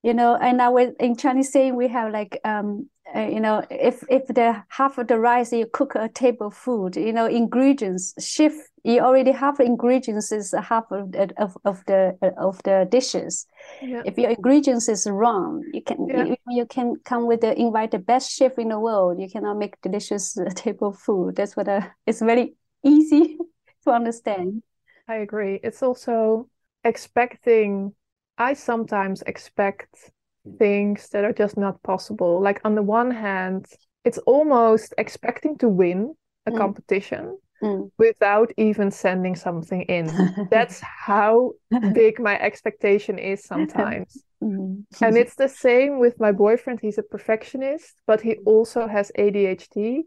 you 0.02 0.12
know 0.12 0.34
and 0.34 0.60
i 0.60 0.68
was 0.68 0.92
in 0.98 1.16
chinese 1.16 1.52
saying 1.52 1.76
we 1.76 1.86
have 1.86 2.12
like 2.12 2.40
um 2.44 2.88
uh, 3.14 3.20
you 3.20 3.40
know 3.40 3.62
if 3.70 4.02
if 4.08 4.26
the 4.28 4.62
half 4.68 4.98
of 4.98 5.06
the 5.06 5.18
rice 5.18 5.52
you 5.52 5.66
cook 5.72 5.94
a 5.94 6.08
table 6.08 6.50
food 6.50 6.96
you 6.96 7.12
know 7.12 7.26
ingredients 7.26 8.14
shift 8.18 8.70
you 8.84 9.00
already 9.00 9.32
have 9.32 9.58
ingredients 9.60 10.30
is 10.30 10.54
half 10.62 10.84
of 10.90 11.12
the, 11.12 11.32
of, 11.38 11.56
of 11.64 11.84
the 11.86 12.16
uh, 12.22 12.30
of 12.38 12.62
the 12.62 12.86
dishes 12.90 13.46
yeah. 13.82 14.02
if 14.04 14.16
your 14.18 14.30
ingredients 14.30 14.88
is 14.88 15.06
wrong 15.06 15.62
you 15.72 15.82
can 15.82 16.06
yeah. 16.08 16.24
you, 16.24 16.36
you, 16.48 16.66
can 16.66 16.96
come 17.04 17.26
with 17.26 17.40
the 17.40 17.58
invite 17.58 17.90
the 17.90 17.98
best 17.98 18.30
chef 18.30 18.58
in 18.58 18.68
the 18.68 18.78
world 18.78 19.20
you 19.20 19.28
cannot 19.28 19.56
make 19.56 19.80
delicious 19.82 20.36
uh, 20.38 20.44
table 20.54 20.92
food 20.92 21.36
that's 21.36 21.56
what 21.56 21.68
I, 21.68 21.90
it's 22.06 22.20
very 22.20 22.54
easy 22.82 23.38
to 23.86 23.92
understand. 23.92 24.62
I 25.08 25.16
agree. 25.16 25.60
It's 25.62 25.82
also 25.82 26.48
expecting, 26.84 27.94
I 28.38 28.54
sometimes 28.54 29.22
expect 29.22 30.10
things 30.58 31.08
that 31.10 31.24
are 31.24 31.32
just 31.32 31.56
not 31.56 31.82
possible. 31.82 32.40
Like, 32.40 32.60
on 32.64 32.74
the 32.74 32.82
one 32.82 33.10
hand, 33.10 33.66
it's 34.04 34.18
almost 34.18 34.94
expecting 34.98 35.58
to 35.58 35.68
win 35.68 36.14
a 36.46 36.52
Mm. 36.52 36.58
competition 36.58 37.38
Mm. 37.62 37.90
without 37.98 38.52
even 38.56 38.90
sending 38.90 39.34
something 39.34 39.82
in. 39.82 40.06
That's 40.50 40.80
how 40.80 41.52
big 41.92 42.20
my 42.20 42.38
expectation 42.40 43.18
is 43.18 43.44
sometimes. 43.44 44.22
Mm. 44.42 44.84
And 45.00 45.16
it's 45.16 45.34
the 45.34 45.48
same 45.48 45.98
with 45.98 46.20
my 46.20 46.30
boyfriend. 46.30 46.80
He's 46.80 46.98
a 46.98 47.02
perfectionist, 47.02 47.94
but 48.06 48.20
he 48.20 48.36
also 48.44 48.86
has 48.86 49.10
ADHD. 49.18 50.02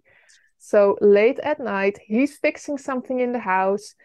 So 0.59 0.97
late 1.01 1.39
at 1.39 1.59
night, 1.59 1.97
he's 2.05 2.37
fixing 2.37 2.77
something 2.77 3.19
in 3.19 3.31
the 3.31 3.39
house 3.39 3.95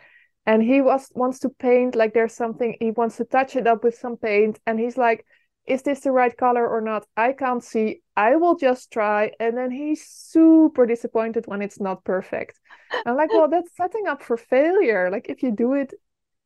and 0.47 0.63
he 0.63 0.81
was 0.81 1.11
wants 1.15 1.39
to 1.41 1.49
paint 1.51 1.95
like 1.95 2.15
there's 2.15 2.35
something 2.35 2.77
he 2.81 2.91
wants 2.91 3.17
to 3.17 3.25
touch 3.25 3.57
it 3.57 3.67
up 3.67 3.85
with 3.85 3.95
some 3.97 4.17
paint 4.17 4.59
and 4.67 4.79
he's 4.81 4.97
like 4.97 5.27
is 5.67 5.83
this 5.83 6.01
the 6.01 6.13
right 6.13 6.37
color 6.37 6.69
or 6.69 6.81
not? 6.81 7.07
I 7.17 7.33
can't 7.33 7.63
see. 7.65 8.03
I 8.17 8.37
will 8.37 8.57
just 8.57 8.91
try. 8.93 9.33
And 9.41 9.57
then 9.57 9.71
he's 9.71 10.07
super 10.07 10.87
disappointed 10.87 11.47
when 11.47 11.63
it's 11.63 11.81
not 11.81 12.05
perfect. 12.05 12.61
I'm 13.07 13.17
like, 13.17 13.33
well, 13.33 13.49
that's 13.49 13.75
setting 13.77 14.07
up 14.07 14.23
for 14.23 14.37
failure. 14.37 15.11
Like 15.11 15.29
if 15.29 15.43
you 15.43 15.53
do 15.53 15.75
it 15.75 15.95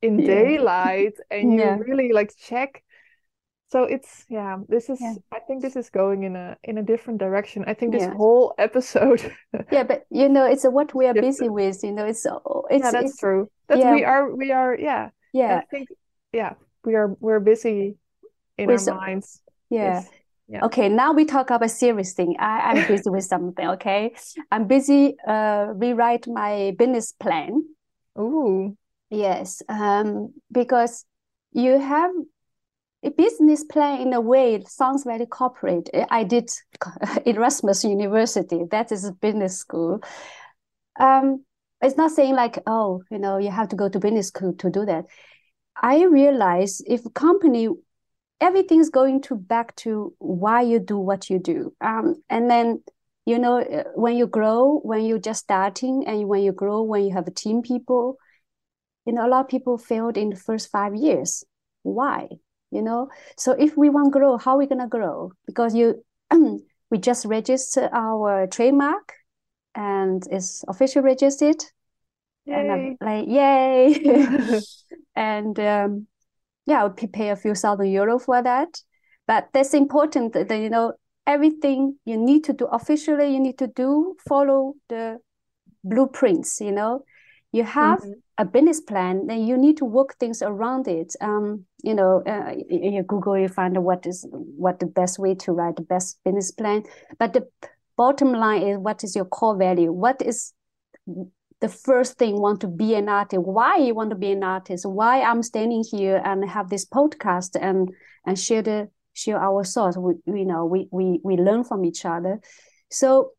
in 0.03 0.23
Yeah. 0.23 0.23
daylight 0.23 1.15
and 1.31 1.53
you 1.55 1.71
Yeah. 1.71 1.79
really 1.79 2.13
like 2.13 2.37
check. 2.37 2.85
So 3.71 3.85
it's 3.85 4.25
yeah, 4.29 4.59
this 4.69 4.91
is 4.91 5.01
Yeah. 5.01 5.15
I 5.33 5.41
think 5.41 5.63
this 5.63 5.77
is 5.77 5.91
going 5.91 6.23
in 6.25 6.37
a 6.37 6.57
in 6.65 6.79
a 6.79 6.83
different 6.83 7.21
direction. 7.21 7.65
I 7.67 7.75
think 7.75 7.93
this 7.93 8.07
whole 8.07 8.55
episode 8.59 9.35
Yeah, 9.71 9.83
but 9.85 10.07
you 10.11 10.29
know, 10.29 10.47
it's 10.47 10.65
what 10.65 10.95
we 10.95 11.07
are 11.07 11.15
busy 11.15 11.49
with. 11.49 11.83
You 11.85 11.93
know, 11.93 12.07
it's 12.07 12.25
uh, 12.27 12.39
it's 12.71 12.91
yeah, 12.91 12.91
that's 12.93 13.17
it's 13.17 13.17
true. 13.17 13.51
That 13.69 13.85
we 13.85 14.05
are 14.05 14.35
we 14.35 14.53
are 14.53 14.77
yeah. 14.79 15.11
yeah, 15.33 15.61
I 15.61 15.65
think 15.71 15.89
yeah, 16.33 16.55
we 16.85 16.95
are 16.95 17.09
we're 17.21 17.41
busy 17.41 17.97
in 18.59 18.67
With- 18.67 18.89
our 18.89 18.97
minds. 18.97 19.41
yeah. 19.71 20.03
Yeah. 20.51 20.65
Okay, 20.65 20.89
now 20.89 21.13
we 21.13 21.27
talk 21.27 21.51
about 21.51 21.71
serious 21.71 22.15
thing. 22.15 22.37
I, 22.39 22.61
I'm 22.71 22.89
busy 22.89 23.11
with 23.11 23.25
something, 23.25 23.69
okay? 23.69 24.15
I'm 24.51 24.67
busy 24.67 25.15
uh 25.29 25.67
rewrite 25.75 26.27
my 26.27 26.75
business 26.79 27.13
plan. 27.13 27.65
Ooh. 28.19 28.75
Yes, 29.11 29.63
um, 29.69 30.33
because 30.51 31.05
you 31.53 31.79
have 31.79 32.11
a 33.03 33.11
business 33.11 33.63
plan 33.65 34.01
in 34.01 34.13
a 34.15 34.21
way 34.23 34.55
it 34.55 34.69
sounds 34.69 35.05
very 35.05 35.27
corporate. 35.27 35.91
I 36.11 36.25
did 36.25 36.49
Erasmus 37.27 37.85
University, 37.85 38.65
that 38.71 38.91
is 38.91 39.05
a 39.05 39.13
business 39.13 39.59
school. 39.59 40.01
Um, 40.99 41.45
it's 41.83 41.97
not 41.99 42.11
saying 42.11 42.35
like, 42.35 42.59
oh, 42.67 43.03
you 43.11 43.19
know, 43.19 43.37
you 43.39 43.51
have 43.51 43.69
to 43.69 43.77
go 43.77 43.89
to 43.91 43.99
business 44.01 44.29
school 44.29 44.55
to 44.55 44.71
do 44.71 44.87
that. 44.87 45.05
I 45.81 46.05
realize 46.05 46.81
if 46.87 47.05
a 47.07 47.11
company, 47.11 47.69
everything's 48.41 48.91
going 48.91 49.21
to 49.23 49.37
back 49.37 49.75
to 49.77 50.15
why 50.19 50.63
you 50.63 50.79
do 50.79 50.99
what 50.99 51.31
you 51.31 51.39
do. 51.39 51.75
Um, 51.81 52.23
and 52.31 52.51
then 52.51 52.83
you 53.27 53.39
know, 53.39 53.61
uh, 53.61 53.85
when 53.95 54.17
you 54.17 54.27
grow, 54.27 54.81
when 54.85 55.05
you're 55.05 55.19
just 55.19 55.41
starting, 55.41 56.05
and 56.07 56.27
when 56.29 56.43
you 56.43 56.53
grow, 56.53 56.83
when 56.83 57.05
you 57.05 57.13
have 57.13 57.29
a 57.29 57.31
team 57.31 57.61
people, 57.61 58.17
you 59.05 59.13
know, 59.13 59.27
a 59.27 59.29
lot 59.29 59.41
of 59.41 59.49
people 59.49 59.79
failed 59.79 60.17
in 60.17 60.31
the 60.31 60.37
first 60.37 60.71
five 60.71 60.95
years. 60.95 61.45
Why? 61.83 62.29
You 62.71 62.83
know, 62.83 63.09
so 63.37 63.53
if 63.53 63.77
we 63.77 63.91
want 63.91 64.13
to 64.13 64.19
grow, 64.19 64.39
how 64.39 64.53
are 64.53 64.59
we 64.59 64.67
gonna 64.67 64.89
grow? 64.89 65.33
Because 65.47 65.75
you, 65.75 66.05
we 66.91 66.99
just 66.99 67.27
registered 67.27 67.91
our 67.93 68.47
trademark, 68.47 69.15
and 69.75 70.23
it's 70.31 70.65
officially 70.69 71.05
registered, 71.05 71.63
and 72.51 72.71
I'm 72.73 72.91
Yay. 72.91 72.99
like, 73.01 73.27
yay! 73.29 74.61
and 75.17 75.59
um, 75.61 76.07
yeah, 76.69 76.83
I 76.83 76.85
would 76.85 77.13
pay 77.13 77.31
a 77.31 77.37
few 77.37 77.55
thousand 77.55 77.87
euro 77.87 78.19
for 78.19 78.43
that. 78.43 78.69
But 79.27 79.49
that's 79.53 79.75
important 79.75 80.35
that, 80.35 80.51
you 80.51 80.71
know, 80.71 80.93
everything 81.27 81.97
you 82.05 82.17
need 82.17 82.45
to 82.45 82.53
do 82.53 82.67
officially, 82.67 83.33
you 83.33 83.41
need 83.41 83.59
to 83.59 83.67
do, 83.67 84.17
follow 84.29 84.75
the 84.89 85.19
blueprints, 85.85 86.61
you 86.61 86.73
know. 86.73 87.05
You 87.53 87.65
have 87.65 88.01
Mhm. 88.01 88.15
a 88.37 88.45
business 88.45 88.81
plan, 88.81 89.27
then 89.27 89.47
you 89.47 89.57
need 89.57 89.79
to 89.79 89.85
work 89.87 90.17
things 90.19 90.43
around 90.43 90.87
it. 90.89 91.17
Um, 91.21 91.65
you 91.83 91.95
know, 91.95 92.23
uh, 92.27 92.55
you, 92.69 93.03
Google, 93.03 93.39
you 93.39 93.49
find 93.49 93.83
what 93.83 94.07
is 94.07 94.27
what 94.31 94.79
the 94.79 94.87
best 94.87 95.19
way 95.19 95.35
to 95.37 95.53
write 95.53 95.77
the 95.77 95.83
best 95.83 96.19
business 96.25 96.51
plan. 96.51 96.85
But 97.19 97.33
the 97.33 97.49
bottom 97.97 98.33
line 98.33 98.63
is 98.63 98.79
what 98.79 99.03
is 99.05 99.17
your 99.17 99.25
core 99.25 99.57
value? 99.57 99.91
What 99.93 100.21
is 100.23 100.53
the 101.61 101.69
first 101.69 102.19
thing 102.19 102.41
want 102.41 102.61
to 102.61 102.69
be 102.69 102.95
an 102.95 103.09
artist? 103.09 103.43
Why 103.43 103.79
you 103.79 103.95
want 103.95 104.11
to 104.11 104.17
be 104.17 104.33
an 104.33 104.45
artist? 104.45 104.87
Why 104.87 105.23
I'm 105.23 105.43
standing 105.43 105.85
here 105.91 106.21
and 106.25 106.49
have 106.49 106.71
this 106.71 106.87
podcast 106.87 107.57
and 107.61 107.91
and 108.27 108.39
share 108.39 108.63
the 108.63 108.89
share 109.13 109.41
our 109.41 109.65
thoughts. 109.65 109.97
We 109.97 110.15
you 110.27 110.45
know 110.45 110.65
we 110.65 110.89
we 110.91 111.21
we 111.25 111.37
learn 111.37 111.65
from 111.65 111.85
each 111.85 112.05
other. 112.05 112.41
So 112.91 113.33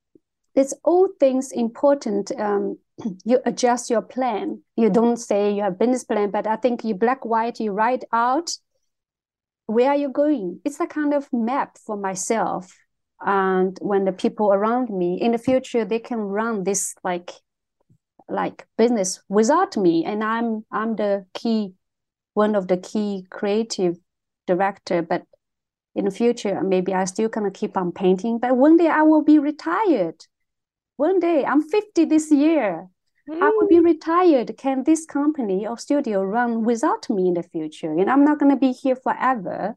it's 0.56 0.74
all 0.84 1.10
things 1.20 1.52
important. 1.52 2.32
Um, 2.38 2.78
you 3.26 3.40
adjust 3.46 3.90
your 3.90 4.02
plan. 4.02 4.62
You 4.76 4.90
don't 4.90 5.18
say 5.18 5.54
you 5.54 5.64
have 5.64 5.80
business 5.80 6.04
plan, 6.04 6.32
but 6.32 6.48
I 6.48 6.58
think 6.58 6.84
you 6.84 6.96
black 6.96 7.26
white. 7.26 7.60
You 7.60 7.72
write 7.72 8.04
out 8.12 8.52
where 9.68 9.92
are 9.92 9.96
you 9.96 10.10
going. 10.10 10.60
It's 10.66 10.80
a 10.80 10.88
kind 10.88 11.14
of 11.14 11.30
map 11.32 11.78
for 11.78 11.96
myself. 11.96 12.76
And 13.22 13.78
when 13.82 14.06
the 14.06 14.12
people 14.12 14.52
around 14.52 14.90
me 14.90 15.20
in 15.22 15.32
the 15.32 15.38
future, 15.38 15.86
they 15.86 16.00
can 16.00 16.18
run 16.18 16.64
this 16.64 16.96
like 17.04 17.32
like 18.30 18.68
business 18.78 19.22
without 19.30 19.78
me, 19.78 20.06
and 20.06 20.24
I'm 20.24 20.66
I'm 20.72 20.96
the 20.96 21.26
key, 21.34 21.74
one 22.34 22.56
of 22.56 22.68
the 22.68 22.78
key 22.78 23.26
creative 23.30 23.98
director. 24.48 25.02
But 25.02 25.24
in 25.96 26.06
the 26.06 26.12
future, 26.12 26.62
maybe 26.62 26.94
I 26.94 27.06
still 27.06 27.30
gonna 27.30 27.52
keep 27.52 27.78
on 27.78 27.92
painting. 27.92 28.40
But 28.40 28.58
one 28.58 28.78
day 28.78 28.88
I 28.88 29.04
will 29.04 29.24
be 29.24 29.40
retired. 29.40 30.26
One 30.98 31.20
day 31.20 31.46
I'm 31.46 31.62
50 31.62 32.06
this 32.06 32.32
year. 32.32 32.90
I 33.32 33.52
will 33.56 33.68
be 33.68 33.76
mm. 33.76 33.86
retired. 33.86 34.58
Can 34.58 34.84
this 34.84 35.06
company 35.06 35.68
or 35.68 35.78
studio 35.78 36.24
run 36.24 36.64
without 36.64 37.10
me 37.10 37.28
in 37.28 37.36
the 37.36 37.44
future? 37.44 37.92
And 37.92 38.10
I'm 38.10 38.26
not 38.26 38.40
going 38.40 38.52
to 38.52 38.58
be 38.58 38.72
here 38.72 38.96
forever. 38.96 39.76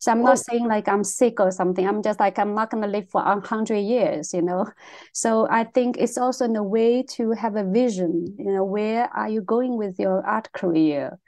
So 0.00 0.12
I'm 0.12 0.24
not 0.24 0.40
saying 0.40 0.66
like 0.68 0.88
I'm 0.88 1.04
sick 1.04 1.40
or 1.40 1.52
something. 1.52 1.86
I'm 1.86 2.02
just 2.02 2.20
like, 2.20 2.38
I'm 2.38 2.54
not 2.54 2.70
going 2.70 2.82
to 2.82 2.88
live 2.90 3.10
for 3.10 3.22
a 3.22 3.40
hundred 3.40 3.80
years, 3.80 4.34
you 4.34 4.42
know? 4.42 4.66
So 5.14 5.48
I 5.50 5.64
think 5.64 5.98
it's 5.98 6.18
also 6.18 6.46
in 6.46 6.56
a 6.56 6.64
way 6.64 7.04
to 7.16 7.32
have 7.32 7.56
a 7.56 7.64
vision, 7.64 8.36
you 8.38 8.52
know, 8.52 8.64
where 8.64 9.06
are 9.14 9.28
you 9.28 9.42
going 9.42 9.76
with 9.78 9.98
your 10.00 10.26
art 10.26 10.52
career? 10.52 11.18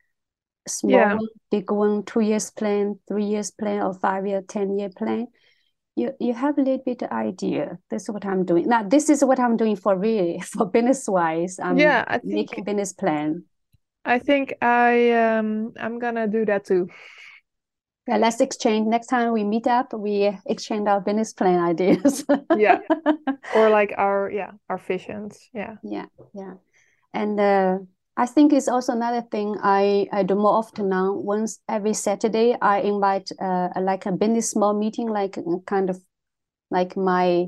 Small 0.69 1.09
Yeah. 1.09 1.19
big 1.51 1.71
one, 1.71 2.05
two 2.05 2.21
years 2.21 2.51
plan, 2.51 2.99
three 3.09 3.25
years 3.25 3.51
plan, 3.51 3.83
or 3.83 3.95
five 3.95 4.27
year, 4.27 4.43
10 4.43 4.79
year 4.79 4.91
plan. 4.91 5.29
You, 5.97 6.13
you 6.21 6.35
have 6.35 6.59
a 6.59 6.63
little 6.63 6.83
bit 6.85 7.03
of 7.03 7.11
idea. 7.11 7.79
This 7.91 8.05
is 8.05 8.11
what 8.11 8.25
I'm 8.27 8.45
doing. 8.47 8.69
Now, 8.69 8.83
this 8.85 9.11
is 9.11 9.25
what 9.25 9.41
I'm 9.41 9.57
doing 9.59 9.77
for 9.77 9.97
real, 9.99 10.41
for 10.43 10.67
business 10.67 11.09
wise. 11.09 11.59
I'm 11.61 11.99
Yeah, 11.99 12.05
I 12.07 12.19
think 12.19 12.49
making 12.49 12.65
business 12.65 12.93
plan. 12.95 13.45
I 14.05 14.19
think 14.19 14.55
I 14.63 15.11
um 15.13 15.73
I'm 15.79 15.99
gonna 15.99 16.27
do 16.29 16.45
that 16.47 16.65
too. 16.65 16.89
Yeah, 18.09 18.17
let's 18.17 18.41
exchange. 18.41 18.89
Next 18.89 19.07
time 19.07 19.33
we 19.33 19.45
meet 19.45 19.67
up, 19.67 19.93
we 19.93 20.37
exchange 20.47 20.89
our 20.89 21.01
business 21.01 21.33
plan 21.33 21.61
ideas. 21.71 22.25
Yeah. 22.57 22.81
Or 23.55 23.69
like 23.71 23.93
our 23.99 24.31
yeah, 24.31 24.53
our 24.69 24.79
visions. 24.79 25.39
Yeah. 25.53 25.77
Yeah, 25.83 26.07
yeah. 26.35 26.55
And 27.13 27.39
uh, 27.39 27.79
I 28.17 28.27
think 28.27 28.53
it's 28.53 28.69
also 28.69 28.93
another 28.93 29.23
thing 29.23 29.57
I, 29.63 30.07
I 30.13 30.23
do 30.23 30.35
more 30.35 30.53
often 30.53 30.89
now. 30.89 31.13
Once 31.13 31.61
every 31.69 31.95
Saturday, 31.95 32.57
I 32.61 32.81
invite 32.81 33.31
uh, 33.41 33.69
like 33.81 34.07
a 34.07 34.13
business 34.13 34.51
small 34.51 34.75
meeting, 34.79 35.09
like 35.09 35.39
uh, 35.39 35.59
kind 35.67 35.91
of 35.91 36.01
like 36.71 36.97
my, 36.97 37.47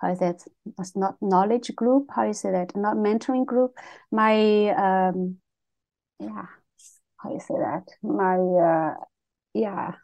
how 0.00 0.12
is 0.12 0.18
that? 0.20 0.42
It's 0.78 0.96
not 0.96 1.16
knowledge 1.20 1.74
group. 1.74 2.08
How 2.14 2.24
you 2.24 2.32
say 2.32 2.50
that? 2.52 2.74
Not 2.74 2.96
mentoring 2.96 3.44
group. 3.44 3.72
My, 4.10 4.68
um, 4.70 5.36
yeah, 6.18 6.46
how 7.18 7.32
you 7.32 7.40
say 7.40 7.54
that? 7.54 7.84
My, 8.02 8.36
uh, 8.36 8.94
yeah, 9.54 9.94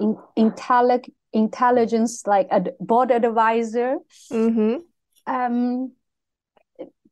in, 0.00 0.16
intellig 0.38 1.10
intelligence, 1.32 2.26
like 2.26 2.48
a 2.50 2.64
board 2.80 3.10
advisor 3.10 3.98
Mm-hmm. 4.30 4.78
um, 5.26 5.92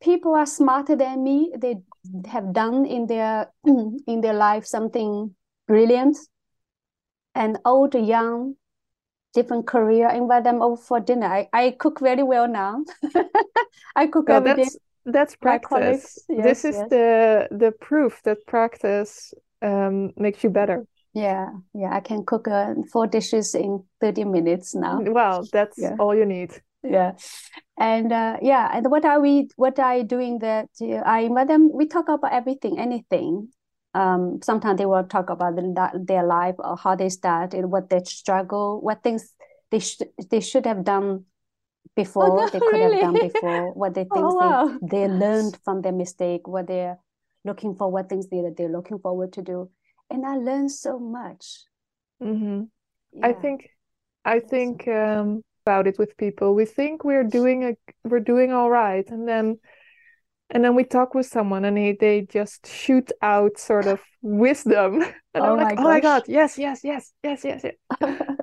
people 0.01 0.33
are 0.35 0.45
smarter 0.45 0.95
than 0.95 1.23
me. 1.23 1.51
They 1.57 1.77
have 2.27 2.53
done 2.53 2.85
in 2.85 3.07
their 3.07 3.51
in 3.65 4.21
their 4.21 4.33
life 4.33 4.65
something 4.65 5.35
brilliant, 5.67 6.17
and 7.33 7.57
old, 7.65 7.93
young, 7.95 8.55
different 9.33 9.67
career. 9.67 10.09
Invite 10.09 10.43
them 10.45 10.61
over 10.61 10.77
for 10.77 10.99
dinner. 10.99 11.27
I, 11.27 11.49
I 11.53 11.71
cook 11.71 11.99
very 11.99 12.23
well 12.23 12.47
now. 12.47 12.83
I 13.95 14.07
cook 14.07 14.27
Well, 14.27 14.41
every 14.41 14.53
day. 14.53 14.69
that's 14.69 14.77
that's 15.05 15.35
practice. 15.35 15.69
colleagues, 15.69 16.25
This 16.37 16.65
is 16.65 16.77
yes. 16.77 16.89
the 16.89 17.47
the 17.51 17.71
proof 17.71 18.21
that 18.23 18.45
practice 18.47 19.33
um 19.61 20.11
makes 20.17 20.43
you 20.43 20.49
better. 20.49 20.85
Yeah, 21.15 21.49
yeah. 21.73 21.95
I 21.95 22.01
can 22.01 22.25
cook 22.25 22.47
uh, 22.47 22.75
four 22.91 23.07
dishes 23.07 23.55
in 23.55 23.83
thirty 24.01 24.23
minutes 24.25 24.75
now. 24.75 24.99
Well, 25.01 25.47
that's 25.51 25.77
Yeah. 25.79 25.95
all 25.97 26.13
you 26.13 26.25
need. 26.25 26.51
yeah 26.83 27.13
and 27.79 28.13
uh, 28.13 28.37
yeah 28.41 28.69
and 28.71 28.91
what 28.91 29.05
are 29.05 29.19
we 29.19 29.49
what 29.55 29.79
are 29.79 29.97
you 29.97 30.03
doing 30.03 30.37
that 30.39 30.69
uh, 30.81 31.01
i 31.05 31.21
invite 31.21 31.47
them 31.47 31.71
we 31.73 31.87
talk 31.87 32.07
about 32.07 32.31
everything 32.31 32.77
anything 32.79 33.49
um, 33.95 34.39
sometimes 34.43 34.77
they 34.77 34.85
will 34.85 35.03
talk 35.05 35.29
about 35.31 35.55
the, 35.55 35.89
their 36.05 36.23
life 36.23 36.55
or 36.59 36.77
how 36.77 36.95
they 36.95 37.09
started 37.09 37.65
what 37.65 37.89
they 37.89 38.03
struggle 38.03 38.81
what 38.81 39.01
things 39.01 39.33
they 39.71 39.79
should 39.79 40.07
they 40.29 40.39
should 40.39 40.65
have 40.67 40.83
done 40.83 41.25
before 41.95 42.25
oh, 42.25 42.35
no, 42.43 42.49
they 42.51 42.59
could 42.61 42.79
really? 42.79 42.97
have 42.97 42.99
done 43.01 43.17
before 43.17 43.73
what 43.73 43.93
they 43.93 44.03
think 44.13 44.15
oh, 44.17 44.33
wow. 44.35 44.77
they, 44.81 45.07
they 45.07 45.07
learned 45.07 45.57
from 45.63 45.81
their 45.81 45.91
mistake 45.93 46.47
what 46.47 46.67
they're 46.67 46.97
looking 47.45 47.75
for 47.75 47.91
what 47.91 48.09
things 48.09 48.27
they, 48.29 48.43
they're 48.57 48.69
looking 48.69 48.99
forward 48.99 49.33
to 49.33 49.41
do 49.41 49.69
and 50.09 50.25
i 50.25 50.35
learned 50.35 50.71
so 50.71 50.99
much 50.99 51.63
mm-hmm. 52.21 52.63
yeah. 53.13 53.27
i 53.27 53.33
think 53.33 53.69
i 54.23 54.39
think 54.39 54.87
um, 54.87 55.41
about 55.65 55.87
it 55.87 55.97
with 55.97 56.15
people 56.17 56.53
we 56.53 56.65
think 56.65 57.03
we're 57.03 57.23
doing 57.23 57.63
a 57.63 57.75
we're 58.07 58.19
doing 58.19 58.51
all 58.51 58.69
right 58.69 59.09
and 59.09 59.27
then 59.27 59.57
and 60.51 60.63
then 60.63 60.75
we 60.75 60.83
talk 60.83 61.15
with 61.15 61.25
someone 61.25 61.65
and 61.65 61.77
they, 61.77 61.93
they 61.99 62.21
just 62.21 62.67
shoot 62.67 63.11
out 63.21 63.57
sort 63.57 63.87
of 63.87 63.99
wisdom. 64.21 65.03
And 65.35 65.43
oh 65.43 65.51
i'm 65.51 65.57
like 65.57 65.77
oh 65.77 65.83
my 65.83 65.99
god 65.99 66.23
yes 66.29 66.57
yes 66.57 66.79
yes 66.81 67.11
yes 67.21 67.43
yes 67.43 67.61
yes. 67.61 67.73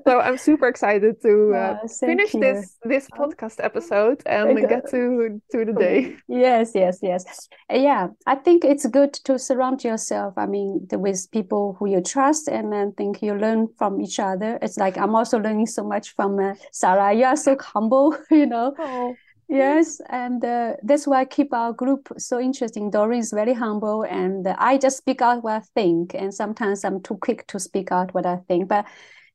So 0.07 0.21
i'm 0.21 0.37
super 0.37 0.69
excited 0.69 1.23
to 1.23 1.55
uh, 1.57 1.79
finish 1.89 2.33
this 2.33 2.77
this 2.85 3.09
oh. 3.17 3.17
podcast 3.17 3.65
episode 3.65 4.21
and 4.27 4.59
get 4.69 4.91
to 4.91 5.41
to 5.53 5.65
the 5.65 5.73
day. 5.73 6.19
Yes 6.29 6.73
yes 6.75 6.99
yes. 7.01 7.49
Yeah 7.71 8.09
i 8.27 8.35
think 8.35 8.63
it's 8.63 8.85
good 8.85 9.15
to 9.25 9.39
surround 9.39 9.83
yourself 9.83 10.35
i 10.37 10.45
mean 10.45 10.87
with 10.93 11.31
people 11.33 11.77
who 11.79 11.89
you 11.89 12.03
trust 12.03 12.47
and 12.47 12.71
then 12.71 12.93
think 12.93 13.23
you 13.23 13.33
learn 13.37 13.69
from 13.79 13.99
each 14.03 14.21
other. 14.21 14.59
It's 14.61 14.77
like 14.77 14.99
i'm 14.99 15.15
also 15.15 15.39
learning 15.39 15.69
so 15.69 15.83
much 15.83 16.15
from 16.15 16.39
uh, 16.39 16.53
sarah. 16.73 17.15
You 17.15 17.25
are 17.25 17.37
so 17.37 17.57
humble 17.59 18.15
you 18.31 18.45
know? 18.45 18.75
Oh 18.79 19.17
Yes, 19.49 20.01
and 20.09 20.45
uh, 20.45 20.75
that's 20.83 21.07
why 21.07 21.21
I 21.21 21.25
keep 21.25 21.53
our 21.53 21.73
group 21.73 22.09
so 22.17 22.41
interesting. 22.41 22.91
Dorien 22.91 23.19
is 23.19 23.33
very 23.33 23.53
humble, 23.53 24.03
and 24.03 24.49
I 24.49 24.79
just 24.79 24.97
speak 24.97 25.21
out 25.21 25.43
what 25.43 25.55
I 25.55 25.61
think. 25.75 26.15
And 26.15 26.33
sometimes 26.33 26.85
I'm 26.85 27.03
too 27.03 27.17
quick 27.17 27.47
to 27.49 27.59
speak 27.59 27.93
out 27.93 28.15
what 28.15 28.25
I 28.25 28.37
think. 28.49 28.69
But 28.69 28.87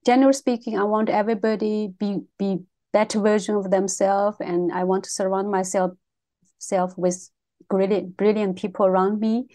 generally 0.05 0.33
speaking, 0.33 0.79
I 0.79 0.83
want 0.83 1.09
everybody 1.09 1.93
be 1.99 2.21
be 2.39 2.59
better 2.93 3.19
version 3.19 3.55
of 3.55 3.69
themselves, 3.69 4.37
and 4.39 4.71
I 4.71 4.85
want 4.85 5.03
to 5.03 5.09
surround 5.11 5.51
myself 5.51 5.91
self 6.57 6.97
with 6.97 7.29
brilliant 7.69 8.17
brilliant 8.17 8.57
people 8.57 8.85
around 8.85 9.19
me. 9.19 9.47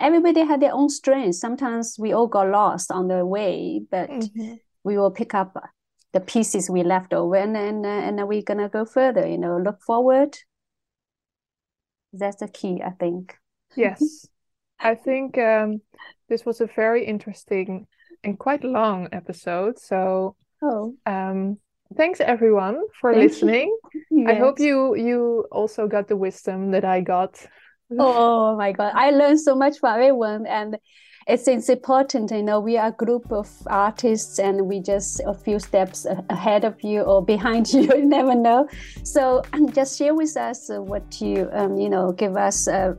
Everybody 0.00 0.40
had 0.40 0.60
their 0.60 0.74
own 0.74 0.88
strengths. 0.88 1.40
Sometimes 1.40 1.96
we 1.98 2.12
all 2.12 2.26
got 2.26 2.48
lost 2.48 2.90
on 2.90 3.08
the 3.08 3.24
way, 3.24 3.82
but 3.90 4.10
mm-hmm. 4.10 4.54
we 4.82 4.98
will 4.98 5.10
pick 5.10 5.34
up 5.34 5.56
the 6.12 6.20
pieces 6.20 6.68
we 6.68 6.82
left 6.82 7.12
over 7.12 7.36
and 7.36 7.56
and, 7.56 7.86
uh, 7.86 7.88
and 7.88 8.28
we're 8.28 8.42
gonna 8.42 8.68
go 8.68 8.84
further 8.84 9.26
you 9.26 9.38
know 9.38 9.56
look 9.58 9.80
forward? 9.82 10.36
That's 12.12 12.36
the 12.36 12.48
key 12.48 12.82
i 12.84 12.90
think. 12.90 13.36
Yes. 13.76 14.26
I 14.82 14.94
think 14.94 15.36
um, 15.36 15.82
this 16.30 16.46
was 16.46 16.62
a 16.62 16.66
very 16.66 17.04
interesting 17.04 17.86
and 18.24 18.38
quite 18.38 18.64
long 18.64 19.08
episode 19.12 19.78
so 19.78 20.36
oh. 20.62 20.94
um 21.06 21.58
thanks 21.96 22.20
everyone 22.20 22.82
for 22.98 23.12
Thank 23.12 23.30
listening. 23.30 23.76
Yes. 24.10 24.28
i 24.30 24.34
hope 24.34 24.58
you 24.58 24.94
you 24.96 25.46
also 25.52 25.86
got 25.86 26.08
the 26.08 26.16
wisdom 26.16 26.70
that 26.72 26.84
i 26.84 27.00
got. 27.00 27.46
Oh 27.98 28.56
my 28.56 28.72
god. 28.72 28.92
I 28.94 29.10
learned 29.10 29.40
so 29.40 29.54
much 29.56 29.78
from 29.78 29.94
everyone 29.94 30.46
and 30.46 30.78
it's, 31.26 31.46
it's 31.48 31.68
important 31.68 32.30
you 32.30 32.42
know 32.42 32.60
we 32.60 32.76
are 32.76 32.88
a 32.88 32.92
group 32.92 33.30
of 33.32 33.48
artists 33.66 34.38
and 34.38 34.66
we 34.66 34.80
just 34.80 35.20
a 35.26 35.34
few 35.34 35.58
steps 35.58 36.06
ahead 36.28 36.64
of 36.64 36.82
you 36.82 37.02
or 37.02 37.24
behind 37.24 37.68
you 37.72 37.82
you 37.82 38.06
never 38.06 38.34
know. 38.34 38.68
So 39.02 39.42
just 39.72 39.98
share 39.98 40.14
with 40.14 40.36
us 40.36 40.68
what 40.70 41.20
you 41.20 41.48
um, 41.52 41.76
you 41.78 41.88
know 41.88 42.12
give 42.12 42.36
us 42.36 42.66
a 42.68 42.96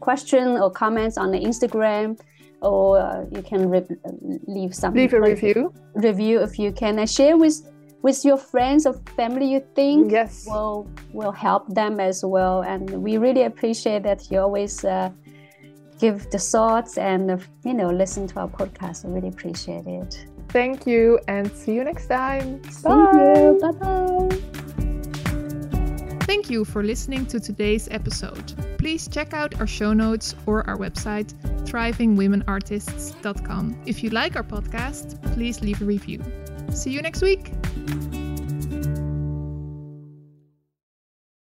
question 0.00 0.58
or 0.58 0.70
comments 0.70 1.16
on 1.16 1.30
the 1.30 1.38
instagram 1.38 2.18
or 2.60 2.98
uh, 2.98 3.24
you 3.30 3.42
can 3.42 3.68
re- 3.68 3.86
leave 4.46 4.74
some 4.74 4.94
leave 4.94 5.12
a 5.12 5.20
review. 5.20 5.72
review 5.94 6.40
if 6.40 6.58
you 6.58 6.72
can. 6.72 6.98
And 6.98 7.08
share 7.08 7.36
with 7.36 7.70
with 8.02 8.24
your 8.24 8.36
friends 8.36 8.86
or 8.86 8.94
family 9.16 9.50
you 9.50 9.62
think 9.74 10.12
yes. 10.12 10.46
will 10.46 10.88
will 11.12 11.32
help 11.32 11.68
them 11.74 12.00
as 12.00 12.24
well. 12.24 12.62
And 12.62 12.90
we 13.02 13.18
really 13.18 13.42
appreciate 13.44 14.02
that 14.04 14.30
you 14.30 14.40
always 14.40 14.84
uh, 14.84 15.10
give 15.98 16.30
the 16.30 16.38
thoughts 16.38 16.96
and 16.98 17.42
you 17.64 17.74
know 17.74 17.90
listen 17.90 18.28
to 18.28 18.40
our 18.40 18.48
podcast. 18.48 19.04
I 19.04 19.08
really 19.08 19.28
appreciate 19.28 19.86
it. 19.86 20.26
Thank 20.48 20.86
you 20.86 21.20
and 21.28 21.52
see 21.52 21.74
you 21.74 21.84
next 21.84 22.06
time. 22.06 22.62
See 22.70 22.88
you. 22.88 23.58
Bye 23.60 23.72
bye. 23.72 24.28
Thank 26.22 26.48
you 26.50 26.64
for 26.64 26.82
listening 26.82 27.26
to 27.26 27.38
today's 27.40 27.88
episode. 27.90 28.54
Please 28.78 29.08
check 29.08 29.32
out 29.32 29.58
our 29.60 29.66
show 29.66 29.94
notes 29.94 30.34
or 30.44 30.68
our 30.68 30.76
website, 30.76 31.32
thrivingwomenartists.com. 31.64 33.82
If 33.86 34.04
you 34.04 34.10
like 34.10 34.36
our 34.36 34.42
podcast, 34.42 35.22
please 35.32 35.62
leave 35.62 35.80
a 35.80 35.86
review. 35.86 36.22
See 36.72 36.90
you 36.90 37.00
next 37.00 37.22
week. 37.22 37.50